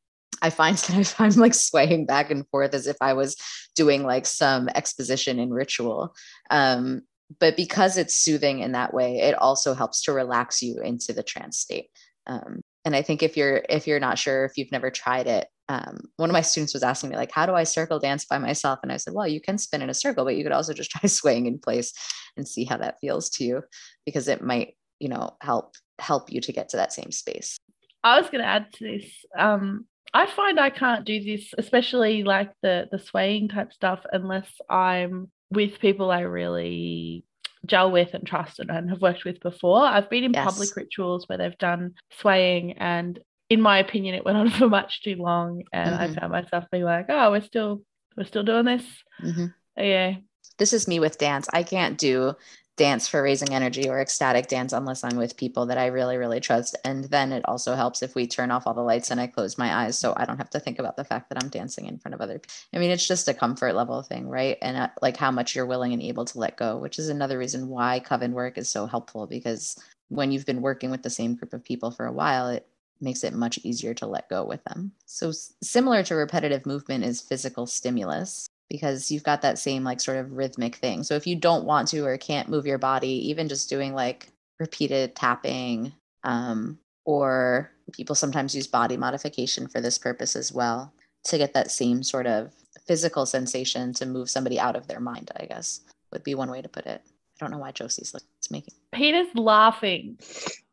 I 0.42 0.50
find 0.50 0.76
that 0.76 1.14
I'm 1.18 1.30
like 1.30 1.54
swaying 1.54 2.06
back 2.06 2.30
and 2.30 2.46
forth 2.48 2.74
as 2.74 2.86
if 2.86 2.96
I 3.00 3.14
was 3.14 3.36
doing 3.74 4.04
like 4.04 4.26
some 4.26 4.68
exposition 4.68 5.38
in 5.38 5.50
ritual. 5.50 6.14
Um, 6.50 7.02
but 7.40 7.56
because 7.56 7.96
it's 7.96 8.16
soothing 8.16 8.60
in 8.60 8.72
that 8.72 8.94
way, 8.94 9.16
it 9.16 9.34
also 9.34 9.74
helps 9.74 10.02
to 10.02 10.12
relax 10.12 10.62
you 10.62 10.80
into 10.80 11.12
the 11.12 11.24
trance 11.24 11.58
state. 11.58 11.88
Um, 12.26 12.60
and 12.86 12.94
I 12.94 13.02
think 13.02 13.22
if 13.22 13.36
you're 13.36 13.62
if 13.68 13.86
you're 13.86 14.00
not 14.00 14.16
sure 14.16 14.44
if 14.44 14.56
you've 14.56 14.70
never 14.70 14.90
tried 14.90 15.26
it, 15.26 15.48
um, 15.68 15.98
one 16.16 16.30
of 16.30 16.32
my 16.34 16.40
students 16.40 16.72
was 16.72 16.84
asking 16.84 17.10
me 17.10 17.16
like, 17.16 17.32
"How 17.32 17.44
do 17.44 17.52
I 17.52 17.64
circle 17.64 17.98
dance 17.98 18.24
by 18.24 18.38
myself?" 18.38 18.78
And 18.82 18.92
I 18.92 18.96
said, 18.96 19.12
"Well, 19.12 19.26
you 19.26 19.40
can 19.40 19.58
spin 19.58 19.82
in 19.82 19.90
a 19.90 19.94
circle, 19.94 20.24
but 20.24 20.36
you 20.36 20.44
could 20.44 20.52
also 20.52 20.72
just 20.72 20.90
try 20.92 21.08
swaying 21.08 21.46
in 21.46 21.58
place 21.58 21.92
and 22.36 22.46
see 22.46 22.64
how 22.64 22.76
that 22.76 23.00
feels 23.00 23.28
to 23.30 23.44
you, 23.44 23.62
because 24.06 24.28
it 24.28 24.40
might, 24.40 24.76
you 25.00 25.08
know, 25.08 25.36
help 25.42 25.74
help 25.98 26.30
you 26.32 26.40
to 26.40 26.52
get 26.52 26.68
to 26.70 26.76
that 26.76 26.92
same 26.92 27.10
space." 27.10 27.58
I 28.04 28.20
was 28.20 28.30
going 28.30 28.42
to 28.42 28.48
add 28.48 28.72
to 28.74 28.84
this. 28.84 29.10
Um, 29.36 29.86
I 30.14 30.26
find 30.26 30.60
I 30.60 30.70
can't 30.70 31.04
do 31.04 31.22
this, 31.22 31.52
especially 31.58 32.22
like 32.22 32.52
the 32.62 32.86
the 32.92 33.00
swaying 33.00 33.48
type 33.48 33.72
stuff, 33.72 33.98
unless 34.12 34.48
I'm 34.70 35.32
with 35.50 35.80
people 35.80 36.12
I 36.12 36.20
really 36.20 37.24
gel 37.68 37.90
with 37.90 38.14
and 38.14 38.26
trust 38.26 38.58
and, 38.60 38.70
and 38.70 38.90
have 38.90 39.00
worked 39.02 39.24
with 39.24 39.40
before. 39.40 39.80
I've 39.84 40.08
been 40.10 40.24
in 40.24 40.32
Yes. 40.32 40.44
public 40.44 40.74
rituals 40.76 41.28
where 41.28 41.38
they've 41.38 41.58
done 41.58 41.94
swaying, 42.20 42.72
and 42.78 43.18
in 43.50 43.60
my 43.60 43.78
opinion, 43.78 44.14
it 44.14 44.24
went 44.24 44.38
on 44.38 44.50
for 44.58 44.68
much 44.68 45.02
too 45.02 45.16
long, 45.16 45.62
and 45.72 45.94
I 45.94 46.08
Mhm. 46.08 46.20
found 46.20 46.32
myself 46.32 46.64
being 46.70 46.84
like, 46.84 47.06
"Oh, 47.08 47.30
we're 47.30 47.40
still 47.42 47.82
we're 48.16 48.24
still 48.24 48.42
doing 48.44 48.64
this." 48.64 48.84
Mhm. 49.22 49.52
Yeah, 49.76 50.14
This 50.58 50.72
is 50.72 50.88
me 50.88 50.98
with 51.00 51.18
dance. 51.18 51.46
I 51.52 51.62
can't 51.62 51.98
do 51.98 52.34
dance 52.76 53.08
for 53.08 53.22
raising 53.22 53.54
energy 53.54 53.88
or 53.88 54.00
ecstatic 54.00 54.48
dance 54.48 54.72
unless 54.72 55.02
I'm 55.02 55.16
with 55.16 55.36
people 55.36 55.66
that 55.66 55.78
I 55.78 55.86
really, 55.86 56.18
really 56.18 56.40
trust. 56.40 56.76
And 56.84 57.04
then 57.04 57.32
it 57.32 57.42
also 57.46 57.74
helps 57.74 58.02
if 58.02 58.14
we 58.14 58.26
turn 58.26 58.50
off 58.50 58.66
all 58.66 58.74
the 58.74 58.82
lights 58.82 59.10
and 59.10 59.20
I 59.20 59.26
close 59.26 59.56
my 59.56 59.74
eyes 59.74 59.98
so 59.98 60.12
I 60.16 60.26
don't 60.26 60.36
have 60.36 60.50
to 60.50 60.60
think 60.60 60.78
about 60.78 60.96
the 60.96 61.04
fact 61.04 61.30
that 61.30 61.42
I'm 61.42 61.48
dancing 61.48 61.86
in 61.86 61.98
front 61.98 62.14
of 62.14 62.20
other 62.20 62.38
people. 62.38 62.54
I 62.74 62.78
mean, 62.78 62.90
it's 62.90 63.06
just 63.08 63.28
a 63.28 63.34
comfort 63.34 63.74
level 63.74 64.02
thing, 64.02 64.28
right? 64.28 64.58
And 64.60 64.76
uh, 64.76 64.88
like 65.00 65.16
how 65.16 65.30
much 65.30 65.56
you're 65.56 65.66
willing 65.66 65.94
and 65.94 66.02
able 66.02 66.26
to 66.26 66.38
let 66.38 66.58
go, 66.58 66.76
which 66.76 66.98
is 66.98 67.08
another 67.08 67.38
reason 67.38 67.68
why 67.68 68.00
coven 68.00 68.32
work 68.32 68.58
is 68.58 68.68
so 68.68 68.86
helpful 68.86 69.26
because 69.26 69.78
when 70.08 70.30
you've 70.30 70.46
been 70.46 70.62
working 70.62 70.90
with 70.90 71.02
the 71.02 71.10
same 71.10 71.34
group 71.34 71.54
of 71.54 71.64
people 71.64 71.90
for 71.90 72.06
a 72.06 72.12
while, 72.12 72.48
it 72.48 72.68
makes 73.00 73.24
it 73.24 73.34
much 73.34 73.58
easier 73.62 73.94
to 73.94 74.06
let 74.06 74.28
go 74.28 74.44
with 74.44 74.62
them. 74.64 74.92
So, 75.04 75.32
similar 75.62 76.02
to 76.04 76.14
repetitive 76.14 76.64
movement 76.64 77.04
is 77.04 77.20
physical 77.20 77.66
stimulus 77.66 78.48
because 78.68 79.10
you've 79.10 79.22
got 79.22 79.42
that 79.42 79.58
same 79.58 79.84
like 79.84 80.00
sort 80.00 80.18
of 80.18 80.32
rhythmic 80.32 80.76
thing. 80.76 81.02
So, 81.02 81.14
if 81.14 81.26
you 81.26 81.36
don't 81.36 81.64
want 81.64 81.88
to 81.88 82.04
or 82.04 82.16
can't 82.18 82.48
move 82.48 82.66
your 82.66 82.78
body, 82.78 83.28
even 83.30 83.48
just 83.48 83.68
doing 83.68 83.94
like 83.94 84.28
repeated 84.58 85.14
tapping, 85.14 85.92
um, 86.24 86.78
or 87.04 87.70
people 87.92 88.14
sometimes 88.14 88.54
use 88.54 88.66
body 88.66 88.96
modification 88.96 89.68
for 89.68 89.80
this 89.80 89.98
purpose 89.98 90.34
as 90.36 90.52
well 90.52 90.92
to 91.24 91.38
get 91.38 91.54
that 91.54 91.70
same 91.70 92.02
sort 92.02 92.26
of 92.26 92.52
physical 92.86 93.26
sensation 93.26 93.92
to 93.92 94.06
move 94.06 94.30
somebody 94.30 94.58
out 94.58 94.76
of 94.76 94.86
their 94.86 95.00
mind, 95.00 95.30
I 95.36 95.46
guess 95.46 95.80
would 96.12 96.24
be 96.24 96.34
one 96.34 96.50
way 96.50 96.62
to 96.62 96.68
put 96.68 96.86
it. 96.86 97.02
I 97.04 97.44
don't 97.44 97.50
know 97.50 97.58
why 97.58 97.72
Josie's 97.72 98.14
like 98.14 98.22
it's 98.38 98.50
making. 98.50 98.74
Peter's 98.92 99.28
laughing. 99.34 100.18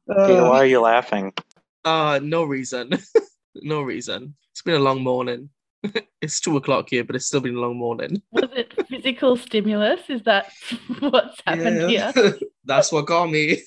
Peter, 0.07 0.43
why 0.43 0.57
are 0.57 0.65
you 0.65 0.81
laughing? 0.81 1.33
Uh, 1.85 2.17
no 2.23 2.45
reason. 2.45 2.91
no 3.55 3.81
reason. 3.81 4.33
It's 4.51 4.61
been 4.61 4.75
a 4.75 4.79
long 4.79 5.03
morning. 5.03 5.49
it's 6.21 6.39
two 6.39 6.57
o'clock 6.57 6.89
here, 6.89 7.03
but 7.03 7.15
it's 7.15 7.25
still 7.25 7.41
been 7.41 7.55
a 7.55 7.59
long 7.59 7.77
morning. 7.77 8.21
Was 8.31 8.49
it 8.55 8.73
physical 8.87 9.35
stimulus? 9.37 10.01
Is 10.09 10.23
that 10.23 10.51
what's 10.99 11.39
happened 11.45 11.91
Yeah. 11.91 12.11
here? 12.13 12.37
That's 12.65 12.91
what 12.91 13.05
got 13.05 13.29
me. 13.29 13.61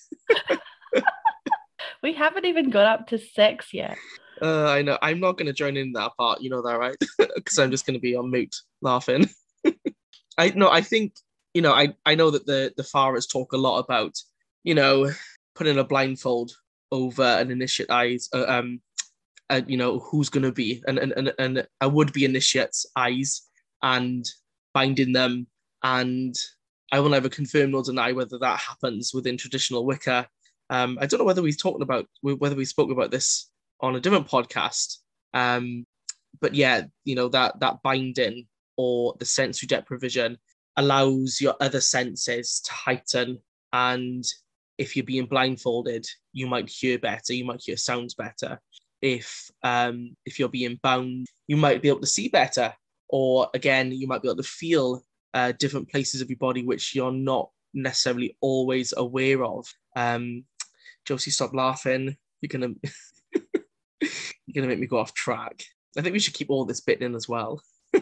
We 2.02 2.12
haven't 2.14 2.44
even 2.44 2.70
got 2.70 2.86
up 2.86 3.08
to 3.08 3.18
sex 3.18 3.72
yet. 3.72 3.96
Uh, 4.40 4.66
I 4.70 4.82
know. 4.82 4.98
I'm 5.02 5.18
not 5.18 5.38
going 5.38 5.46
to 5.46 5.52
join 5.52 5.76
in 5.76 5.92
that 5.92 6.12
part. 6.18 6.40
You 6.40 6.50
know 6.50 6.62
that, 6.62 6.78
right? 6.78 6.96
Because 7.34 7.58
I'm 7.58 7.70
just 7.70 7.86
going 7.86 7.94
to 7.94 8.00
be 8.00 8.14
on 8.14 8.30
mute 8.30 8.54
laughing. 8.82 9.28
I 10.38 10.50
no. 10.54 10.70
I 10.70 10.82
think 10.82 11.14
you 11.54 11.62
know. 11.62 11.72
I 11.72 11.94
I 12.04 12.14
know 12.14 12.30
that 12.30 12.46
the 12.46 12.72
the 12.76 12.82
Farrars 12.82 13.30
talk 13.30 13.52
a 13.52 13.56
lot 13.56 13.78
about 13.78 14.12
you 14.62 14.74
know 14.74 15.10
putting 15.54 15.78
a 15.78 15.84
blindfold 15.84 16.52
over 16.92 17.22
an 17.22 17.50
initiate 17.50 17.90
eyes. 17.90 18.28
Uh, 18.32 18.44
um, 18.46 18.80
uh, 19.50 19.62
you 19.66 19.76
know 19.76 19.98
who's 19.98 20.28
going 20.28 20.42
to 20.42 20.52
be 20.52 20.82
and 20.86 20.98
and 20.98 21.12
and, 21.12 21.32
and 21.38 21.66
a 21.80 21.88
would 21.88 22.12
be 22.12 22.24
initiate's 22.24 22.86
eyes 22.96 23.42
and 23.82 24.24
binding 24.74 25.12
them 25.12 25.46
and. 25.82 26.34
I 26.92 27.00
will 27.00 27.10
never 27.10 27.28
confirm 27.28 27.72
nor 27.72 27.82
deny 27.82 28.12
whether 28.12 28.38
that 28.38 28.60
happens 28.60 29.12
within 29.12 29.36
traditional 29.36 29.84
Wicca. 29.84 30.28
Um, 30.70 30.98
I 31.00 31.06
don't 31.06 31.18
know 31.18 31.26
whether 31.26 31.42
we've 31.42 31.60
talked 31.60 31.82
about 31.82 32.06
whether 32.20 32.54
we 32.54 32.64
spoke 32.64 32.92
about 32.92 33.10
this 33.10 33.50
on 33.80 33.96
a 33.96 34.00
different 34.00 34.28
podcast. 34.28 34.98
Um, 35.34 35.84
but 36.40 36.54
yeah, 36.54 36.82
you 37.04 37.14
know 37.14 37.28
that 37.28 37.58
that 37.60 37.82
binding 37.82 38.46
or 38.76 39.14
the 39.18 39.24
sensory 39.24 39.66
deprivation 39.66 40.38
allows 40.76 41.40
your 41.40 41.54
other 41.60 41.80
senses 41.80 42.60
to 42.60 42.72
heighten, 42.72 43.38
and 43.72 44.24
if 44.78 44.94
you're 44.94 45.04
being 45.04 45.26
blindfolded, 45.26 46.06
you 46.32 46.46
might 46.46 46.68
hear 46.68 46.98
better, 46.98 47.32
you 47.32 47.44
might 47.44 47.62
hear 47.64 47.76
sounds 47.76 48.14
better. 48.14 48.60
If 49.02 49.50
um, 49.62 50.16
if 50.24 50.38
you're 50.38 50.48
being 50.48 50.78
bound, 50.82 51.26
you 51.46 51.56
might 51.56 51.82
be 51.82 51.88
able 51.88 52.00
to 52.00 52.06
see 52.06 52.28
better, 52.28 52.74
or 53.08 53.48
again, 53.54 53.92
you 53.92 54.06
might 54.06 54.22
be 54.22 54.28
able 54.28 54.42
to 54.42 54.48
feel 54.48 55.02
uh, 55.34 55.52
different 55.58 55.90
places 55.90 56.20
of 56.20 56.30
your 56.30 56.38
body 56.38 56.64
which 56.64 56.94
you're 56.94 57.12
not 57.12 57.50
necessarily 57.74 58.36
always 58.40 58.94
aware 58.96 59.44
of. 59.44 59.66
Um, 59.94 60.44
Josie, 61.04 61.30
stop 61.30 61.54
laughing. 61.54 62.16
You're 62.40 62.48
gonna 62.48 62.74
you're 64.00 64.54
gonna 64.54 64.66
make 64.66 64.78
me 64.78 64.86
go 64.86 64.98
off 64.98 65.14
track. 65.14 65.62
I 65.96 66.02
think 66.02 66.12
we 66.12 66.18
should 66.18 66.34
keep 66.34 66.50
all 66.50 66.64
this 66.64 66.80
bit 66.80 67.00
in 67.00 67.14
as 67.14 67.28
well. 67.28 67.62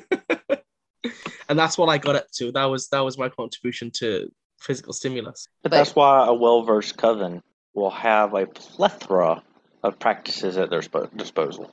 and 1.49 1.59
that's 1.59 1.77
what 1.79 1.89
I 1.89 1.99
got 1.99 2.17
up 2.17 2.31
to. 2.37 2.53
That 2.53 2.65
was 2.65 2.89
that 2.89 3.01
was 3.01 3.19
my 3.19 3.29
contribution 3.29 3.91
to 3.97 4.31
physical 4.61 4.93
stimulus. 4.93 5.49
But 5.63 5.71
But- 5.71 5.79
that's 5.79 5.95
why 5.95 6.27
a 6.27 6.33
well 6.33 6.63
versed 6.63 6.97
coven 6.97 7.43
will 7.75 7.91
have 7.91 8.35
a 8.35 8.47
plethora 8.47 9.43
of 9.85 9.99
practices 9.99 10.57
at 10.57 10.71
their 10.71 10.81
spo- 10.81 11.15
disposal. 11.17 11.71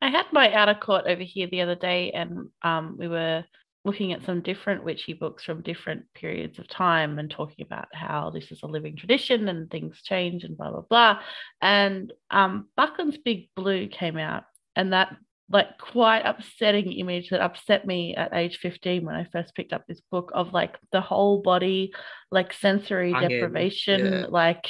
I 0.00 0.08
had 0.08 0.26
my 0.32 0.52
outer 0.52 0.74
court 0.74 1.04
over 1.06 1.22
here 1.22 1.48
the 1.50 1.62
other 1.62 1.74
day, 1.74 2.12
and 2.12 2.48
um, 2.62 2.96
we 2.98 3.08
were 3.08 3.44
looking 3.84 4.12
at 4.12 4.24
some 4.24 4.40
different 4.40 4.84
witchy 4.84 5.12
books 5.12 5.44
from 5.44 5.60
different 5.60 6.04
periods 6.14 6.58
of 6.58 6.66
time 6.68 7.18
and 7.18 7.30
talking 7.30 7.66
about 7.66 7.88
how 7.92 8.30
this 8.30 8.50
is 8.50 8.62
a 8.62 8.66
living 8.66 8.96
tradition 8.96 9.48
and 9.48 9.70
things 9.70 10.00
change 10.02 10.44
and 10.44 10.56
blah 10.56 10.70
blah 10.70 10.84
blah. 10.88 11.18
And 11.60 12.12
um, 12.30 12.68
Buckland's 12.76 13.18
Big 13.18 13.48
Blue 13.56 13.88
came 13.88 14.16
out, 14.16 14.44
and 14.76 14.92
that 14.92 15.16
like 15.50 15.76
quite 15.78 16.22
upsetting 16.24 16.92
image 16.92 17.30
that 17.30 17.40
upset 17.40 17.86
me 17.86 18.14
at 18.14 18.32
age 18.32 18.58
15 18.58 19.04
when 19.04 19.14
I 19.14 19.26
first 19.30 19.54
picked 19.54 19.72
up 19.74 19.84
this 19.86 20.00
book 20.10 20.30
of 20.34 20.52
like 20.54 20.78
the 20.92 21.02
whole 21.02 21.42
body 21.42 21.92
like 22.30 22.52
sensory 22.52 23.12
Hanging, 23.12 23.28
deprivation 23.28 24.12
yeah. 24.12 24.26
like 24.28 24.66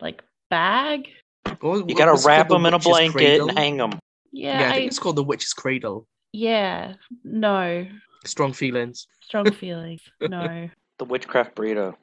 like 0.00 0.22
bag 0.48 1.08
What- 1.60 1.88
You 1.88 1.94
gotta 1.94 2.20
wrap 2.26 2.48
them 2.48 2.62
The 2.62 2.68
in 2.68 2.74
a 2.74 2.78
blanket 2.78 3.12
cradle? 3.12 3.48
and 3.48 3.58
hang 3.58 3.76
them. 3.76 3.98
yeah 4.32 4.60
Yeah, 4.60 4.66
I 4.66 4.70
I- 4.70 4.74
think 4.76 4.86
it's 4.88 4.98
called 4.98 5.16
the 5.16 5.22
witch's 5.24 5.52
cradle. 5.52 6.06
yeah 6.32 6.94
no 7.24 7.86
Strong 8.24 8.52
feelings. 8.54 9.06
strong 9.22 9.50
feelings 9.52 10.00
no 10.20 10.68
The 10.98 11.04
witchcraft 11.04 11.54
burrito. 11.56 11.94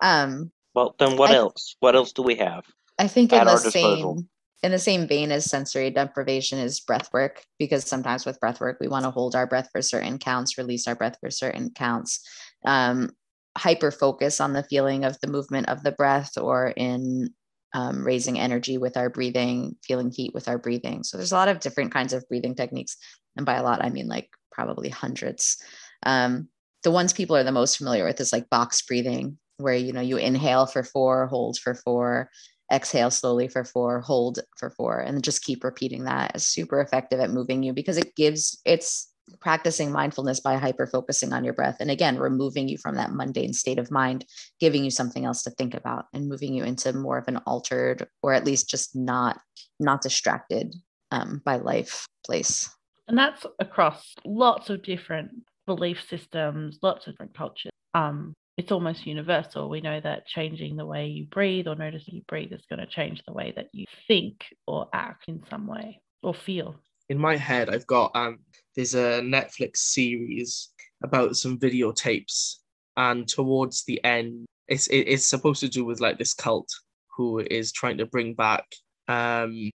Um, 0.00 0.50
Well, 0.74 0.94
then 0.98 1.16
what 1.16 1.30
I- 1.30 1.34
else? 1.36 1.76
What 1.80 1.94
else 1.96 2.12
do 2.12 2.22
we 2.22 2.36
have? 2.36 2.64
I 2.98 3.06
think 3.08 3.32
At 3.32 3.40
in 3.42 3.46
the 3.46 3.52
our 3.52 3.62
disposal. 3.62 4.16
same 4.16 4.28
in 4.64 4.72
the 4.72 4.78
same 4.78 5.06
vein 5.06 5.30
as 5.30 5.44
sensory 5.48 5.88
deprivation 5.90 6.58
is 6.58 6.80
breath 6.80 7.08
work 7.12 7.44
because 7.60 7.84
sometimes 7.84 8.26
with 8.26 8.40
breath 8.40 8.60
work 8.60 8.78
we 8.80 8.88
want 8.88 9.04
to 9.04 9.10
hold 9.12 9.36
our 9.36 9.46
breath 9.46 9.68
for 9.70 9.80
certain 9.82 10.18
counts, 10.18 10.58
release 10.58 10.88
our 10.88 10.96
breath 10.96 11.16
for 11.20 11.30
certain 11.30 11.70
counts. 11.70 12.26
Um, 12.64 13.10
hyper 13.56 13.92
focus 13.92 14.40
on 14.40 14.52
the 14.54 14.64
feeling 14.64 15.04
of 15.04 15.16
the 15.20 15.28
movement 15.28 15.68
of 15.68 15.84
the 15.84 15.92
breath 15.92 16.36
or 16.36 16.68
in 16.76 17.32
um, 17.74 18.04
raising 18.04 18.38
energy 18.38 18.78
with 18.78 18.96
our 18.96 19.10
breathing, 19.10 19.76
feeling 19.82 20.10
heat 20.10 20.32
with 20.34 20.48
our 20.48 20.58
breathing. 20.58 21.02
So 21.02 21.16
there's 21.16 21.32
a 21.32 21.36
lot 21.36 21.48
of 21.48 21.60
different 21.60 21.92
kinds 21.92 22.12
of 22.12 22.26
breathing 22.28 22.54
techniques, 22.54 22.96
and 23.36 23.44
by 23.44 23.54
a 23.54 23.62
lot 23.62 23.84
I 23.84 23.90
mean 23.90 24.08
like 24.08 24.28
probably 24.52 24.88
hundreds. 24.88 25.56
Um, 26.04 26.48
the 26.82 26.90
ones 26.90 27.12
people 27.12 27.36
are 27.36 27.44
the 27.44 27.52
most 27.52 27.76
familiar 27.76 28.04
with 28.04 28.20
is 28.20 28.32
like 28.32 28.50
box 28.50 28.82
breathing, 28.82 29.38
where 29.58 29.74
you 29.74 29.92
know 29.92 30.00
you 30.00 30.16
inhale 30.16 30.66
for 30.66 30.82
four, 30.82 31.26
hold 31.26 31.58
for 31.58 31.74
four, 31.74 32.30
exhale 32.72 33.10
slowly 33.10 33.48
for 33.48 33.64
four, 33.64 34.00
hold 34.00 34.40
for 34.56 34.70
four, 34.70 35.00
and 35.00 35.22
just 35.22 35.44
keep 35.44 35.64
repeating 35.64 36.04
that. 36.04 36.40
Super 36.40 36.80
effective 36.80 37.20
at 37.20 37.30
moving 37.30 37.62
you 37.62 37.72
because 37.72 37.96
it 37.96 38.14
gives 38.16 38.60
it's 38.64 39.12
practicing 39.40 39.92
mindfulness 39.92 40.40
by 40.40 40.56
hyper 40.56 40.86
focusing 40.86 41.32
on 41.32 41.44
your 41.44 41.52
breath 41.52 41.76
and 41.80 41.90
again 41.90 42.18
removing 42.18 42.68
you 42.68 42.78
from 42.78 42.96
that 42.96 43.12
mundane 43.12 43.52
state 43.52 43.78
of 43.78 43.90
mind 43.90 44.24
giving 44.60 44.84
you 44.84 44.90
something 44.90 45.24
else 45.24 45.42
to 45.42 45.50
think 45.50 45.74
about 45.74 46.06
and 46.12 46.28
moving 46.28 46.54
you 46.54 46.64
into 46.64 46.92
more 46.92 47.18
of 47.18 47.28
an 47.28 47.36
altered 47.38 48.06
or 48.22 48.32
at 48.32 48.44
least 48.44 48.68
just 48.68 48.94
not 48.94 49.40
not 49.80 50.02
distracted 50.02 50.74
um, 51.10 51.40
by 51.44 51.56
life 51.56 52.06
place. 52.24 52.68
And 53.06 53.16
that's 53.16 53.46
across 53.58 54.14
lots 54.24 54.68
of 54.70 54.82
different 54.82 55.30
belief 55.66 55.98
systems 56.08 56.78
lots 56.82 57.06
of 57.06 57.12
different 57.12 57.36
cultures. 57.36 57.72
Um 57.94 58.34
it's 58.58 58.72
almost 58.72 59.06
universal. 59.06 59.68
We 59.68 59.80
know 59.80 60.00
that 60.00 60.26
changing 60.26 60.76
the 60.76 60.84
way 60.84 61.06
you 61.06 61.26
breathe 61.26 61.68
or 61.68 61.76
noticing 61.76 62.16
you 62.16 62.22
breathe 62.26 62.52
is 62.52 62.66
going 62.68 62.80
to 62.80 62.86
change 62.86 63.22
the 63.24 63.32
way 63.32 63.52
that 63.54 63.68
you 63.72 63.84
think 64.08 64.44
or 64.66 64.88
act 64.92 65.26
in 65.28 65.44
some 65.48 65.68
way 65.68 66.00
or 66.24 66.34
feel 66.34 66.74
in 67.08 67.18
my 67.18 67.36
head, 67.36 67.70
I've 67.70 67.86
got 67.86 68.14
um, 68.14 68.40
there's 68.76 68.94
a 68.94 69.20
Netflix 69.20 69.78
series 69.78 70.70
about 71.02 71.36
some 71.36 71.58
videotapes, 71.58 72.56
and 72.96 73.26
towards 73.26 73.84
the 73.84 74.02
end, 74.04 74.46
it's 74.68 74.86
it, 74.88 75.00
it's 75.00 75.26
supposed 75.26 75.60
to 75.60 75.68
do 75.68 75.84
with 75.84 76.00
like 76.00 76.18
this 76.18 76.34
cult 76.34 76.68
who 77.16 77.40
is 77.50 77.72
trying 77.72 77.98
to 77.98 78.06
bring 78.06 78.34
back 78.34 78.64
um, 79.08 79.70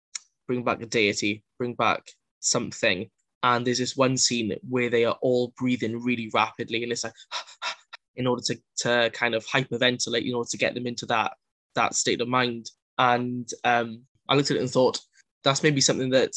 bring 0.47 0.65
back 0.65 0.83
a 0.83 0.87
deity, 0.87 1.43
bring 1.59 1.75
back 1.75 2.03
something, 2.41 3.09
and 3.43 3.67
there's 3.67 3.79
this 3.79 3.97
one 3.97 4.17
scene 4.17 4.55
where 4.69 4.91
they 4.91 5.05
are 5.05 5.19
all 5.21 5.53
breathing 5.59 6.03
really 6.03 6.31
rapidly, 6.33 6.83
and 6.83 6.93
it's 6.93 7.05
like 7.05 7.13
in 8.17 8.27
order 8.27 8.43
to 8.43 8.59
to 8.79 9.11
kind 9.13 9.35
of 9.35 9.47
hyperventilate, 9.47 10.27
in 10.27 10.35
order 10.35 10.49
to 10.51 10.59
get 10.59 10.75
them 10.75 10.87
into 10.87 11.07
that 11.07 11.33
that 11.75 11.95
state 11.95 12.21
of 12.21 12.29
mind, 12.29 12.71
and 12.97 13.51
um, 13.65 14.03
I 14.29 14.35
looked 14.35 14.51
at 14.51 14.57
it 14.57 14.61
and 14.61 14.71
thought 14.71 14.99
that's 15.45 15.63
maybe 15.63 15.81
something 15.81 16.11
that 16.11 16.33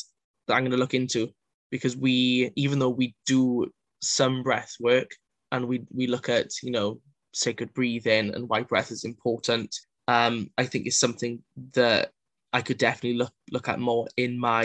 that 0.52 0.58
I'm 0.58 0.64
going 0.64 0.72
to 0.72 0.78
look 0.78 0.94
into 0.94 1.30
because 1.72 1.96
we, 1.96 2.52
even 2.56 2.78
though 2.78 2.90
we 2.90 3.16
do 3.26 3.72
some 4.02 4.44
breath 4.44 4.76
work 4.80 5.10
and 5.52 5.66
we 5.66 5.84
we 5.94 6.08
look 6.08 6.28
at 6.28 6.50
you 6.64 6.72
know 6.72 7.00
sacred 7.34 7.74
breathing 7.74 8.34
and 8.36 8.50
why 8.50 8.62
breath 8.62 8.92
is 8.92 9.06
important, 9.06 9.74
um, 10.08 10.50
I 10.58 10.66
think 10.66 10.86
it's 10.86 11.00
something 11.00 11.42
that 11.74 12.12
I 12.52 12.62
could 12.62 12.78
definitely 12.78 13.18
look 13.18 13.34
look 13.52 13.70
at 13.70 13.80
more 13.80 14.08
in 14.18 14.38
my 14.38 14.64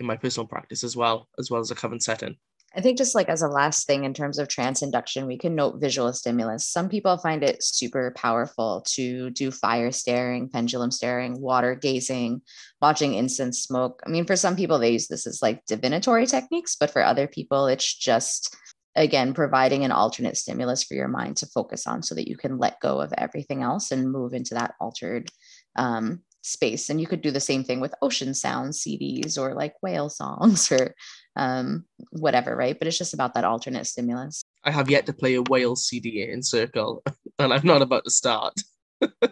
in 0.00 0.06
my 0.06 0.16
personal 0.16 0.46
practice 0.46 0.82
as 0.82 0.96
well 0.96 1.28
as 1.38 1.50
well 1.50 1.60
as 1.60 1.70
a 1.70 1.76
coven 1.76 2.00
setting. 2.00 2.36
I 2.74 2.80
think 2.80 2.98
just 2.98 3.16
like 3.16 3.28
as 3.28 3.42
a 3.42 3.48
last 3.48 3.86
thing 3.86 4.04
in 4.04 4.14
terms 4.14 4.38
of 4.38 4.46
trance 4.46 4.80
induction, 4.80 5.26
we 5.26 5.36
can 5.36 5.56
note 5.56 5.80
visual 5.80 6.12
stimulus. 6.12 6.68
Some 6.68 6.88
people 6.88 7.18
find 7.18 7.42
it 7.42 7.64
super 7.64 8.12
powerful 8.16 8.82
to 8.90 9.30
do 9.30 9.50
fire 9.50 9.90
staring, 9.90 10.48
pendulum 10.48 10.92
staring, 10.92 11.40
water 11.40 11.74
gazing, 11.74 12.42
watching 12.80 13.14
incense 13.14 13.60
smoke. 13.60 14.00
I 14.06 14.10
mean, 14.10 14.24
for 14.24 14.36
some 14.36 14.54
people, 14.54 14.78
they 14.78 14.92
use 14.92 15.08
this 15.08 15.26
as 15.26 15.42
like 15.42 15.66
divinatory 15.66 16.26
techniques, 16.26 16.76
but 16.78 16.90
for 16.90 17.02
other 17.02 17.26
people, 17.26 17.66
it's 17.66 17.92
just 17.92 18.56
again 18.96 19.34
providing 19.34 19.84
an 19.84 19.92
alternate 19.92 20.36
stimulus 20.36 20.84
for 20.84 20.94
your 20.94 21.08
mind 21.08 21.36
to 21.38 21.46
focus 21.46 21.86
on 21.86 22.02
so 22.02 22.14
that 22.14 22.28
you 22.28 22.36
can 22.36 22.58
let 22.58 22.80
go 22.80 23.00
of 23.00 23.12
everything 23.16 23.62
else 23.62 23.92
and 23.92 24.10
move 24.10 24.32
into 24.32 24.54
that 24.54 24.74
altered 24.80 25.28
um, 25.76 26.22
space. 26.42 26.90
And 26.90 27.00
you 27.00 27.06
could 27.06 27.22
do 27.22 27.30
the 27.30 27.40
same 27.40 27.64
thing 27.64 27.80
with 27.80 27.94
ocean 28.02 28.34
sounds 28.34 28.82
CDs 28.82 29.38
or 29.38 29.54
like 29.54 29.74
whale 29.82 30.08
songs 30.08 30.70
or 30.72 30.94
um, 31.36 31.84
whatever, 32.12 32.56
right? 32.56 32.78
But 32.78 32.88
it's 32.88 32.98
just 32.98 33.14
about 33.14 33.34
that 33.34 33.44
alternate 33.44 33.86
stimulus. 33.86 34.42
I 34.64 34.70
have 34.70 34.90
yet 34.90 35.06
to 35.06 35.12
play 35.12 35.34
a 35.34 35.42
whale 35.42 35.76
CD 35.76 36.22
in 36.22 36.42
Circle, 36.42 37.02
and 37.38 37.52
I'm 37.52 37.66
not 37.66 37.82
about 37.82 38.04
to 38.04 38.10
start. 38.10 38.54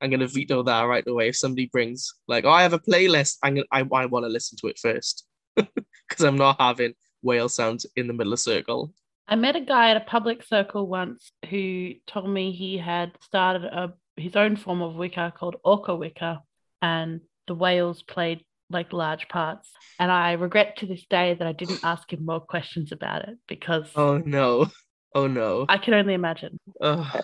I'm 0.00 0.10
gonna 0.10 0.28
veto 0.28 0.62
that 0.62 0.82
right 0.82 1.06
away. 1.06 1.28
If 1.28 1.36
somebody 1.36 1.66
brings 1.66 2.12
like, 2.28 2.44
oh, 2.44 2.50
I 2.50 2.62
have 2.62 2.74
a 2.74 2.78
playlist, 2.78 3.38
I'm 3.42 3.56
gonna, 3.56 3.66
I, 3.72 3.80
I 3.80 4.06
want 4.06 4.24
to 4.24 4.28
listen 4.28 4.58
to 4.60 4.68
it 4.68 4.78
first 4.78 5.26
because 5.56 6.24
I'm 6.24 6.36
not 6.36 6.60
having 6.60 6.94
whale 7.22 7.48
sounds 7.48 7.86
in 7.96 8.06
the 8.06 8.12
middle 8.12 8.34
of 8.34 8.40
Circle. 8.40 8.92
I 9.26 9.34
met 9.34 9.56
a 9.56 9.60
guy 9.60 9.90
at 9.90 9.96
a 9.96 10.00
public 10.00 10.44
circle 10.44 10.86
once 10.86 11.32
who 11.50 11.94
told 12.06 12.30
me 12.30 12.52
he 12.52 12.78
had 12.78 13.12
started 13.22 13.64
a 13.64 13.94
his 14.16 14.36
own 14.36 14.56
form 14.56 14.82
of 14.82 14.94
Wicca 14.94 15.34
called 15.36 15.56
Orca 15.62 15.94
Wicca, 15.94 16.42
and 16.82 17.20
the 17.46 17.54
whales 17.54 18.02
played 18.02 18.44
like 18.70 18.92
large 18.92 19.28
parts. 19.28 19.70
And 19.98 20.10
I 20.10 20.32
regret 20.32 20.78
to 20.78 20.86
this 20.86 21.04
day 21.08 21.34
that 21.34 21.46
I 21.46 21.52
didn't 21.52 21.80
ask 21.84 22.12
him 22.12 22.24
more 22.24 22.40
questions 22.40 22.92
about 22.92 23.28
it 23.28 23.38
because 23.48 23.90
Oh 23.94 24.18
no. 24.18 24.66
Oh 25.14 25.26
no. 25.26 25.66
I 25.68 25.78
can 25.78 25.94
only 25.94 26.14
imagine. 26.14 26.58
Ugh. 26.80 27.22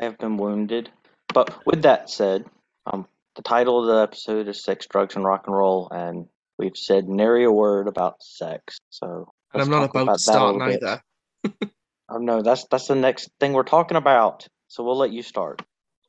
I 0.00 0.04
have 0.04 0.18
been 0.18 0.36
wounded. 0.36 0.90
But 1.32 1.66
with 1.66 1.82
that 1.82 2.08
said, 2.10 2.44
um, 2.86 3.06
the 3.36 3.42
title 3.42 3.80
of 3.80 3.86
the 3.94 4.02
episode 4.02 4.46
is 4.48 4.62
Sex, 4.62 4.86
Drugs, 4.86 5.16
and 5.16 5.24
Rock 5.24 5.44
and 5.46 5.56
Roll, 5.56 5.88
and 5.90 6.26
we've 6.58 6.76
said 6.76 7.08
nary 7.08 7.44
a 7.44 7.50
word 7.50 7.88
about 7.88 8.22
sex. 8.22 8.78
So 8.90 9.32
and 9.52 9.62
I'm 9.62 9.70
not 9.70 9.92
talk 9.92 9.94
about 10.02 10.12
to 10.14 10.18
start 10.20 10.54
a 10.54 10.58
little 10.58 10.68
bit. 10.68 10.82
neither. 10.82 11.70
Oh 12.08 12.18
no, 12.18 12.42
that's 12.42 12.66
that's 12.70 12.86
the 12.86 12.94
next 12.94 13.30
thing 13.40 13.54
we're 13.54 13.62
talking 13.62 13.96
about. 13.96 14.46
So 14.68 14.84
we'll 14.84 14.98
let 14.98 15.10
you 15.10 15.22
start. 15.22 15.62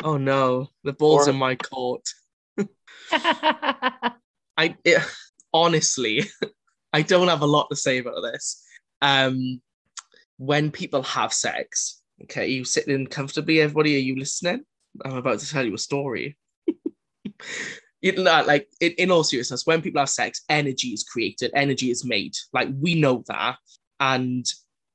Oh 0.04 0.18
no. 0.18 0.68
The 0.84 0.91
ball's 0.93 1.28
Or- 1.28 1.32
in 1.32 1.38
my 1.38 1.56
court. 1.56 2.02
I 4.58 4.76
it, 4.84 5.01
honestly, 5.53 6.24
I 6.93 7.01
don't 7.01 7.28
have 7.28 7.41
a 7.41 7.47
lot 7.47 7.68
to 7.70 7.76
say 7.76 7.97
about 7.97 8.22
this. 8.22 8.64
Um, 9.01 9.62
when 10.38 10.72
people 10.72 11.03
have 11.03 11.34
sex, 11.34 12.01
okay, 12.24 12.47
you 12.47 12.64
sitting 12.64 13.08
comfortably, 13.08 13.62
everybody. 13.62 13.95
Are 13.95 13.99
you 13.99 14.18
listening? 14.18 14.64
I'm 15.03 15.18
about 15.18 15.39
to 15.39 15.49
tell 15.49 15.66
you 15.66 15.74
a 15.74 15.80
story. 15.80 16.38
you 18.01 18.12
know, 18.14 18.43
like 18.45 18.68
in, 18.80 18.91
in 18.93 19.12
all 19.12 19.24
seriousness, 19.24 19.66
when 19.66 19.82
people 19.82 19.99
have 19.99 20.10
sex, 20.10 20.41
energy 20.49 20.89
is 20.89 21.03
created, 21.03 21.51
energy 21.53 21.91
is 21.91 22.06
made. 22.06 22.34
Like 22.53 22.70
we 22.80 22.95
know 22.95 23.24
that, 23.28 23.58
and 23.99 24.45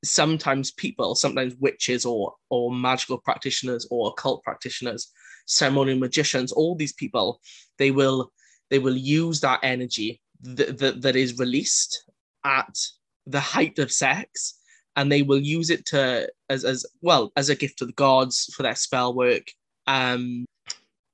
sometimes 0.04 0.70
people, 0.72 1.14
sometimes 1.14 1.54
witches 1.58 2.04
or 2.04 2.34
or 2.48 2.72
magical 2.72 3.18
practitioners 3.18 3.86
or 3.90 4.08
occult 4.08 4.42
practitioners, 4.42 5.12
ceremonial 5.50 5.98
magicians, 5.98 6.52
all 6.52 6.74
these 6.74 6.92
people, 6.92 7.40
they 7.78 7.90
will 7.90 8.32
they 8.70 8.78
will 8.78 8.96
use 8.96 9.40
that 9.40 9.60
energy 9.62 10.20
that, 10.42 10.78
that, 10.78 11.02
that 11.02 11.16
is 11.16 11.38
released 11.38 12.04
at 12.44 12.78
the 13.26 13.40
height 13.40 13.78
of 13.78 13.90
sex 13.90 14.58
and 14.96 15.10
they 15.10 15.22
will 15.22 15.40
use 15.40 15.70
it 15.70 15.84
to 15.86 16.28
as, 16.48 16.64
as 16.64 16.86
well 17.02 17.32
as 17.36 17.48
a 17.48 17.56
gift 17.56 17.78
to 17.78 17.86
the 17.86 17.92
gods 17.92 18.52
for 18.54 18.62
their 18.62 18.76
spell 18.76 19.14
work. 19.14 19.50
Um 19.86 20.46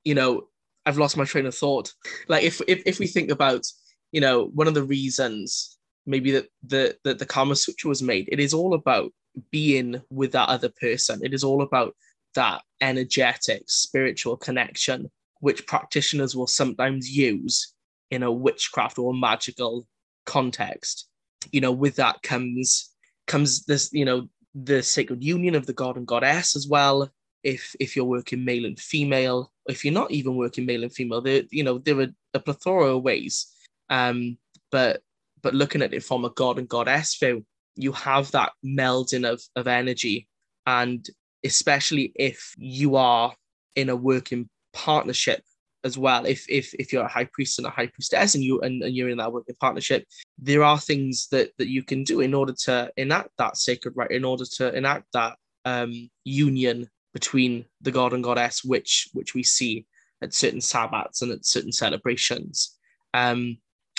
you 0.04 0.14
know 0.14 0.46
i've 0.84 0.98
lost 0.98 1.16
my 1.16 1.24
train 1.24 1.46
of 1.46 1.54
thought. 1.54 1.92
Like 2.28 2.44
if 2.44 2.60
if, 2.68 2.82
if 2.86 2.98
we 2.98 3.06
think 3.06 3.30
about 3.30 3.66
you 4.12 4.20
know 4.20 4.50
one 4.54 4.68
of 4.68 4.74
the 4.74 4.84
reasons 4.84 5.78
maybe 6.04 6.30
that 6.32 6.46
the 6.64 6.96
that 7.04 7.18
the 7.18 7.26
kama 7.26 7.56
sutra 7.56 7.88
was 7.88 8.02
made 8.02 8.28
it 8.30 8.38
is 8.38 8.54
all 8.54 8.74
about 8.74 9.12
being 9.50 10.00
with 10.10 10.32
that 10.32 10.48
other 10.48 10.70
person. 10.80 11.20
It 11.22 11.34
is 11.34 11.44
all 11.44 11.62
about 11.62 11.94
that 12.36 12.62
energetic 12.80 13.64
spiritual 13.66 14.36
connection 14.36 15.10
which 15.40 15.66
practitioners 15.66 16.34
will 16.34 16.46
sometimes 16.46 17.10
use 17.10 17.74
in 18.10 18.22
a 18.22 18.32
witchcraft 18.32 18.98
or 18.98 19.12
magical 19.12 19.86
context. 20.24 21.08
You 21.52 21.60
know, 21.60 21.72
with 21.72 21.96
that 21.96 22.22
comes 22.22 22.92
comes 23.26 23.64
this, 23.64 23.92
you 23.92 24.04
know, 24.04 24.28
the 24.54 24.82
sacred 24.82 25.22
union 25.22 25.54
of 25.54 25.66
the 25.66 25.72
god 25.72 25.96
and 25.96 26.06
goddess 26.06 26.56
as 26.56 26.66
well. 26.66 27.10
If 27.42 27.76
if 27.78 27.94
you're 27.94 28.04
working 28.04 28.44
male 28.44 28.64
and 28.64 28.78
female, 28.78 29.52
if 29.66 29.84
you're 29.84 29.94
not 29.94 30.10
even 30.10 30.36
working 30.36 30.66
male 30.66 30.82
and 30.82 30.92
female, 30.92 31.20
there 31.20 31.42
you 31.50 31.62
know 31.62 31.78
there 31.78 32.00
are 32.00 32.08
a 32.34 32.40
plethora 32.40 32.96
of 32.96 33.02
ways. 33.02 33.46
Um, 33.90 34.38
but 34.70 35.02
but 35.42 35.54
looking 35.54 35.82
at 35.82 35.94
it 35.94 36.02
from 36.02 36.24
a 36.24 36.30
god 36.30 36.58
and 36.58 36.68
goddess 36.68 37.16
view, 37.16 37.44
you 37.76 37.92
have 37.92 38.30
that 38.32 38.52
melding 38.64 39.30
of 39.30 39.42
of 39.54 39.68
energy, 39.68 40.28
and 40.66 41.08
especially 41.46 42.12
if 42.14 42.54
you 42.58 42.96
are 42.96 43.34
in 43.74 43.88
a 43.88 43.96
working 43.96 44.48
partnership 44.72 45.42
as 45.84 45.96
well. 45.96 46.26
If 46.26 46.44
if 46.50 46.74
if 46.74 46.92
you're 46.92 47.04
a 47.04 47.08
high 47.08 47.28
priest 47.32 47.58
and 47.58 47.66
a 47.66 47.70
high 47.70 47.86
priestess 47.86 48.34
and 48.34 48.44
you 48.44 48.60
and, 48.60 48.82
and 48.82 48.94
you're 48.94 49.08
in 49.08 49.18
that 49.18 49.32
working 49.32 49.56
partnership, 49.60 50.04
there 50.38 50.62
are 50.62 50.78
things 50.78 51.28
that 51.28 51.50
that 51.58 51.68
you 51.68 51.82
can 51.82 52.04
do 52.04 52.20
in 52.20 52.34
order 52.34 52.54
to 52.64 52.90
enact 52.96 53.30
that 53.38 53.56
sacred 53.56 53.94
rite, 53.96 54.10
in 54.10 54.24
order 54.24 54.44
to 54.56 54.74
enact 54.74 55.06
that 55.12 55.36
um, 55.64 56.10
union 56.24 56.88
between 57.14 57.64
the 57.80 57.90
god 57.90 58.12
and 58.12 58.24
goddess, 58.24 58.64
which 58.64 59.08
which 59.14 59.34
we 59.34 59.42
see 59.42 59.86
at 60.22 60.34
certain 60.34 60.60
sabbats 60.60 61.22
and 61.22 61.32
at 61.32 61.46
certain 61.46 61.72
celebrations. 61.72 62.76
Um, 63.14 63.58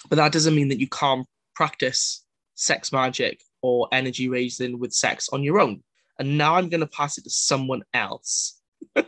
but 0.10 0.18
that 0.18 0.32
doesn't 0.32 0.56
mean 0.56 0.68
that 0.70 0.80
you 0.80 0.88
can't 0.88 1.26
practice 1.56 2.24
sex 2.56 2.92
magic 2.92 3.42
or 3.62 3.88
energy 3.92 4.30
raising 4.30 4.80
with 4.80 4.94
sex 4.94 5.30
on 5.30 5.44
your 5.44 5.60
own. 5.60 5.84
And 6.20 6.38
now 6.38 6.56
I'm 6.56 6.70
going 6.70 6.82
to 6.82 6.88
pass 6.88 7.18
it 7.18 7.24
to 7.26 7.30
someone 7.30 7.84
else. 7.94 8.60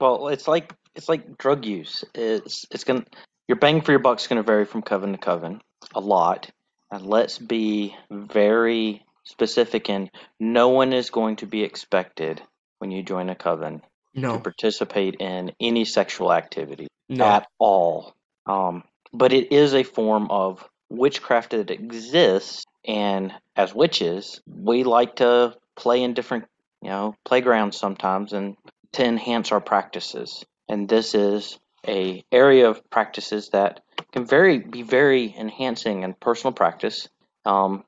Well, 0.00 0.28
it's 0.28 0.48
like 0.48 0.72
it's 0.94 1.08
like 1.08 1.36
drug 1.36 1.66
use. 1.66 2.04
It's 2.14 2.64
it's 2.70 2.84
gonna 2.84 3.04
your 3.46 3.58
bang 3.58 3.82
for 3.82 3.92
your 3.92 4.00
buck's 4.00 4.26
gonna 4.26 4.42
vary 4.42 4.64
from 4.64 4.82
coven 4.82 5.12
to 5.12 5.18
coven 5.18 5.60
a 5.94 6.00
lot. 6.00 6.50
And 6.90 7.06
let's 7.06 7.38
be 7.38 7.94
very 8.10 9.04
specific 9.24 9.88
in 9.88 10.10
no 10.40 10.70
one 10.70 10.92
is 10.92 11.10
going 11.10 11.36
to 11.36 11.46
be 11.46 11.62
expected 11.62 12.42
when 12.78 12.90
you 12.90 13.02
join 13.02 13.28
a 13.28 13.34
coven 13.34 13.82
no. 14.14 14.36
to 14.36 14.40
participate 14.40 15.16
in 15.20 15.52
any 15.60 15.84
sexual 15.84 16.32
activity 16.32 16.88
no, 17.08 17.24
at 17.26 17.46
all. 17.58 18.14
Um, 18.46 18.82
but 19.12 19.32
it 19.32 19.52
is 19.52 19.74
a 19.74 19.84
form 19.84 20.28
of 20.30 20.66
witchcraft 20.88 21.50
that 21.50 21.70
exists, 21.70 22.64
and 22.84 23.32
as 23.54 23.72
witches, 23.72 24.40
we 24.46 24.82
like 24.82 25.16
to 25.16 25.54
play 25.80 26.02
in 26.02 26.14
different, 26.14 26.44
you 26.82 26.90
know, 26.90 27.16
playgrounds 27.24 27.76
sometimes, 27.76 28.32
and 28.32 28.56
to 28.92 29.04
enhance 29.04 29.50
our 29.50 29.60
practices. 29.60 30.44
And 30.68 30.88
this 30.88 31.14
is 31.14 31.58
a 31.88 32.22
area 32.30 32.68
of 32.68 32.88
practices 32.90 33.48
that 33.50 33.80
can 34.12 34.26
very 34.26 34.58
be 34.58 34.82
very 34.82 35.34
enhancing 35.36 36.02
in 36.02 36.14
personal 36.14 36.52
practice, 36.52 37.08
um, 37.46 37.84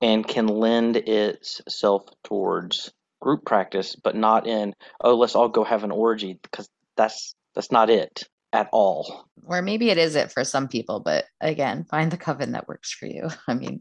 and 0.00 0.26
can 0.26 0.46
lend 0.46 0.96
itself 0.96 2.04
towards 2.24 2.92
group 3.20 3.44
practice, 3.44 3.96
but 3.96 4.14
not 4.14 4.46
in 4.46 4.74
oh 5.00 5.16
let's 5.16 5.34
all 5.34 5.48
go 5.48 5.64
have 5.64 5.84
an 5.84 5.90
orgy 5.90 6.38
because 6.40 6.68
that's 6.96 7.34
that's 7.54 7.72
not 7.72 7.90
it 7.90 8.28
at 8.52 8.68
all. 8.72 9.28
or 9.44 9.60
maybe 9.62 9.90
it 9.90 9.98
is 9.98 10.14
it 10.16 10.30
for 10.32 10.44
some 10.44 10.68
people 10.68 11.00
but 11.00 11.26
again 11.40 11.84
find 11.90 12.10
the 12.10 12.16
coven 12.16 12.52
that 12.52 12.68
works 12.68 12.92
for 12.92 13.06
you 13.06 13.28
i 13.48 13.54
mean 13.54 13.80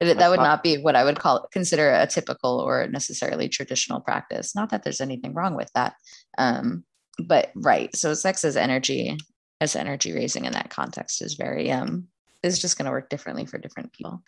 that 0.00 0.18
that 0.18 0.30
would 0.30 0.38
not- 0.38 0.44
not 0.44 0.62
be 0.62 0.76
what 0.76 0.96
i 0.96 1.04
would 1.04 1.18
call 1.18 1.46
consider 1.52 1.90
a 1.90 2.06
typical 2.06 2.60
or 2.60 2.86
necessarily 2.88 3.48
traditional 3.48 4.00
practice 4.00 4.54
not 4.54 4.70
that 4.70 4.82
there's 4.82 5.00
anything 5.00 5.34
wrong 5.34 5.54
with 5.56 5.70
that 5.74 5.94
um 6.38 6.84
but 7.18 7.50
right 7.54 7.94
so 7.94 8.14
sex 8.14 8.44
as 8.44 8.56
energy 8.56 9.16
as 9.60 9.76
energy 9.76 10.12
raising 10.12 10.44
in 10.44 10.52
that 10.52 10.70
context 10.70 11.22
is 11.22 11.34
very 11.34 11.70
um 11.70 12.06
is 12.42 12.58
just 12.60 12.76
going 12.76 12.86
to 12.86 12.90
work 12.92 13.08
differently 13.08 13.46
for 13.46 13.58
different 13.58 13.92
people 13.92 14.22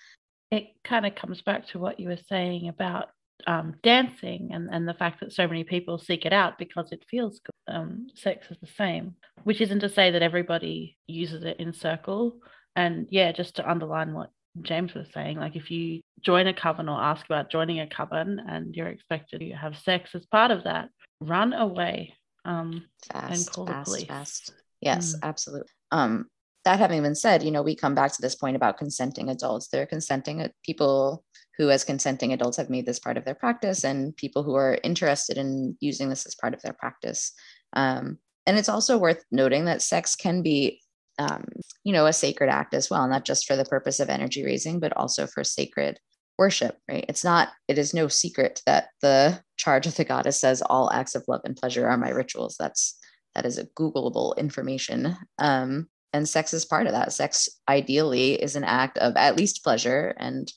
it 0.51 0.68
kind 0.84 1.07
of 1.07 1.14
comes 1.14 1.43
back 1.43 1.66
to 1.68 1.78
what 1.78 1.99
you 1.99 2.09
were 2.09 2.18
saying 2.28 2.68
about 2.68 3.09
um, 3.47 3.74
dancing 3.82 4.51
and, 4.53 4.68
and 4.70 4.89
the 4.89 4.95
fact 4.95 5.20
that 5.20 5.32
so 5.32 5.47
many 5.47 5.64
people 5.64 5.99
seek 5.99 6.24
it 6.24 6.32
out 6.32 6.59
because 6.59 6.93
it 6.93 7.05
feels 7.11 7.41
good. 7.41 7.53
Um, 7.69 8.09
sex 8.14 8.47
is 8.51 8.57
the 8.61 8.69
same, 8.77 9.14
which 9.45 9.61
isn't 9.61 9.81
to 9.81 9.89
say 9.89 10.11
that 10.12 10.23
everybody 10.23 10.97
uses 11.07 11.45
it 11.45 11.59
in 11.59 11.73
circle. 11.73 12.39
And 12.75 13.07
yeah, 13.11 13.33
just 13.33 13.57
to 13.57 13.69
underline 13.71 14.12
what 14.14 14.31
James 14.62 14.95
was 14.95 15.09
saying, 15.12 15.39
like 15.39 15.57
if 15.57 15.71
you 15.71 16.01
join 16.21 16.47
a 16.47 16.55
coven 16.55 16.89
or 16.89 17.01
ask 17.01 17.25
about 17.27 17.51
joining 17.51 17.81
a 17.81 17.87
coven 17.89 18.41
and 18.49 18.75
you're 18.75 18.89
expected 18.89 19.41
to 19.41 19.51
have 19.53 19.77
sex 19.79 20.11
as 20.14 20.25
part 20.27 20.51
of 20.51 20.64
that, 20.64 20.89
run 21.21 21.53
away. 21.53 22.14
Um, 22.45 22.85
fast 23.12 23.53
call 23.53 23.64
the 23.64 23.73
fast 23.73 23.87
police. 23.89 24.05
fast 24.05 24.53
yes 24.81 25.17
Mm. 25.17 25.19
absolutely 25.25 25.69
um 25.91 26.27
that 26.64 26.79
having 26.79 27.03
been 27.03 27.14
said 27.17 27.43
you 27.43 27.51
know 27.51 27.62
we 27.62 27.75
come 27.75 27.95
back 27.95 28.12
to 28.12 28.23
this 28.23 28.37
point 28.37 28.55
about 28.55 28.79
consenting 28.79 29.31
adults 29.31 29.67
they're 29.69 29.87
consenting 29.87 30.49
people 30.64 31.25
who 31.59 31.71
as 31.71 31.83
consenting 31.83 32.33
adults 32.33 32.57
have 32.59 32.71
made 32.71 32.87
this 32.87 32.99
part 33.01 33.17
of 33.17 33.25
their 33.25 33.35
practice 33.35 33.83
and 33.85 34.14
people 34.17 34.43
who 34.45 34.55
are 34.55 34.79
interested 34.85 35.39
in 35.39 35.77
using 35.81 36.09
this 36.09 36.27
as 36.27 36.35
part 36.37 36.55
of 36.55 36.61
their 36.62 36.75
practice 36.75 37.33
um, 37.77 38.18
and 38.47 38.59
it's 38.59 38.68
also 38.68 38.99
worth 38.99 39.24
noting 39.31 39.66
that 39.66 39.83
sex 39.83 40.16
can 40.16 40.43
be 40.43 40.81
um, 41.18 41.45
you 41.85 41.93
know 41.93 42.07
a 42.07 42.12
sacred 42.12 42.51
act 42.51 42.74
as 42.74 42.91
well 42.91 43.07
not 43.07 43.24
just 43.24 43.47
for 43.47 43.55
the 43.55 43.64
purpose 43.64 44.01
of 44.01 44.09
energy 44.09 44.45
raising 44.45 44.81
but 44.81 44.97
also 44.97 45.27
for 45.27 45.45
sacred 45.45 46.01
worship 46.39 46.79
right? 46.89 47.05
It's 47.09 47.24
not 47.24 47.51
it 47.68 47.79
is 47.79 47.95
no 47.95 48.09
secret 48.09 48.62
that 48.66 48.89
the 49.01 49.41
charge 49.57 49.87
of 49.87 49.97
the 49.97 50.05
goddess 50.05 50.41
says 50.41 50.62
all 50.62 50.93
acts 50.93 51.14
of 51.14 51.24
love 51.29 51.43
and 51.45 51.57
pleasure 51.57 51.89
are 51.89 51.97
my 51.97 52.11
rituals. 52.11 52.57
That's 52.59 52.99
that 53.35 53.47
is 53.47 53.59
a 53.59 53.66
googleable 53.66 54.37
information. 54.37 55.16
Um, 55.39 55.89
and 56.12 56.29
sex 56.29 56.55
is 56.55 56.64
part 56.64 56.87
of 56.87 56.93
that. 56.93 57.12
Sex 57.12 57.49
ideally 57.68 58.35
is 58.35 58.57
an 58.57 58.64
act 58.64 58.97
of 58.99 59.14
at 59.16 59.37
least 59.37 59.62
pleasure 59.62 60.14
and 60.18 60.51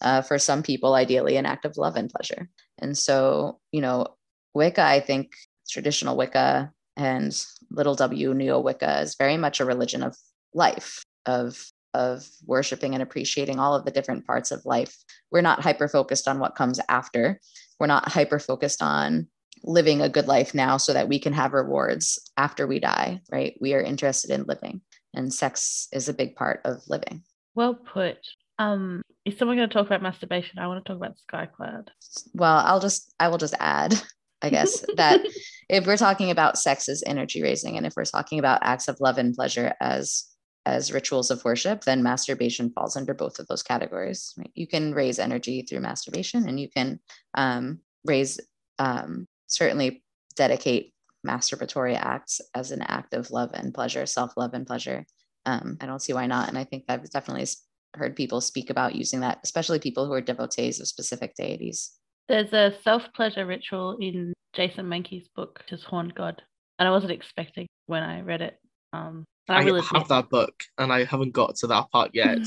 uh, 0.00 0.22
for 0.22 0.38
some 0.38 0.62
people 0.62 0.94
ideally 0.94 1.36
an 1.36 1.46
act 1.46 1.64
of 1.64 1.76
love 1.76 1.96
and 1.96 2.10
pleasure. 2.10 2.48
And 2.78 2.96
so 2.96 3.60
you 3.70 3.80
know 3.80 4.06
wicca 4.54 4.82
i 4.82 5.00
think 5.00 5.32
traditional 5.72 6.16
wicca 6.16 6.72
and 6.96 7.44
little 7.70 7.94
w 7.94 8.34
neo 8.34 8.60
wicca 8.60 9.00
is 9.00 9.16
very 9.16 9.36
much 9.36 9.60
a 9.60 9.64
religion 9.64 10.02
of 10.02 10.16
life 10.54 11.02
of 11.26 11.72
of 11.94 12.26
worshiping 12.46 12.94
and 12.94 13.02
appreciating 13.02 13.58
all 13.58 13.74
of 13.74 13.84
the 13.84 13.90
different 13.90 14.26
parts 14.26 14.50
of 14.50 14.64
life. 14.64 14.96
We're 15.30 15.42
not 15.42 15.60
hyper 15.60 15.88
focused 15.88 16.26
on 16.26 16.38
what 16.38 16.54
comes 16.54 16.80
after. 16.88 17.38
We're 17.78 17.86
not 17.86 18.10
hyper 18.10 18.38
focused 18.38 18.82
on 18.82 19.28
living 19.62 20.00
a 20.00 20.08
good 20.08 20.26
life 20.26 20.54
now 20.54 20.76
so 20.78 20.92
that 20.92 21.08
we 21.08 21.18
can 21.18 21.32
have 21.34 21.52
rewards 21.52 22.18
after 22.36 22.66
we 22.66 22.80
die, 22.80 23.20
right? 23.30 23.56
We 23.60 23.74
are 23.74 23.82
interested 23.82 24.30
in 24.30 24.44
living, 24.44 24.80
and 25.14 25.32
sex 25.32 25.88
is 25.92 26.08
a 26.08 26.14
big 26.14 26.34
part 26.34 26.60
of 26.64 26.82
living. 26.88 27.22
Well 27.54 27.74
put. 27.74 28.18
Um, 28.58 29.02
is 29.24 29.38
someone 29.38 29.56
going 29.56 29.68
to 29.68 29.72
talk 29.72 29.86
about 29.86 30.02
masturbation? 30.02 30.58
I 30.58 30.66
want 30.66 30.84
to 30.84 30.88
talk 30.88 30.96
about 30.96 31.16
Skyclad. 31.30 31.88
Well, 32.34 32.58
I'll 32.64 32.80
just 32.80 33.14
I 33.20 33.28
will 33.28 33.38
just 33.38 33.54
add, 33.58 34.00
I 34.42 34.50
guess, 34.50 34.84
that 34.96 35.20
if 35.68 35.86
we're 35.86 35.96
talking 35.96 36.30
about 36.30 36.58
sex 36.58 36.88
as 36.88 37.02
energy 37.06 37.42
raising 37.42 37.76
and 37.76 37.86
if 37.86 37.94
we're 37.96 38.04
talking 38.04 38.38
about 38.38 38.60
acts 38.62 38.88
of 38.88 39.00
love 39.00 39.18
and 39.18 39.34
pleasure 39.34 39.74
as 39.80 40.26
as 40.64 40.92
rituals 40.92 41.30
of 41.30 41.44
worship, 41.44 41.82
then 41.82 42.04
masturbation 42.04 42.70
falls 42.70 42.96
under 42.96 43.14
both 43.14 43.40
of 43.40 43.48
those 43.48 43.64
categories. 43.64 44.32
Right? 44.38 44.50
You 44.54 44.68
can 44.68 44.94
raise 44.94 45.18
energy 45.18 45.62
through 45.62 45.80
masturbation, 45.80 46.48
and 46.48 46.60
you 46.60 46.68
can 46.68 47.00
um, 47.34 47.80
raise 48.04 48.38
um, 48.78 49.26
certainly 49.48 50.04
dedicate 50.36 50.94
masturbatory 51.26 51.96
acts 51.96 52.40
as 52.54 52.70
an 52.70 52.82
act 52.82 53.14
of 53.14 53.30
love 53.30 53.50
and 53.54 53.74
pleasure, 53.74 54.06
self 54.06 54.36
love 54.36 54.54
and 54.54 54.66
pleasure. 54.66 55.04
Um, 55.46 55.78
I 55.80 55.86
don't 55.86 56.02
see 56.02 56.12
why 56.12 56.26
not, 56.26 56.48
and 56.48 56.56
I 56.56 56.64
think 56.64 56.84
I've 56.88 57.10
definitely 57.10 57.46
heard 57.94 58.16
people 58.16 58.40
speak 58.40 58.70
about 58.70 58.94
using 58.94 59.20
that, 59.20 59.40
especially 59.44 59.78
people 59.78 60.06
who 60.06 60.12
are 60.12 60.20
devotees 60.20 60.80
of 60.80 60.88
specific 60.88 61.34
deities. 61.34 61.92
There's 62.32 62.52
a 62.54 62.72
self 62.82 63.02
pleasure 63.14 63.44
ritual 63.44 63.98
in 64.00 64.32
Jason 64.54 64.86
Mankey's 64.86 65.28
book, 65.36 65.62
his 65.68 65.84
Horned 65.84 66.14
God, 66.14 66.40
and 66.78 66.88
I 66.88 66.90
wasn't 66.90 67.12
expecting 67.12 67.66
when 67.88 68.02
I 68.02 68.22
read 68.22 68.40
it. 68.40 68.58
Um, 68.94 69.26
I, 69.50 69.56
I 69.56 69.62
really 69.64 69.82
have 69.92 70.08
that 70.08 70.30
book 70.30 70.54
and 70.78 70.90
I 70.90 71.04
haven't 71.04 71.34
got 71.34 71.56
to 71.56 71.66
that 71.66 71.90
part 71.90 72.12
yet. 72.14 72.38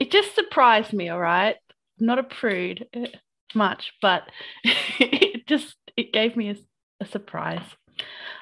it 0.00 0.10
just 0.10 0.34
surprised 0.34 0.92
me, 0.92 1.10
all 1.10 1.20
right? 1.20 1.54
I'm 2.00 2.06
not 2.06 2.18
a 2.18 2.24
prude 2.24 2.88
eh, 2.92 3.06
much, 3.54 3.92
but 4.02 4.24
it 4.64 5.46
just 5.46 5.76
it 5.96 6.12
gave 6.12 6.36
me 6.36 6.50
a, 6.50 6.56
a 7.00 7.06
surprise. 7.06 7.62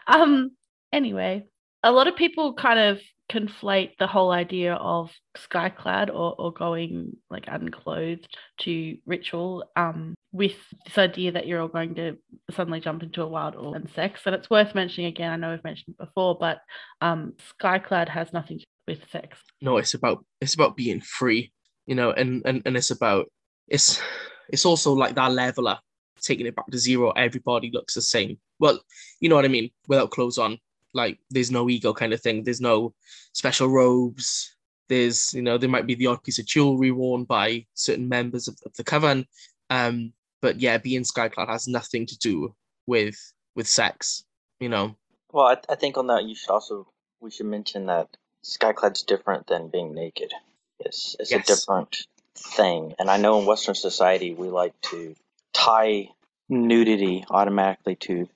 Um 0.06 0.52
anyway, 0.90 1.44
a 1.82 1.92
lot 1.92 2.08
of 2.08 2.16
people 2.16 2.54
kind 2.54 2.78
of 2.78 2.98
conflate 3.30 3.96
the 3.98 4.06
whole 4.08 4.32
idea 4.32 4.74
of 4.74 5.10
skyclad 5.38 6.08
or, 6.08 6.34
or 6.38 6.52
going 6.52 7.16
like 7.30 7.44
unclothed 7.46 8.28
to 8.58 8.96
ritual 9.06 9.64
um, 9.76 10.14
with 10.32 10.56
this 10.84 10.98
idea 10.98 11.30
that 11.32 11.46
you're 11.46 11.60
all 11.60 11.68
going 11.68 11.94
to 11.94 12.16
suddenly 12.50 12.80
jump 12.80 13.02
into 13.02 13.22
a 13.22 13.28
wild 13.28 13.54
all 13.54 13.74
and 13.74 13.88
sex. 13.90 14.22
And 14.26 14.34
it's 14.34 14.50
worth 14.50 14.74
mentioning 14.74 15.08
again, 15.08 15.30
I 15.30 15.36
know 15.36 15.52
we've 15.52 15.64
mentioned 15.64 15.96
before, 15.96 16.36
but 16.38 16.58
um, 17.00 17.34
skyclad 17.60 18.08
has 18.08 18.32
nothing 18.32 18.58
to 18.58 18.64
do 18.64 18.98
with 18.98 19.10
sex. 19.10 19.38
No, 19.60 19.76
it's 19.76 19.94
about 19.94 20.24
it's 20.40 20.54
about 20.54 20.76
being 20.76 21.00
free, 21.00 21.52
you 21.86 21.94
know, 21.94 22.10
and 22.10 22.42
and, 22.44 22.62
and 22.66 22.76
it's 22.76 22.90
about 22.90 23.30
it's 23.68 24.02
it's 24.48 24.66
also 24.66 24.92
like 24.92 25.14
that 25.14 25.32
leveler 25.32 25.78
taking 26.20 26.46
it 26.46 26.54
back 26.54 26.66
to 26.70 26.78
zero 26.78 27.12
everybody 27.12 27.70
looks 27.72 27.94
the 27.94 28.02
same 28.02 28.38
well 28.58 28.78
you 29.20 29.28
know 29.30 29.36
what 29.36 29.46
i 29.46 29.48
mean 29.48 29.70
without 29.88 30.10
clothes 30.10 30.36
on 30.36 30.58
like 30.92 31.18
there's 31.30 31.50
no 31.50 31.68
ego 31.68 31.92
kind 31.92 32.12
of 32.12 32.20
thing. 32.20 32.42
There's 32.42 32.60
no 32.60 32.94
special 33.32 33.68
robes. 33.68 34.54
There's 34.88 35.32
you 35.34 35.42
know 35.42 35.58
there 35.58 35.68
might 35.68 35.86
be 35.86 35.94
the 35.94 36.06
odd 36.06 36.22
piece 36.22 36.38
of 36.38 36.46
jewelry 36.46 36.90
worn 36.90 37.24
by 37.24 37.66
certain 37.74 38.08
members 38.08 38.48
of, 38.48 38.56
of 38.66 38.74
the 38.74 38.84
coven. 38.84 39.26
Um, 39.68 40.12
but 40.42 40.60
yeah, 40.60 40.78
being 40.78 41.02
skyclad 41.02 41.48
has 41.48 41.68
nothing 41.68 42.06
to 42.06 42.18
do 42.18 42.54
with 42.86 43.16
with 43.54 43.68
sex. 43.68 44.24
You 44.58 44.68
know. 44.68 44.96
Well, 45.32 45.46
I, 45.46 45.56
I 45.72 45.76
think 45.76 45.96
on 45.96 46.08
that 46.08 46.24
you 46.24 46.34
should 46.34 46.50
also 46.50 46.88
we 47.20 47.30
should 47.30 47.46
mention 47.46 47.86
that 47.86 48.08
skyclad's 48.44 49.02
different 49.02 49.46
than 49.46 49.68
being 49.68 49.94
naked. 49.94 50.32
It's 50.80 51.16
it's 51.20 51.30
yes. 51.30 51.48
a 51.48 51.54
different 51.54 52.06
thing, 52.34 52.94
and 52.98 53.10
I 53.10 53.16
know 53.16 53.38
in 53.38 53.46
Western 53.46 53.74
society 53.74 54.34
we 54.34 54.48
like 54.48 54.78
to 54.82 55.14
tie 55.52 56.08
nudity 56.48 57.24
automatically 57.30 57.96
to 57.96 58.28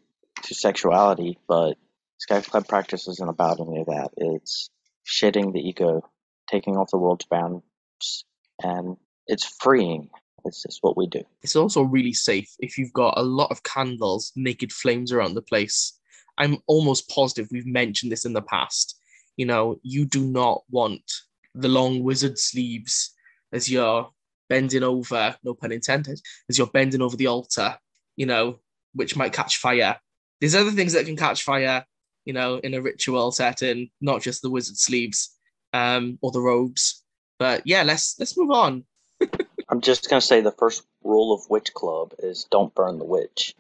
to 0.42 0.54
sexuality, 0.54 1.38
but 1.48 1.76
Skyclad 2.20 2.68
practice 2.68 3.08
isn't 3.08 3.28
about 3.28 3.60
any 3.60 3.80
of 3.80 3.86
that. 3.86 4.10
It's 4.16 4.70
shedding 5.04 5.52
the 5.52 5.60
ego, 5.60 6.02
taking 6.50 6.76
off 6.76 6.90
the 6.90 6.98
world's 6.98 7.26
bounds, 7.26 8.24
and 8.62 8.96
it's 9.26 9.44
freeing. 9.44 10.10
It's 10.44 10.62
just 10.62 10.82
what 10.82 10.96
we 10.96 11.06
do. 11.06 11.22
It's 11.42 11.56
also 11.56 11.82
really 11.82 12.12
safe 12.12 12.54
if 12.58 12.76
you've 12.76 12.92
got 12.92 13.18
a 13.18 13.22
lot 13.22 13.50
of 13.50 13.62
candles, 13.62 14.32
naked 14.36 14.72
flames 14.72 15.12
around 15.12 15.34
the 15.34 15.42
place. 15.42 15.98
I'm 16.36 16.58
almost 16.66 17.08
positive 17.08 17.48
we've 17.50 17.66
mentioned 17.66 18.12
this 18.12 18.24
in 18.24 18.32
the 18.32 18.42
past. 18.42 18.98
You 19.36 19.46
know, 19.46 19.76
you 19.82 20.04
do 20.04 20.26
not 20.26 20.62
want 20.70 21.10
the 21.54 21.68
long 21.68 22.02
wizard 22.02 22.38
sleeves 22.38 23.14
as 23.52 23.70
you're 23.70 24.10
bending 24.48 24.82
over, 24.82 25.36
no 25.42 25.54
pun 25.54 25.72
intended, 25.72 26.20
as 26.48 26.58
you're 26.58 26.66
bending 26.66 27.00
over 27.00 27.16
the 27.16 27.28
altar, 27.28 27.78
you 28.16 28.26
know, 28.26 28.58
which 28.92 29.16
might 29.16 29.32
catch 29.32 29.56
fire. 29.56 29.98
There's 30.40 30.54
other 30.54 30.72
things 30.72 30.92
that 30.92 31.06
can 31.06 31.16
catch 31.16 31.42
fire 31.42 31.86
you 32.24 32.32
know, 32.32 32.56
in 32.56 32.74
a 32.74 32.80
ritual 32.80 33.32
setting, 33.32 33.90
not 34.00 34.22
just 34.22 34.42
the 34.42 34.50
wizard 34.50 34.76
sleeves 34.76 35.34
um, 35.72 36.18
or 36.22 36.30
the 36.30 36.40
robes. 36.40 37.02
But 37.38 37.62
yeah, 37.66 37.82
let's 37.82 38.16
let's 38.18 38.36
move 38.38 38.50
on. 38.50 38.84
I'm 39.68 39.80
just 39.80 40.08
gonna 40.08 40.20
say 40.20 40.40
the 40.40 40.52
first 40.52 40.84
rule 41.02 41.34
of 41.34 41.48
Witch 41.50 41.74
Club 41.74 42.14
is 42.18 42.46
don't 42.50 42.74
burn 42.74 42.98
the 42.98 43.04
witch. 43.04 43.54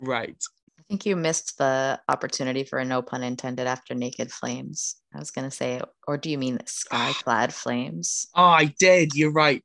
Right. 0.00 0.42
I 0.78 0.82
think 0.88 1.04
you 1.04 1.16
missed 1.16 1.58
the 1.58 2.00
opportunity 2.08 2.64
for 2.64 2.78
a 2.78 2.84
no 2.84 3.02
pun 3.02 3.22
intended 3.22 3.66
after 3.66 3.94
naked 3.94 4.32
flames. 4.32 4.96
I 5.14 5.18
was 5.18 5.30
gonna 5.30 5.50
say, 5.50 5.80
or 6.06 6.16
do 6.16 6.30
you 6.30 6.38
mean 6.38 6.58
sky 6.66 7.12
clad 7.22 7.52
flames? 7.62 8.26
Oh, 8.34 8.44
I 8.44 8.74
did. 8.78 9.14
You're 9.14 9.32
right. 9.32 9.64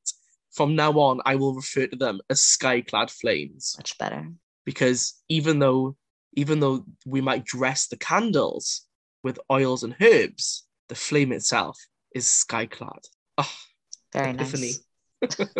From 0.51 0.76
now 0.76 0.91
on, 0.91 1.22
I 1.26 1.36
will 1.36 1.56
refer 1.56 1.88
to 1.88 1.95
them 1.95 2.20
as 2.30 2.41
sky 2.41 2.82
clad 2.82 3.10
flames. 3.10 3.76
Much 3.78 3.97
better. 3.97 4.28
Because 4.66 5.16
even 5.30 5.60
though 5.60 5.95
even 6.36 6.59
though 6.59 6.86
we 7.05 7.21
might 7.21 7.45
dress 7.45 7.88
the 7.88 7.97
candles 7.97 8.86
with 9.23 9.39
oils 9.51 9.84
and 9.84 9.95
herbs, 10.01 10.65
the 10.89 10.95
flame 10.95 11.31
itself 11.31 11.79
is 12.13 12.25
skyclad. 12.25 13.07
Oh, 13.38 13.51
very 14.11 14.31
epiphany. 14.31 14.73
nice. 15.21 15.36
so, 15.47 15.55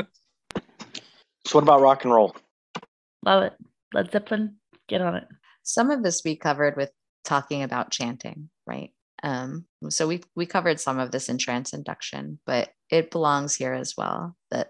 what 1.52 1.64
about 1.64 1.82
rock 1.82 2.04
and 2.04 2.14
roll? 2.14 2.36
Love 3.26 3.44
it. 3.44 3.54
Led 3.94 4.12
Zeppelin, 4.12 4.56
get 4.88 5.02
on 5.02 5.16
it. 5.16 5.28
Some 5.64 5.92
of 5.92 6.04
this 6.04 6.24
we 6.26 6.36
covered 6.36 6.76
with 6.76 6.92
talking 7.24 7.64
about 7.64 7.92
chanting, 7.92 8.50
right? 8.68 8.92
Um, 9.22 9.66
so 9.90 10.08
we 10.08 10.22
we 10.36 10.46
covered 10.46 10.80
some 10.80 11.00
of 11.00 11.12
this 11.12 11.30
in 11.30 11.38
trance 11.38 11.74
induction, 11.74 12.40
but 12.46 12.70
it 12.90 13.12
belongs 13.12 13.56
here 13.56 13.74
as 13.74 13.96
well. 13.98 14.36
That 14.52 14.70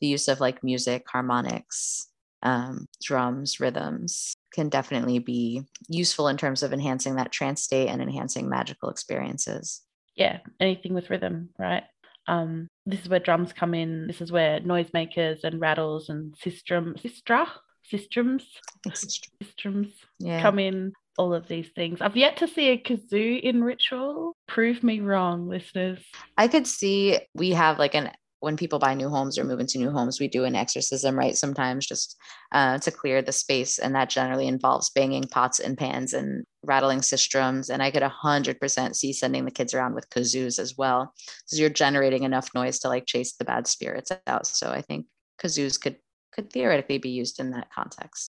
the 0.00 0.06
use 0.06 0.28
of 0.28 0.40
like 0.40 0.64
music, 0.64 1.04
harmonics, 1.10 2.08
um, 2.42 2.86
drums, 3.02 3.60
rhythms, 3.60 4.34
can 4.54 4.68
definitely 4.68 5.18
be 5.18 5.62
useful 5.88 6.28
in 6.28 6.36
terms 6.36 6.62
of 6.62 6.72
enhancing 6.72 7.16
that 7.16 7.32
trance 7.32 7.62
state 7.62 7.88
and 7.88 8.00
enhancing 8.00 8.48
magical 8.48 8.88
experiences. 8.88 9.82
Yeah, 10.14 10.38
anything 10.60 10.94
with 10.94 11.10
rhythm, 11.10 11.50
right? 11.58 11.82
Um, 12.26 12.68
this 12.86 13.00
is 13.00 13.08
where 13.08 13.20
drums 13.20 13.52
come 13.52 13.74
in. 13.74 14.06
This 14.06 14.20
is 14.20 14.32
where 14.32 14.60
noisemakers 14.60 15.44
and 15.44 15.60
rattles 15.60 16.08
and 16.08 16.34
sistrum, 16.34 16.96
sistra, 17.02 17.48
sistrums, 17.92 18.44
sistrums 18.86 19.92
yeah. 20.18 20.40
come 20.40 20.58
in. 20.58 20.92
All 21.16 21.32
of 21.32 21.46
these 21.46 21.68
things. 21.76 22.00
I've 22.00 22.16
yet 22.16 22.38
to 22.38 22.48
see 22.48 22.70
a 22.70 22.76
kazoo 22.76 23.40
in 23.40 23.62
ritual. 23.62 24.34
Prove 24.48 24.82
me 24.82 24.98
wrong, 24.98 25.46
listeners. 25.46 26.00
I 26.36 26.48
could 26.48 26.66
see 26.66 27.20
we 27.34 27.50
have 27.50 27.78
like 27.78 27.94
an 27.94 28.10
when 28.44 28.56
people 28.56 28.78
buy 28.78 28.94
new 28.94 29.08
homes 29.08 29.38
or 29.38 29.44
move 29.44 29.58
into 29.58 29.78
new 29.78 29.90
homes, 29.90 30.20
we 30.20 30.28
do 30.28 30.44
an 30.44 30.54
exorcism, 30.54 31.18
right? 31.18 31.36
Sometimes 31.36 31.86
just 31.86 32.16
uh, 32.52 32.78
to 32.78 32.90
clear 32.90 33.22
the 33.22 33.32
space. 33.32 33.78
And 33.78 33.94
that 33.94 34.10
generally 34.10 34.46
involves 34.46 34.90
banging 34.90 35.24
pots 35.24 35.58
and 35.58 35.78
pans 35.78 36.12
and 36.12 36.44
rattling 36.62 37.00
sistrums. 37.00 37.70
And 37.70 37.82
I 37.82 37.90
could 37.90 38.02
100% 38.02 38.94
see 38.94 39.12
sending 39.12 39.46
the 39.46 39.50
kids 39.50 39.72
around 39.72 39.94
with 39.94 40.10
kazoos 40.10 40.58
as 40.58 40.76
well. 40.76 41.14
So 41.46 41.56
you're 41.56 41.70
generating 41.70 42.22
enough 42.22 42.54
noise 42.54 42.78
to 42.80 42.88
like 42.88 43.06
chase 43.06 43.32
the 43.32 43.44
bad 43.44 43.66
spirits 43.66 44.12
out. 44.26 44.46
So 44.46 44.70
I 44.70 44.82
think 44.82 45.06
kazoos 45.42 45.80
could 45.80 45.96
could 46.32 46.52
theoretically 46.52 46.98
be 46.98 47.10
used 47.10 47.38
in 47.38 47.52
that 47.52 47.68
context. 47.72 48.28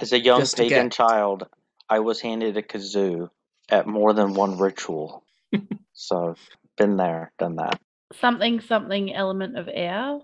As 0.00 0.12
a 0.12 0.18
young 0.18 0.40
just 0.40 0.56
pagan 0.56 0.86
get... 0.86 0.92
child, 0.92 1.46
I 1.88 2.00
was 2.00 2.20
handed 2.20 2.56
a 2.56 2.62
kazoo 2.62 3.30
at 3.70 3.86
more 3.86 4.12
than 4.12 4.34
one 4.34 4.58
ritual. 4.58 5.24
so 5.92 6.30
I've 6.30 6.48
been 6.76 6.96
there, 6.96 7.32
done 7.38 7.56
that 7.56 7.80
something 8.20 8.60
something 8.60 9.14
element 9.14 9.58
of 9.58 9.68
air. 9.72 10.18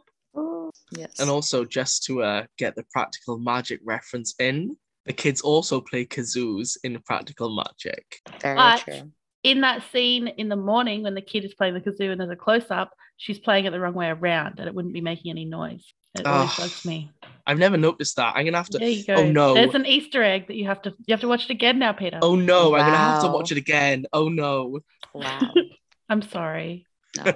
yes. 0.93 1.18
And 1.18 1.30
also, 1.30 1.64
just 1.64 2.05
to 2.05 2.22
uh, 2.22 2.45
get 2.59 2.74
the 2.76 2.84
practical 2.91 3.38
magic 3.38 3.80
reference 3.84 4.34
in, 4.38 4.76
the 5.07 5.12
kids 5.12 5.41
also 5.41 5.80
play 5.80 6.05
kazoos 6.05 6.76
in 6.84 6.99
practical 7.01 7.55
magic. 7.55 8.20
Very 8.41 8.57
but 8.57 8.80
true. 8.80 9.12
In 9.43 9.62
that 9.62 9.82
scene 9.91 10.28
in 10.28 10.49
the 10.49 10.57
morning 10.57 11.03
when 11.03 11.14
the 11.14 11.22
kid 11.22 11.45
is 11.45 11.55
playing 11.55 11.74
the 11.74 11.80
kazoo 11.80 12.12
and 12.12 12.20
there's 12.20 12.30
a 12.30 12.36
close 12.36 12.70
up, 12.70 12.93
she's 13.16 13.38
playing 13.38 13.64
it 13.64 13.70
the 13.70 13.80
wrong 13.80 13.95
way 13.95 14.09
around 14.09 14.59
and 14.59 14.68
it 14.68 14.74
wouldn't 14.74 14.93
be 14.93 15.01
making 15.01 15.30
any 15.30 15.47
noise. 15.47 15.95
It 16.14 16.26
always 16.26 16.55
bugs 16.57 16.84
me. 16.84 17.11
I've 17.47 17.59
never 17.59 17.76
noticed 17.76 18.16
that. 18.16 18.34
I'm 18.36 18.45
gonna 18.45 18.57
have 18.57 18.68
to. 18.70 18.78
There 18.78 18.88
you 18.88 19.05
go. 19.05 19.14
Oh 19.14 19.30
no! 19.30 19.55
There's 19.55 19.74
an 19.74 19.86
Easter 19.86 20.22
egg 20.22 20.49
that 20.49 20.57
you 20.57 20.66
have 20.66 20.82
to. 20.82 20.91
You 21.07 21.12
have 21.12 21.20
to 21.20 21.28
watch 21.28 21.45
it 21.45 21.51
again 21.51 21.78
now, 21.78 21.93
Peter. 21.93 22.18
Oh 22.20 22.34
no! 22.34 22.70
Wow. 22.70 22.78
I'm 22.78 22.86
gonna 22.86 22.97
have 22.97 23.22
to 23.22 23.28
watch 23.30 23.53
it 23.53 23.59
again. 23.59 24.07
Oh 24.12 24.28
no! 24.28 24.80
Wow. 25.14 25.41
I'm 26.09 26.22
sorry. 26.22 26.86
No. 27.17 27.33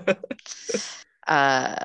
uh, 1.26 1.76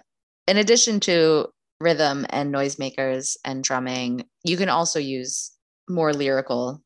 in 0.47 0.57
addition 0.57 0.99
to 1.01 1.47
rhythm 1.79 2.25
and 2.29 2.53
noisemakers 2.53 3.37
and 3.45 3.63
drumming, 3.63 4.25
you 4.43 4.57
can 4.57 4.69
also 4.69 4.99
use 4.99 5.51
more 5.87 6.13
lyrical 6.13 6.81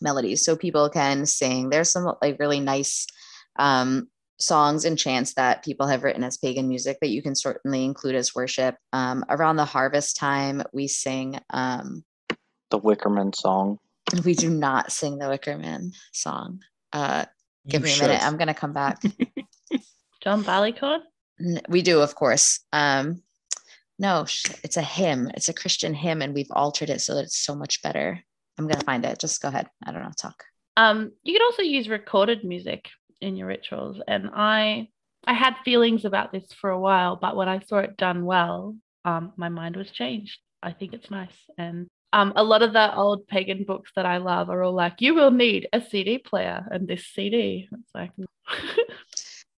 melodies. 0.00 0.44
So 0.44 0.56
people 0.56 0.88
can 0.90 1.26
sing. 1.26 1.70
There's 1.70 1.90
some 1.90 2.12
like 2.22 2.38
really 2.38 2.60
nice 2.60 3.06
um, 3.58 4.08
songs 4.38 4.84
and 4.84 4.98
chants 4.98 5.34
that 5.34 5.64
people 5.64 5.86
have 5.86 6.04
written 6.04 6.24
as 6.24 6.36
pagan 6.36 6.68
music 6.68 6.98
that 7.00 7.10
you 7.10 7.22
can 7.22 7.34
certainly 7.34 7.84
include 7.84 8.14
as 8.14 8.34
worship. 8.34 8.76
Um, 8.92 9.24
around 9.28 9.56
the 9.56 9.64
harvest 9.64 10.16
time, 10.16 10.62
we 10.72 10.88
sing. 10.88 11.38
Um, 11.50 12.04
the 12.70 12.78
Wickerman 12.78 13.34
song. 13.34 13.78
We 14.24 14.34
do 14.34 14.48
not 14.48 14.90
sing 14.90 15.18
the 15.18 15.26
Wickerman 15.26 15.92
song. 16.12 16.60
Uh, 16.92 17.26
give 17.68 17.82
You 17.82 17.86
me 17.86 17.98
a 17.98 18.02
minute. 18.02 18.22
I'm 18.22 18.36
going 18.36 18.48
to 18.48 18.54
come 18.54 18.72
back. 18.72 19.02
John 20.28 20.42
Barleycorn? 20.42 21.00
N- 21.40 21.62
we 21.70 21.80
do, 21.80 22.02
of 22.02 22.14
course. 22.14 22.60
Um, 22.70 23.22
no, 23.98 24.26
it's 24.62 24.76
a 24.76 24.82
hymn. 24.82 25.30
It's 25.32 25.48
a 25.48 25.54
Christian 25.54 25.94
hymn, 25.94 26.20
and 26.20 26.34
we've 26.34 26.50
altered 26.50 26.90
it 26.90 27.00
so 27.00 27.14
that 27.14 27.24
it's 27.24 27.38
so 27.38 27.54
much 27.54 27.80
better. 27.80 28.22
I'm 28.58 28.66
going 28.66 28.78
to 28.78 28.84
find 28.84 29.06
it. 29.06 29.18
Just 29.18 29.40
go 29.40 29.48
ahead. 29.48 29.70
I 29.86 29.90
don't 29.90 30.02
know. 30.02 30.10
Talk. 30.20 30.44
Um, 30.76 31.12
you 31.22 31.32
could 31.32 31.46
also 31.46 31.62
use 31.62 31.88
recorded 31.88 32.44
music 32.44 32.90
in 33.22 33.36
your 33.36 33.46
rituals, 33.46 34.02
and 34.06 34.28
I 34.34 34.90
I 35.26 35.32
had 35.32 35.54
feelings 35.64 36.04
about 36.04 36.30
this 36.30 36.52
for 36.60 36.68
a 36.68 36.78
while, 36.78 37.16
but 37.16 37.34
when 37.34 37.48
I 37.48 37.60
saw 37.60 37.78
it 37.78 37.96
done 37.96 38.26
well, 38.26 38.76
um, 39.06 39.32
my 39.38 39.48
mind 39.48 39.76
was 39.76 39.90
changed. 39.90 40.38
I 40.62 40.72
think 40.72 40.92
it's 40.92 41.10
nice, 41.10 41.38
and 41.56 41.88
um, 42.12 42.34
a 42.36 42.44
lot 42.44 42.62
of 42.62 42.74
the 42.74 42.94
old 42.94 43.26
pagan 43.28 43.64
books 43.64 43.92
that 43.96 44.04
I 44.04 44.18
love 44.18 44.48
are 44.50 44.62
all 44.62 44.72
like, 44.74 45.00
you 45.00 45.14
will 45.14 45.30
need 45.30 45.68
a 45.72 45.80
CD 45.80 46.18
player 46.18 46.66
and 46.70 46.86
this 46.86 47.06
CD. 47.06 47.68
It's 47.70 47.94
like, 47.94 48.12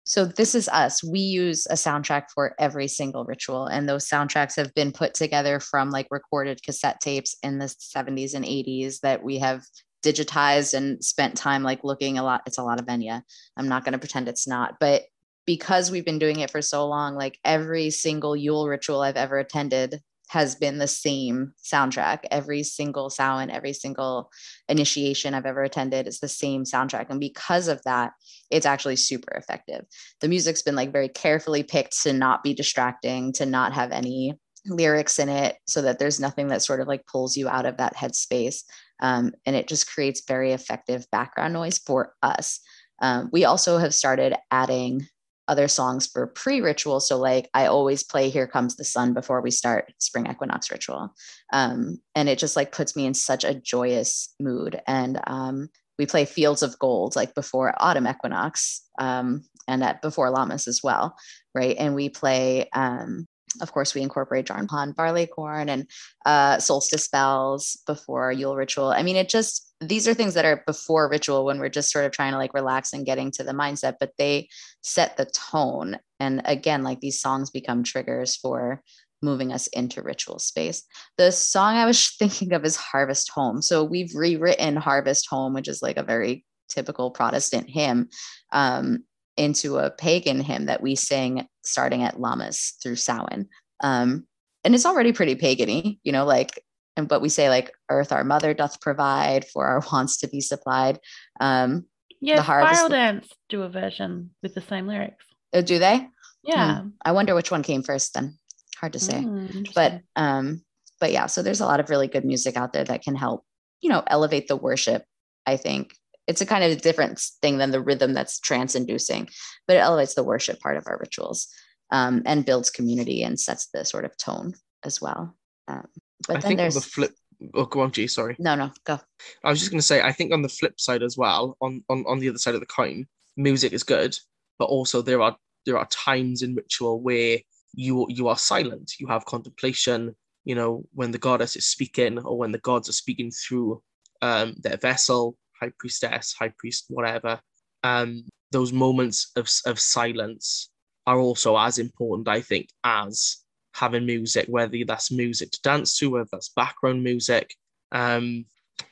So 0.10 0.26
this 0.26 0.56
is 0.56 0.68
us. 0.70 1.04
We 1.04 1.20
use 1.20 1.68
a 1.68 1.76
soundtrack 1.76 2.32
for 2.34 2.56
every 2.58 2.88
single 2.88 3.26
ritual, 3.26 3.68
and 3.68 3.88
those 3.88 4.10
soundtracks 4.10 4.56
have 4.56 4.74
been 4.74 4.92
put 4.92 5.14
together 5.14 5.60
from 5.60 5.92
like 5.92 6.08
recorded 6.10 6.64
cassette 6.64 7.00
tapes 7.00 7.38
in 7.44 7.60
the 7.60 7.68
70s 7.68 8.34
and 8.34 8.44
80s 8.44 9.02
that 9.02 9.24
we 9.24 9.38
have 9.38 9.62
digitized 10.04 10.74
and 10.74 11.04
spent 11.04 11.38
time 11.38 11.62
like 11.62 11.84
looking 11.84 12.18
a 12.18 12.24
lot. 12.24 12.42
It's 12.48 12.58
a 12.58 12.64
lot 12.64 12.80
of 12.80 12.88
Enya. 12.88 13.22
I'm 13.56 13.68
not 13.68 13.86
going 13.86 13.94
to 13.94 14.00
pretend 14.00 14.28
it's 14.28 14.48
not, 14.48 14.78
but 14.80 15.04
because 15.46 15.92
we've 15.92 16.06
been 16.06 16.18
doing 16.18 16.40
it 16.40 16.50
for 16.50 16.64
so 16.64 16.88
long, 16.88 17.14
like 17.14 17.38
every 17.46 17.92
single 17.92 18.36
Yule 18.36 18.68
ritual 18.68 19.04
I've 19.04 19.16
ever 19.16 19.38
attended 19.38 20.02
has 20.30 20.56
been 20.56 20.80
the 20.80 20.88
same 20.88 21.54
soundtrack. 21.64 22.20
Every 22.32 22.64
single 22.64 23.10
Samhain, 23.10 23.52
every 23.52 23.74
single 23.74 24.32
initiation 24.68 25.34
I've 25.34 25.46
ever 25.46 25.64
attended 25.64 26.08
is 26.08 26.20
the 26.20 26.28
same 26.28 26.64
soundtrack, 26.64 27.10
and 27.10 27.20
because 27.20 27.68
of 27.68 27.82
that, 27.84 28.14
it's 28.50 28.66
actually 28.66 28.96
super 28.96 29.36
effective 29.36 29.86
the 30.22 30.28
music's 30.28 30.62
been 30.62 30.76
like 30.76 30.92
very 30.92 31.10
carefully 31.10 31.64
picked 31.64 32.02
to 32.04 32.14
not 32.14 32.44
be 32.44 32.54
distracting, 32.54 33.32
to 33.34 33.46
not 33.46 33.74
have 33.74 33.92
any 33.92 34.34
lyrics 34.66 35.20
in 35.20 35.30
it, 35.30 35.58
so 35.66 35.82
that 35.82 36.00
there's 36.00 36.20
nothing 36.20 36.48
that 36.50 36.62
sort 36.62 36.82
of 36.82 36.88
like 36.88 37.06
pulls 37.06 37.38
you 37.38 37.48
out 37.48 37.66
of 37.66 37.78
that 37.78 37.96
headspace. 37.96 38.64
Um, 39.02 39.32
and 39.46 39.56
it 39.56 39.68
just 39.68 39.90
creates 39.90 40.24
very 40.28 40.52
effective 40.52 41.06
background 41.12 41.54
noise 41.54 41.78
for 41.78 42.14
us. 42.22 42.60
Um, 43.02 43.30
we 43.32 43.46
also 43.46 43.78
have 43.78 43.96
started 43.96 44.36
adding 44.52 45.08
other 45.50 45.68
songs 45.68 46.08
for 46.08 46.28
pre-ritual. 46.28 47.00
So 47.00 47.18
like 47.18 47.50
I 47.54 47.66
always 47.66 48.04
play 48.04 48.30
Here 48.30 48.48
Comes 48.48 48.76
the 48.76 48.84
Sun 48.84 49.14
before 49.14 49.42
we 49.42 49.52
start 49.52 49.92
spring 49.98 50.28
equinox 50.28 50.72
ritual. 50.72 51.14
Um, 51.52 52.00
and 52.16 52.30
it 52.30 52.40
just 52.40 52.56
like 52.56 52.72
puts 52.72 52.96
me 52.96 53.06
in 53.06 53.14
such 53.14 53.44
a 53.44 53.56
joyous 53.56 54.34
mood. 54.40 54.80
And 54.88 55.20
um, 55.28 55.70
we 55.98 56.06
play 56.06 56.26
Fields 56.26 56.64
of 56.64 56.80
Gold 56.80 57.16
like 57.16 57.36
before 57.36 57.74
autumn 57.78 58.08
equinox 58.08 58.82
um, 59.00 59.44
and 59.68 59.84
at 59.84 60.02
before 60.02 60.32
Lammas 60.32 60.68
as 60.68 60.82
well, 60.84 61.16
right? 61.54 61.76
And 61.78 61.96
we 61.96 62.10
play, 62.10 62.70
um, 62.74 63.28
of 63.62 63.72
course, 63.72 63.94
we 63.94 64.02
incorporate 64.02 64.46
Jarnpan 64.46 64.96
barley 64.96 65.28
corn 65.28 65.70
and 65.70 65.88
uh, 66.26 66.60
solstice 66.60 67.08
bells 67.08 67.82
before 67.86 68.32
Yule 68.32 68.56
ritual. 68.56 68.90
I 68.90 69.04
mean, 69.04 69.16
it 69.16 69.30
just 69.30 69.74
these 69.82 70.08
are 70.08 70.14
things 70.14 70.34
that 70.34 70.46
are 70.46 70.64
before 70.68 71.10
ritual 71.10 71.46
when 71.46 71.60
we're 71.60 71.70
just 71.70 71.92
sort 71.92 72.06
of 72.06 72.12
trying 72.12 72.34
to 72.34 72.38
like 72.38 72.54
relax 72.54 72.92
and 72.92 73.06
getting 73.06 73.32
to 73.32 73.44
the 73.44 73.54
mindset, 73.54 73.96
but 74.00 74.12
they 74.18 74.50
set 74.82 75.16
the 75.16 75.26
tone. 75.26 75.98
And 76.20 76.42
again, 76.46 76.84
like 76.84 77.00
these 77.00 77.22
songs 77.22 77.50
become 77.50 77.84
triggers 77.84 78.36
for 78.36 78.84
moving 79.22 79.52
us 79.52 79.68
into 79.68 80.02
ritual 80.02 80.40
space. 80.40 80.84
The 81.18 81.32
song 81.32 81.76
I 81.76 81.86
was 81.86 82.10
thinking 82.20 82.54
of 82.54 82.66
is 82.66 82.76
Harvest 82.76 83.32
Home. 83.32 83.62
So 83.62 83.84
we've 83.84 84.14
rewritten 84.16 84.76
Harvest 84.76 85.28
Home, 85.30 85.54
which 85.54 85.68
is 85.68 85.82
like 85.82 85.98
a 85.98 86.04
very 86.04 86.46
typical 86.70 87.12
Protestant 87.12 87.70
hymn, 87.70 88.10
um, 88.52 89.04
into 89.40 89.78
a 89.78 89.90
pagan 89.90 90.42
hymn 90.42 90.66
that 90.66 90.82
we 90.82 90.96
sing 90.96 91.48
starting 91.64 92.04
at 92.04 92.20
Lammas 92.20 92.74
through 92.82 92.98
Samhain. 92.98 93.48
Um, 93.82 94.26
and 94.64 94.76
it's 94.76 94.86
already 94.86 95.14
pretty 95.14 95.36
pagany, 95.36 96.00
you 96.04 96.12
know, 96.12 96.26
like, 96.26 96.62
and 96.98 97.08
but 97.08 97.22
we 97.22 97.30
say 97.30 97.50
like 97.50 97.72
Earth 97.90 98.12
our 98.12 98.24
mother 98.24 98.54
doth 98.54 98.82
provide 98.82 99.46
for 99.48 99.66
our 99.66 99.82
wants 99.92 100.18
to 100.18 100.28
be 100.28 100.42
supplied. 100.42 101.00
Um, 101.40 101.86
yeah, 102.22 102.42
harvest- 102.42 102.74
Spiral 102.76 102.90
Dance 102.90 103.30
do 103.48 103.64
a 103.64 103.70
version 103.70 104.32
with 104.44 104.54
the 104.54 104.62
same 104.62 104.86
lyrics. 104.88 105.26
oh, 105.54 105.62
do 105.62 105.80
they? 105.80 106.06
Yeah. 106.44 106.84
I 107.04 107.12
wonder 107.14 107.36
which 107.36 107.52
one 107.52 107.64
came 107.64 107.84
first 107.84 108.14
then. 108.14 108.38
Hard 108.78 108.94
to 108.94 109.00
say. 109.00 109.22
Mm, 109.22 109.74
but 109.74 110.02
um 110.16 110.62
but 111.00 111.12
yeah 111.12 111.28
so 111.28 111.42
there's 111.42 111.62
a 111.62 111.66
lot 111.66 111.80
of 111.80 111.90
really 111.90 112.08
good 112.08 112.26
music 112.26 112.58
out 112.58 112.74
there 112.74 112.84
that 112.84 113.02
can 113.02 113.16
help 113.16 113.44
you 113.82 113.90
know 113.90 114.04
elevate 114.08 114.48
the 114.48 114.56
worship 114.56 115.04
i 115.46 115.56
think 115.58 115.96
it's 116.30 116.42
a 116.42 116.46
kind 116.46 116.64
of 116.64 116.82
different 116.82 117.20
thing 117.42 117.58
than 117.58 117.72
the 117.72 117.82
rhythm 117.82 118.14
that's 118.14 118.40
trance 118.40 118.76
inducing 118.76 119.28
but 119.68 119.76
it 119.76 119.80
elevates 119.80 120.14
the 120.14 120.24
worship 120.24 120.60
part 120.60 120.78
of 120.78 120.86
our 120.88 120.98
rituals 121.00 121.48
um, 121.92 122.22
and 122.26 122.46
builds 122.46 122.70
community 122.70 123.24
and 123.24 123.40
sets 123.40 123.68
the 123.74 123.84
sort 123.84 124.06
of 124.06 124.16
tone 124.18 124.54
as 124.84 125.02
well 125.02 125.36
um, 125.68 125.88
but 126.28 126.38
I 126.38 126.40
then 126.40 126.50
think 126.50 126.60
on 126.60 126.64
there's 126.64 126.76
the 126.76 126.82
flip. 126.82 127.12
Oh, 127.54 127.66
go 127.66 127.82
on, 127.82 127.92
G. 127.92 128.08
Sorry. 128.08 128.36
no 128.40 128.56
no 128.56 128.72
go 128.84 129.00
I 129.44 129.50
was 129.50 129.60
just 129.60 129.72
going 129.72 129.80
to 129.80 129.86
say, 129.86 130.02
I 130.02 130.12
think 130.12 130.34
on 130.34 130.42
the 130.42 130.50
flip 130.50 130.80
side 130.80 131.04
as 131.04 131.18
well, 131.18 131.56
on, 131.62 131.84
on 131.90 132.04
on 132.08 132.20
the 132.20 132.30
other 132.30 132.38
side 132.38 132.56
of 132.56 132.60
the 132.60 132.66
coin, 132.66 133.08
music 133.38 133.72
is 133.72 133.84
good, 133.84 134.18
but 134.58 134.66
also 134.66 135.02
there 135.02 135.22
are 135.22 135.38
there 135.66 135.78
are 135.78 135.88
times 135.88 136.42
in 136.42 136.56
ritual 136.56 137.00
where 137.00 137.38
you 137.74 138.06
you 138.10 138.28
are 138.28 138.38
silent, 138.38 138.94
you 139.00 139.08
have 139.08 139.26
contemplation. 139.26 140.16
You 140.46 140.56
know, 140.56 140.84
when 140.94 141.12
the 141.12 141.18
goddess 141.18 141.56
is 141.56 141.68
speaking, 141.68 142.20
or 142.20 142.38
when 142.38 142.52
the 142.52 142.60
gods 142.60 142.90
are 142.90 142.94
speaking 142.94 143.32
through 143.32 143.82
um, 144.22 144.56
their 144.58 144.78
vessel, 144.78 145.38
high 145.62 145.72
priestess, 145.78 146.34
high 146.34 146.54
priest, 146.58 146.86
whatever. 146.90 147.40
Um, 147.84 148.26
those 148.52 148.74
moments 148.74 149.32
of 149.36 149.50
of 149.66 149.80
silence 149.80 150.70
are 151.06 151.20
also 151.20 151.58
as 151.58 151.80
important, 151.80 152.28
I 152.28 152.42
think, 152.42 152.70
as 152.84 153.38
having 153.74 154.06
music, 154.06 154.48
whether 154.48 154.78
that's 154.86 155.12
music 155.12 155.52
to 155.52 155.60
dance 155.64 155.98
to, 155.98 156.10
whether 156.10 156.28
that's 156.32 156.50
background 156.50 157.04
music. 157.04 157.56
Um, 157.92 158.46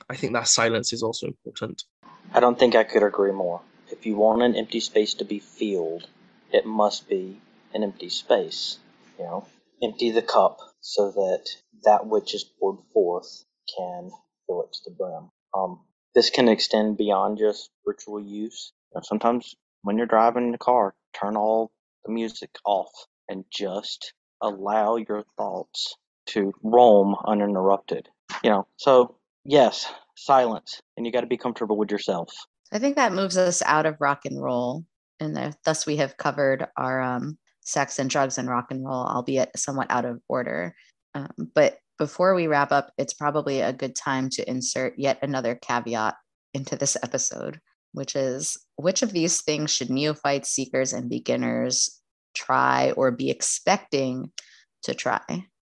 I 0.10 0.16
think 0.16 0.34
that 0.34 0.48
silence 0.48 0.94
is 0.94 1.04
also 1.04 1.28
important. 1.28 1.84
I 2.34 2.40
don't 2.40 2.58
think 2.58 2.76
I 2.76 2.84
could 2.84 3.04
agree 3.04 3.32
more. 3.32 3.62
If 3.92 4.06
you 4.06 4.16
want 4.16 4.42
an 4.42 4.56
empty 4.56 4.80
space 4.80 5.14
to 5.16 5.26
be 5.26 5.40
filled, 5.40 6.08
it 6.52 6.66
must 6.66 7.08
be 7.08 7.40
an 7.74 7.84
empty 7.84 8.10
space. 8.10 8.80
You 9.18 9.26
know, 9.26 9.46
empty 9.82 10.12
the 10.12 10.22
cup 10.22 10.60
so 10.82 11.12
that 11.12 11.46
that 11.84 12.08
which 12.08 12.34
is 12.34 12.44
poured 12.44 12.80
forth 12.94 13.46
can 13.78 14.12
fill 14.46 14.64
it 14.64 14.74
to 14.74 14.80
the 14.90 14.96
brim. 14.96 15.30
Um, 15.54 15.80
this 16.18 16.32
can 16.32 16.50
extend 16.50 16.98
beyond 16.98 17.38
just 17.38 17.70
ritual 17.86 18.20
use. 18.20 18.74
You 18.92 18.98
know, 18.98 19.02
sometimes 19.04 19.54
when 19.84 19.98
you're 19.98 20.08
driving 20.08 20.52
the 20.52 20.58
car, 20.58 20.96
turn 21.14 21.38
all 21.38 21.70
the 22.06 22.12
music 22.12 22.50
off 22.66 22.90
and 23.30 23.46
just 23.52 24.14
allow 24.42 24.96
your 24.96 25.24
thoughts 25.38 25.96
to 26.30 26.52
roam 26.64 27.16
uninterrupted. 27.28 28.10
You 28.44 28.50
know, 28.50 28.68
so 28.78 29.16
yes, 29.46 29.94
silence, 30.16 30.82
and 30.98 31.06
you 31.06 31.12
got 31.12 31.22
to 31.22 31.28
be 31.28 31.38
comfortable 31.38 31.78
with 31.78 31.92
yourself. 31.92 32.34
i 32.72 32.80
think 32.80 32.96
that 32.96 33.14
moves 33.14 33.38
us 33.38 33.62
out 33.62 33.86
of 33.86 34.02
rock 34.02 34.26
and 34.26 34.42
roll 34.42 34.84
and 35.20 35.56
thus 35.66 35.86
we 35.86 35.98
have 35.98 36.18
covered 36.18 36.68
our 36.78 37.00
um, 37.00 37.38
sex 37.62 38.00
and 38.00 38.10
drugs 38.10 38.40
and 38.40 38.50
rock 38.50 38.72
and 38.72 38.84
roll 38.84 39.06
albeit 39.06 39.52
somewhat 39.56 39.88
out 39.92 40.06
of 40.06 40.20
order 40.28 40.74
um, 41.14 41.30
but 41.54 41.78
before 41.98 42.36
we 42.36 42.48
wrap 42.48 42.72
up 42.72 42.92
it's 42.98 43.14
probably 43.14 43.62
a 43.62 43.74
good 43.74 43.96
time 43.96 44.30
to 44.30 44.50
insert 44.50 44.94
yet 44.98 45.20
another 45.22 45.56
caveat 45.56 46.16
into 46.54 46.76
this 46.76 46.98
episode 47.04 47.60
which 47.94 48.16
is 48.16 48.58
which 48.76 49.02
of 49.02 49.12
these 49.12 49.42
things 49.42 49.72
should 49.72 49.90
neophytes 49.90 50.50
seekers 50.50 50.94
and 50.94 51.10
beginners 51.10 52.02
try 52.36 52.92
or 52.92 53.12
be 53.12 53.30
expecting 53.30 54.32
to 54.84 54.94
try 54.94 55.22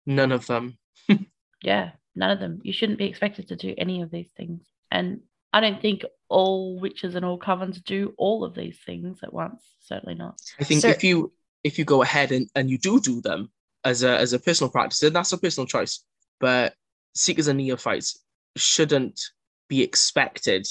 None 0.05 0.31
of 0.31 0.47
them. 0.47 0.77
yeah, 1.63 1.91
none 2.15 2.31
of 2.31 2.39
them. 2.39 2.59
You 2.63 2.73
shouldn't 2.73 2.99
be 2.99 3.05
expected 3.05 3.47
to 3.49 3.55
do 3.55 3.73
any 3.77 4.01
of 4.01 4.11
these 4.11 4.29
things. 4.35 4.63
And 4.89 5.21
I 5.53 5.59
don't 5.59 5.81
think 5.81 6.03
all 6.29 6.79
witches 6.79 7.15
and 7.15 7.25
all 7.25 7.39
covens 7.39 7.83
do 7.83 8.13
all 8.17 8.43
of 8.43 8.55
these 8.55 8.79
things 8.85 9.19
at 9.23 9.33
once. 9.33 9.63
Certainly 9.79 10.15
not. 10.15 10.39
I 10.59 10.63
think 10.63 10.81
Sir- 10.81 10.89
if 10.89 11.03
you 11.03 11.31
if 11.63 11.77
you 11.77 11.85
go 11.85 12.01
ahead 12.01 12.31
and, 12.31 12.49
and 12.55 12.69
you 12.69 12.77
do 12.77 12.99
do 12.99 13.21
them 13.21 13.51
as 13.83 14.03
a 14.03 14.17
as 14.17 14.33
a 14.33 14.39
personal 14.39 14.71
practice, 14.71 14.99
then 14.99 15.13
that's 15.13 15.33
a 15.33 15.37
personal 15.37 15.67
choice. 15.67 16.03
But 16.41 16.73
seekers 17.15 17.47
and 17.47 17.57
neophytes 17.57 18.19
shouldn't 18.57 19.21
be 19.69 19.81
expected 19.83 20.67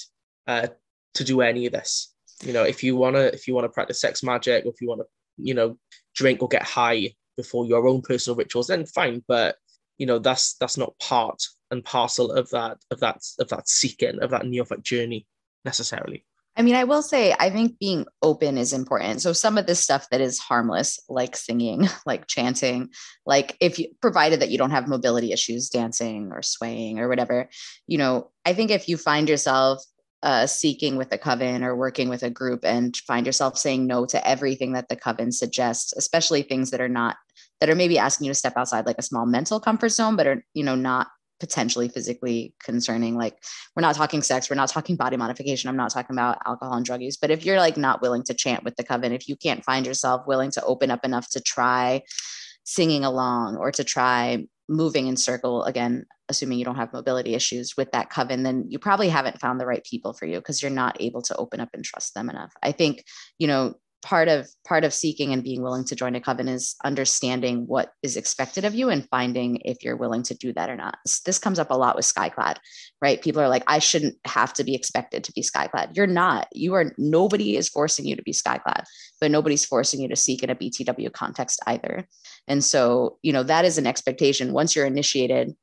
uh, 0.47 0.69
to 1.15 1.25
do 1.25 1.41
any 1.41 1.67
of 1.67 1.73
this. 1.73 2.13
You 2.43 2.53
know, 2.53 2.65
if 2.65 2.83
you 2.85 2.97
wanna 2.97 3.21
if 3.21 3.49
you 3.49 3.55
wanna 3.55 3.69
practice 3.71 4.01
sex 4.01 4.23
magic, 4.23 4.67
or 4.67 4.69
if 4.69 4.81
you 4.81 4.89
wanna 4.89 5.05
you 5.43 5.55
know, 5.55 5.79
drink 6.15 6.43
or 6.43 6.49
get 6.49 6.63
high 6.63 7.15
before 7.37 7.67
your 7.67 7.87
own 7.87 8.03
personal 8.03 8.37
rituals, 8.37 8.67
then 8.67 8.87
fine. 8.87 9.23
But 9.27 9.57
you 9.99 10.07
know, 10.07 10.19
that's 10.19 10.55
that's 10.55 10.77
not 10.77 10.99
part 10.99 11.43
and 11.71 11.85
parcel 11.85 12.33
of 12.33 12.51
that 12.51 12.79
of 12.91 13.01
that 13.01 13.23
of 13.39 13.49
that 13.49 13.69
seeking 13.69 14.21
of 14.21 14.31
that 14.31 14.47
neophyte 14.47 14.83
journey 14.83 15.27
necessarily. 15.65 16.25
I 16.57 16.63
mean, 16.63 16.75
I 16.75 16.85
will 16.85 17.03
say, 17.03 17.35
I 17.39 17.49
think 17.49 17.79
being 17.79 18.07
open 18.23 18.59
is 18.59 18.73
important. 18.73 19.23
So, 19.23 19.33
some 19.33 19.57
of 19.57 19.67
this 19.67 19.81
stuff 19.81 20.09
that 20.11 20.21
is 20.21 20.39
harmless, 20.39 20.99
like 21.09 21.37
singing, 21.37 21.89
like 22.07 22.27
chanting, 22.27 22.91
like 23.25 23.57
if 23.61 23.79
you 23.79 23.89
provided 24.03 24.41
that 24.41 24.51
you 24.51 24.59
don't 24.59 24.73
have 24.73 24.89
mobility 24.89 25.33
issues, 25.33 25.71
dancing 25.71 26.31
or 26.33 26.43
swaying 26.43 26.99
or 26.99 27.09
whatever, 27.09 27.49
you 27.87 27.99
know, 27.99 28.31
I 28.45 28.53
think 28.53 28.71
if 28.71 28.89
you 28.89 28.97
find 28.97 29.29
yourself 29.29 29.83
uh, 30.23 30.47
seeking 30.47 30.97
with 30.97 31.13
a 31.13 31.19
coven 31.19 31.65
or 31.65 31.75
working 31.75 32.09
with 32.09 32.23
a 32.23 32.31
group 32.31 32.65
and 32.65 32.97
find 33.07 33.25
yourself 33.25 33.57
saying 33.57 33.87
no 33.87 34.05
to 34.07 34.29
everything 34.29 34.73
that 34.73 34.89
the 34.89 34.97
coven 34.97 35.33
suggests, 35.33 35.95
especially 35.97 36.43
things 36.43 36.71
that 36.71 36.81
are 36.81 36.89
not 36.89 37.17
that 37.61 37.71
are 37.71 37.75
maybe 37.75 37.99
asking 37.99 38.27
you 38.27 38.31
to 38.31 38.39
step 38.39 38.55
outside 38.57 38.87
like 38.87 38.99
a 38.99 39.03
small 39.03 39.27
mental 39.27 39.61
comfort 39.61 39.91
zone, 39.91 40.17
but 40.17 40.27
are 40.27 40.45
you 40.53 40.65
know 40.65 40.75
not 40.75 41.09
potentially 41.41 41.89
physically 41.89 42.55
concerning 42.63 43.17
like 43.17 43.37
we're 43.75 43.81
not 43.81 43.95
talking 43.95 44.23
sex 44.23 44.49
we're 44.49 44.57
not 44.57 44.69
talking 44.69 44.97
body 44.97 45.17
modification 45.17 45.69
i'm 45.69 45.77
not 45.77 45.91
talking 45.91 46.15
about 46.15 46.39
alcohol 46.47 46.75
and 46.75 46.85
drug 46.85 47.03
use 47.03 47.17
but 47.17 47.31
if 47.31 47.45
you're 47.45 47.59
like 47.59 47.77
not 47.77 48.03
willing 48.03 48.23
to 48.23 48.35
chant 48.35 48.63
with 48.63 48.77
the 48.77 48.85
coven 48.85 49.13
if 49.13 49.29
you 49.29 49.37
can't 49.37 49.65
find 49.65 49.87
yourself 49.87 50.27
willing 50.27 50.51
to 50.51 50.63
open 50.65 50.91
up 50.91 51.05
enough 51.05 51.29
to 51.31 51.41
try 51.41 52.03
singing 52.65 53.05
along 53.05 53.57
or 53.57 53.73
to 53.73 53.83
try 53.83 54.45
moving 54.69 55.07
in 55.07 55.17
circle 55.17 55.65
again 55.65 56.07
assuming 56.31 56.59
you 56.59 56.65
don't 56.65 56.77
have 56.77 56.93
mobility 56.93 57.35
issues 57.35 57.77
with 57.77 57.91
that 57.91 58.09
coven 58.09 58.45
then 58.45 58.65
you 58.69 58.79
probably 58.79 59.09
haven't 59.09 59.41
found 59.41 59.61
the 59.61 59.67
right 59.67 59.85
people 59.85 60.13
for 60.13 60.27
you 60.27 60.39
because 60.39 60.63
you're 60.63 60.71
not 60.71 60.97
able 61.01 61.21
to 61.21 61.37
open 61.37 61.61
up 61.61 61.69
and 61.75 61.85
trust 61.85 62.15
them 62.15 62.31
enough. 62.31 62.53
I 62.63 62.73
think 62.73 63.05
you 63.39 63.49
know 63.49 63.75
part 64.03 64.29
of 64.29 64.49
part 64.65 64.85
of 64.85 64.95
seeking 64.95 65.33
and 65.33 65.45
being 65.45 65.63
willing 65.63 65.85
to 65.85 65.95
join 65.95 66.15
a 66.15 66.21
coven 66.21 66.49
is 66.49 66.77
understanding 66.85 67.67
what 67.67 67.93
is 68.03 68.17
expected 68.17 68.65
of 68.65 68.75
you 68.75 68.89
and 68.89 69.09
finding 69.11 69.61
if 69.65 69.83
you're 69.83 69.97
willing 69.97 70.23
to 70.23 70.35
do 70.35 70.53
that 70.53 70.71
or 70.71 70.77
not. 70.77 70.99
This 71.27 71.39
comes 71.39 71.59
up 71.59 71.71
a 71.71 71.77
lot 71.77 71.97
with 71.97 72.07
skyclad 72.07 72.57
right? 73.03 73.23
People 73.23 73.41
are 73.41 73.49
like 73.49 73.65
i 73.67 73.79
shouldn't 73.79 74.17
have 74.27 74.53
to 74.55 74.65
be 74.65 74.75
expected 74.75 75.25
to 75.25 75.33
be 75.33 75.43
skyclad. 75.43 75.97
You're 75.97 76.07
not. 76.07 76.49
You 76.53 76.75
are 76.75 76.93
nobody 76.99 77.57
is 77.57 77.69
forcing 77.69 78.07
you 78.07 78.17
to 78.17 78.23
be 78.23 78.33
skyclad 78.33 78.85
but 79.21 79.31
nobody's 79.31 79.65
forcing 79.65 80.01
you 80.01 80.09
to 80.09 80.17
seek 80.17 80.43
in 80.43 80.51
a 80.51 80.55
btw 80.55 81.13
context 81.13 81.61
either. 81.67 82.07
And 82.49 82.65
so 82.65 83.19
you 83.23 83.33
know 83.33 83.43
that 83.43 83.65
is 83.65 83.79
an 83.79 83.87
expectation. 83.87 84.53
Once 84.53 84.75
you're 84.75 84.87
initiated 84.87 85.55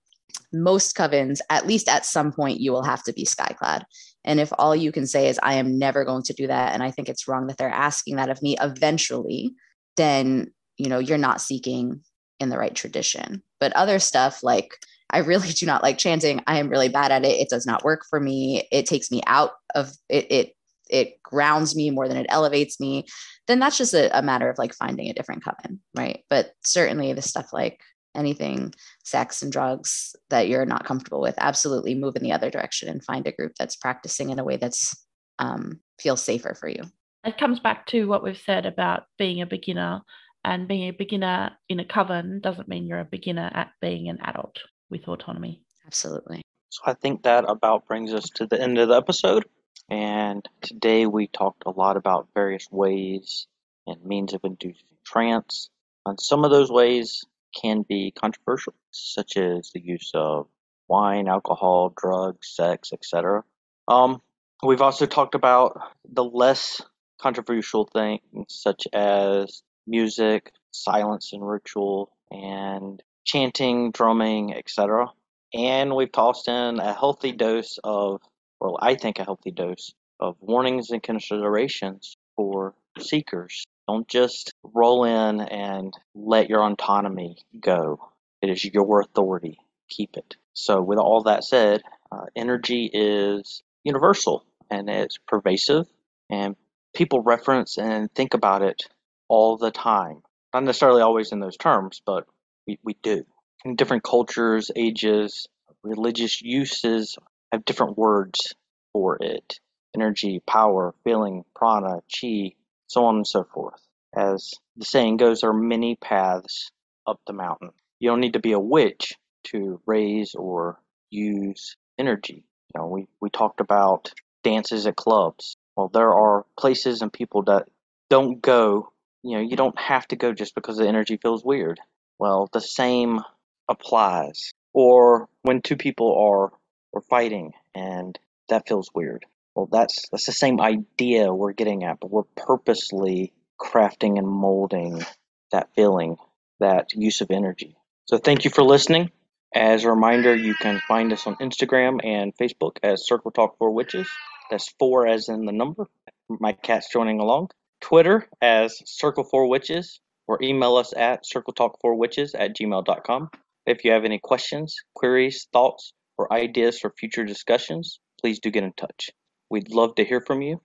most 0.53 0.95
covens, 0.95 1.39
at 1.49 1.67
least 1.67 1.87
at 1.89 2.05
some 2.05 2.31
point, 2.31 2.59
you 2.59 2.71
will 2.71 2.83
have 2.83 3.03
to 3.03 3.13
be 3.13 3.25
skyclad. 3.25 3.83
And 4.23 4.39
if 4.39 4.51
all 4.57 4.75
you 4.75 4.91
can 4.91 5.07
say 5.07 5.29
is, 5.29 5.39
I 5.41 5.53
am 5.53 5.77
never 5.77 6.03
going 6.03 6.23
to 6.23 6.33
do 6.33 6.47
that, 6.47 6.73
and 6.73 6.83
I 6.83 6.91
think 6.91 7.09
it's 7.09 7.27
wrong 7.27 7.47
that 7.47 7.57
they're 7.57 7.69
asking 7.69 8.17
that 8.17 8.29
of 8.29 8.41
me 8.41 8.57
eventually, 8.59 9.53
then, 9.95 10.51
you 10.77 10.89
know, 10.89 10.99
you're 10.99 11.17
not 11.17 11.41
seeking 11.41 12.01
in 12.39 12.49
the 12.49 12.57
right 12.57 12.75
tradition. 12.75 13.41
But 13.59 13.73
other 13.73 13.99
stuff 13.99 14.43
like, 14.43 14.71
I 15.09 15.19
really 15.19 15.49
do 15.49 15.65
not 15.65 15.83
like 15.83 15.97
chanting. 15.97 16.41
I 16.47 16.59
am 16.59 16.69
really 16.69 16.89
bad 16.89 17.11
at 17.11 17.25
it. 17.25 17.39
It 17.39 17.49
does 17.49 17.65
not 17.65 17.83
work 17.83 18.01
for 18.09 18.19
me. 18.19 18.67
It 18.71 18.85
takes 18.85 19.09
me 19.09 19.21
out 19.25 19.51
of 19.73 19.91
it. 20.09 20.27
It 20.29 20.53
it 20.89 21.21
grounds 21.21 21.75
me 21.75 21.89
more 21.89 22.07
than 22.07 22.17
it 22.17 22.27
elevates 22.29 22.79
me. 22.79 23.05
Then 23.47 23.59
that's 23.59 23.77
just 23.77 23.93
a, 23.93 24.17
a 24.17 24.21
matter 24.21 24.49
of 24.49 24.57
like 24.57 24.73
finding 24.73 25.09
a 25.09 25.13
different 25.13 25.43
coven, 25.43 25.81
right? 25.95 26.23
But 26.29 26.51
certainly 26.63 27.11
the 27.11 27.21
stuff 27.21 27.51
like 27.51 27.81
anything 28.17 28.73
sex 29.03 29.41
and 29.41 29.51
drugs 29.51 30.15
that 30.29 30.47
you're 30.47 30.65
not 30.65 30.85
comfortable 30.85 31.21
with 31.21 31.35
absolutely 31.37 31.95
move 31.95 32.15
in 32.15 32.23
the 32.23 32.31
other 32.31 32.49
direction 32.49 32.89
and 32.89 33.03
find 33.03 33.27
a 33.27 33.31
group 33.31 33.53
that's 33.57 33.75
practicing 33.75 34.29
in 34.29 34.39
a 34.39 34.43
way 34.43 34.57
that's 34.57 34.95
um, 35.39 35.79
feels 35.99 36.23
safer 36.23 36.55
for 36.55 36.67
you. 36.67 36.83
It 37.23 37.37
comes 37.37 37.59
back 37.59 37.85
to 37.87 38.05
what 38.05 38.23
we've 38.23 38.37
said 38.37 38.65
about 38.65 39.03
being 39.17 39.41
a 39.41 39.45
beginner 39.45 40.01
and 40.43 40.67
being 40.67 40.89
a 40.89 40.91
beginner 40.91 41.51
in 41.69 41.79
a 41.79 41.85
coven 41.85 42.39
doesn't 42.41 42.67
mean 42.67 42.87
you're 42.87 42.99
a 42.99 43.05
beginner 43.05 43.51
at 43.53 43.71
being 43.81 44.09
an 44.09 44.17
adult 44.23 44.57
with 44.89 45.07
autonomy. 45.07 45.61
Absolutely. 45.85 46.41
So 46.69 46.81
i 46.85 46.93
think 46.93 47.23
that 47.23 47.45
about 47.47 47.87
brings 47.87 48.13
us 48.13 48.29
to 48.35 48.45
the 48.45 48.61
end 48.61 48.77
of 48.77 48.89
the 48.89 48.95
episode 48.95 49.45
and 49.89 50.47
today 50.61 51.05
we 51.05 51.27
talked 51.27 51.63
a 51.65 51.71
lot 51.71 51.95
about 51.95 52.27
various 52.33 52.67
ways 52.69 53.47
and 53.85 54.03
means 54.03 54.33
of 54.33 54.41
inducing 54.43 54.97
trance. 55.05 55.69
And 56.05 56.19
some 56.19 56.43
of 56.43 56.51
those 56.51 56.69
ways 56.69 57.23
can 57.61 57.83
be 57.87 58.11
controversial, 58.11 58.73
such 58.91 59.37
as 59.37 59.71
the 59.73 59.81
use 59.81 60.11
of 60.13 60.47
wine, 60.87 61.27
alcohol, 61.27 61.93
drugs, 61.95 62.47
sex, 62.47 62.91
etc. 62.93 63.43
Um, 63.87 64.21
we've 64.63 64.81
also 64.81 65.05
talked 65.05 65.35
about 65.35 65.79
the 66.09 66.23
less 66.23 66.81
controversial 67.19 67.85
things, 67.85 68.21
such 68.49 68.87
as 68.93 69.63
music, 69.85 70.51
silence 70.71 71.33
and 71.33 71.47
ritual, 71.47 72.11
and 72.31 73.01
chanting, 73.25 73.91
drumming, 73.91 74.53
etc. 74.53 75.07
And 75.53 75.95
we've 75.95 76.11
tossed 76.11 76.47
in 76.47 76.79
a 76.79 76.93
healthy 76.93 77.31
dose 77.31 77.79
of, 77.83 78.21
well, 78.59 78.77
I 78.81 78.95
think 78.95 79.19
a 79.19 79.23
healthy 79.23 79.51
dose 79.51 79.93
of 80.19 80.35
warnings 80.41 80.91
and 80.91 81.01
considerations 81.01 82.15
for 82.35 82.73
seekers 82.99 83.65
don't 83.87 84.07
just 84.07 84.53
roll 84.63 85.05
in 85.05 85.41
and 85.41 85.93
let 86.13 86.49
your 86.49 86.63
autonomy 86.63 87.37
go. 87.59 87.99
It 88.41 88.49
is 88.49 88.63
your 88.63 89.01
authority. 89.01 89.59
Keep 89.89 90.17
it. 90.17 90.35
So, 90.53 90.81
with 90.81 90.99
all 90.99 91.23
that 91.23 91.43
said, 91.43 91.81
uh, 92.11 92.25
energy 92.35 92.89
is 92.91 93.63
universal 93.83 94.43
and 94.69 94.89
it's 94.89 95.17
pervasive, 95.27 95.87
and 96.29 96.55
people 96.93 97.21
reference 97.21 97.77
and 97.77 98.13
think 98.13 98.33
about 98.33 98.61
it 98.61 98.83
all 99.29 99.57
the 99.57 99.71
time. 99.71 100.21
Not 100.53 100.63
necessarily 100.63 101.01
always 101.01 101.31
in 101.31 101.39
those 101.39 101.57
terms, 101.57 102.01
but 102.05 102.25
we, 102.65 102.79
we 102.83 102.95
do. 103.01 103.25
In 103.63 103.75
different 103.75 104.03
cultures, 104.03 104.71
ages, 104.75 105.47
religious 105.83 106.41
uses 106.41 107.17
have 107.51 107.65
different 107.65 107.97
words 107.97 108.55
for 108.93 109.17
it 109.21 109.59
energy, 109.95 110.41
power, 110.45 110.93
feeling, 111.03 111.43
prana, 111.55 112.01
chi, 112.11 112.53
so 112.87 113.05
on 113.05 113.17
and 113.17 113.27
so 113.27 113.43
forth. 113.43 113.81
As 114.15 114.53
the 114.75 114.85
saying 114.85 115.17
goes, 115.17 115.41
there 115.41 115.51
are 115.51 115.53
many 115.53 115.95
paths 115.95 116.71
up 117.05 117.19
the 117.27 117.33
mountain. 117.33 117.71
You 117.99 118.09
don't 118.09 118.19
need 118.19 118.33
to 118.33 118.39
be 118.39 118.53
a 118.53 118.59
witch 118.59 119.13
to 119.45 119.81
raise 119.85 120.35
or 120.35 120.79
use 121.09 121.75
energy. 121.97 122.43
You 122.73 122.81
know, 122.81 122.87
we, 122.87 123.07
we 123.21 123.29
talked 123.29 123.59
about 123.59 124.13
dances 124.43 124.87
at 124.87 124.95
clubs. 124.95 125.55
Well, 125.75 125.89
there 125.89 126.13
are 126.13 126.45
places 126.57 127.01
and 127.01 127.11
people 127.11 127.43
that 127.43 127.67
don't 128.09 128.41
go, 128.41 128.91
you 129.23 129.37
know, 129.37 129.43
you 129.43 129.55
don't 129.55 129.79
have 129.79 130.07
to 130.09 130.15
go 130.15 130.33
just 130.33 130.55
because 130.55 130.77
the 130.77 130.87
energy 130.87 131.17
feels 131.17 131.43
weird. 131.43 131.79
Well, 132.19 132.49
the 132.51 132.61
same 132.61 133.19
applies. 133.67 134.53
Or 134.73 135.27
when 135.41 135.61
two 135.61 135.75
people 135.75 136.15
are, 136.17 136.51
are 136.97 137.01
fighting 137.09 137.53
and 137.75 138.17
that 138.49 138.67
feels 138.67 138.89
weird. 138.93 139.25
Well, 139.57 139.67
that's 139.71 140.07
that's 140.09 140.27
the 140.27 140.33
same 140.33 140.61
idea 140.61 141.33
we're 141.33 141.51
getting 141.51 141.83
at, 141.83 141.99
but 141.99 142.11
we're 142.11 142.29
purposely 142.35 143.33
crafting 143.59 144.19
and 144.19 144.27
molding 144.27 145.03
that 145.51 145.69
feeling, 145.73 146.17
that 146.59 146.93
use 146.93 147.21
of 147.21 147.31
energy. 147.31 147.75
So 148.05 148.19
thank 148.19 148.45
you 148.45 148.51
for 148.51 148.61
listening. 148.61 149.09
As 149.55 149.83
a 149.83 149.89
reminder, 149.89 150.35
you 150.35 150.53
can 150.53 150.79
find 150.87 151.11
us 151.11 151.25
on 151.25 151.37
Instagram 151.37 152.05
and 152.05 152.37
Facebook 152.37 152.77
as 152.83 153.07
Circle 153.07 153.31
Talk 153.31 153.57
for 153.57 153.71
Witches. 153.71 154.07
That's 154.51 154.69
four 154.77 155.07
as 155.07 155.27
in 155.27 155.45
the 155.45 155.51
number. 155.51 155.87
My 156.29 156.51
cat's 156.51 156.93
joining 156.93 157.19
along. 157.19 157.49
Twitter 157.81 158.29
as 158.39 158.79
Circle 158.85 159.23
for 159.23 159.47
Witches, 159.47 159.99
or 160.27 160.37
email 160.43 160.75
us 160.75 160.93
at 160.95 161.23
circletalk4witches 161.23 162.35
at 162.37 162.55
gmail.com. 162.55 163.31
If 163.65 163.83
you 163.83 163.91
have 163.93 164.05
any 164.05 164.19
questions, 164.19 164.75
queries, 164.93 165.47
thoughts, 165.51 165.93
or 166.15 166.31
ideas 166.31 166.77
for 166.79 166.91
future 166.91 167.25
discussions, 167.25 167.99
please 168.21 168.37
do 168.37 168.51
get 168.51 168.63
in 168.63 168.73
touch. 168.73 169.09
We'd 169.49 169.71
love 169.71 169.95
to 169.95 170.05
hear 170.05 170.21
from 170.21 170.41
you. 170.41 170.61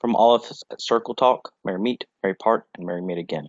From 0.00 0.16
all 0.16 0.34
of 0.34 0.42
us 0.44 0.62
at 0.70 0.80
Circle 0.80 1.14
Talk, 1.14 1.52
merry 1.64 1.78
meet, 1.78 2.06
merry 2.22 2.34
part, 2.34 2.66
and 2.76 2.86
merry 2.86 3.02
meet 3.02 3.18
again. 3.18 3.48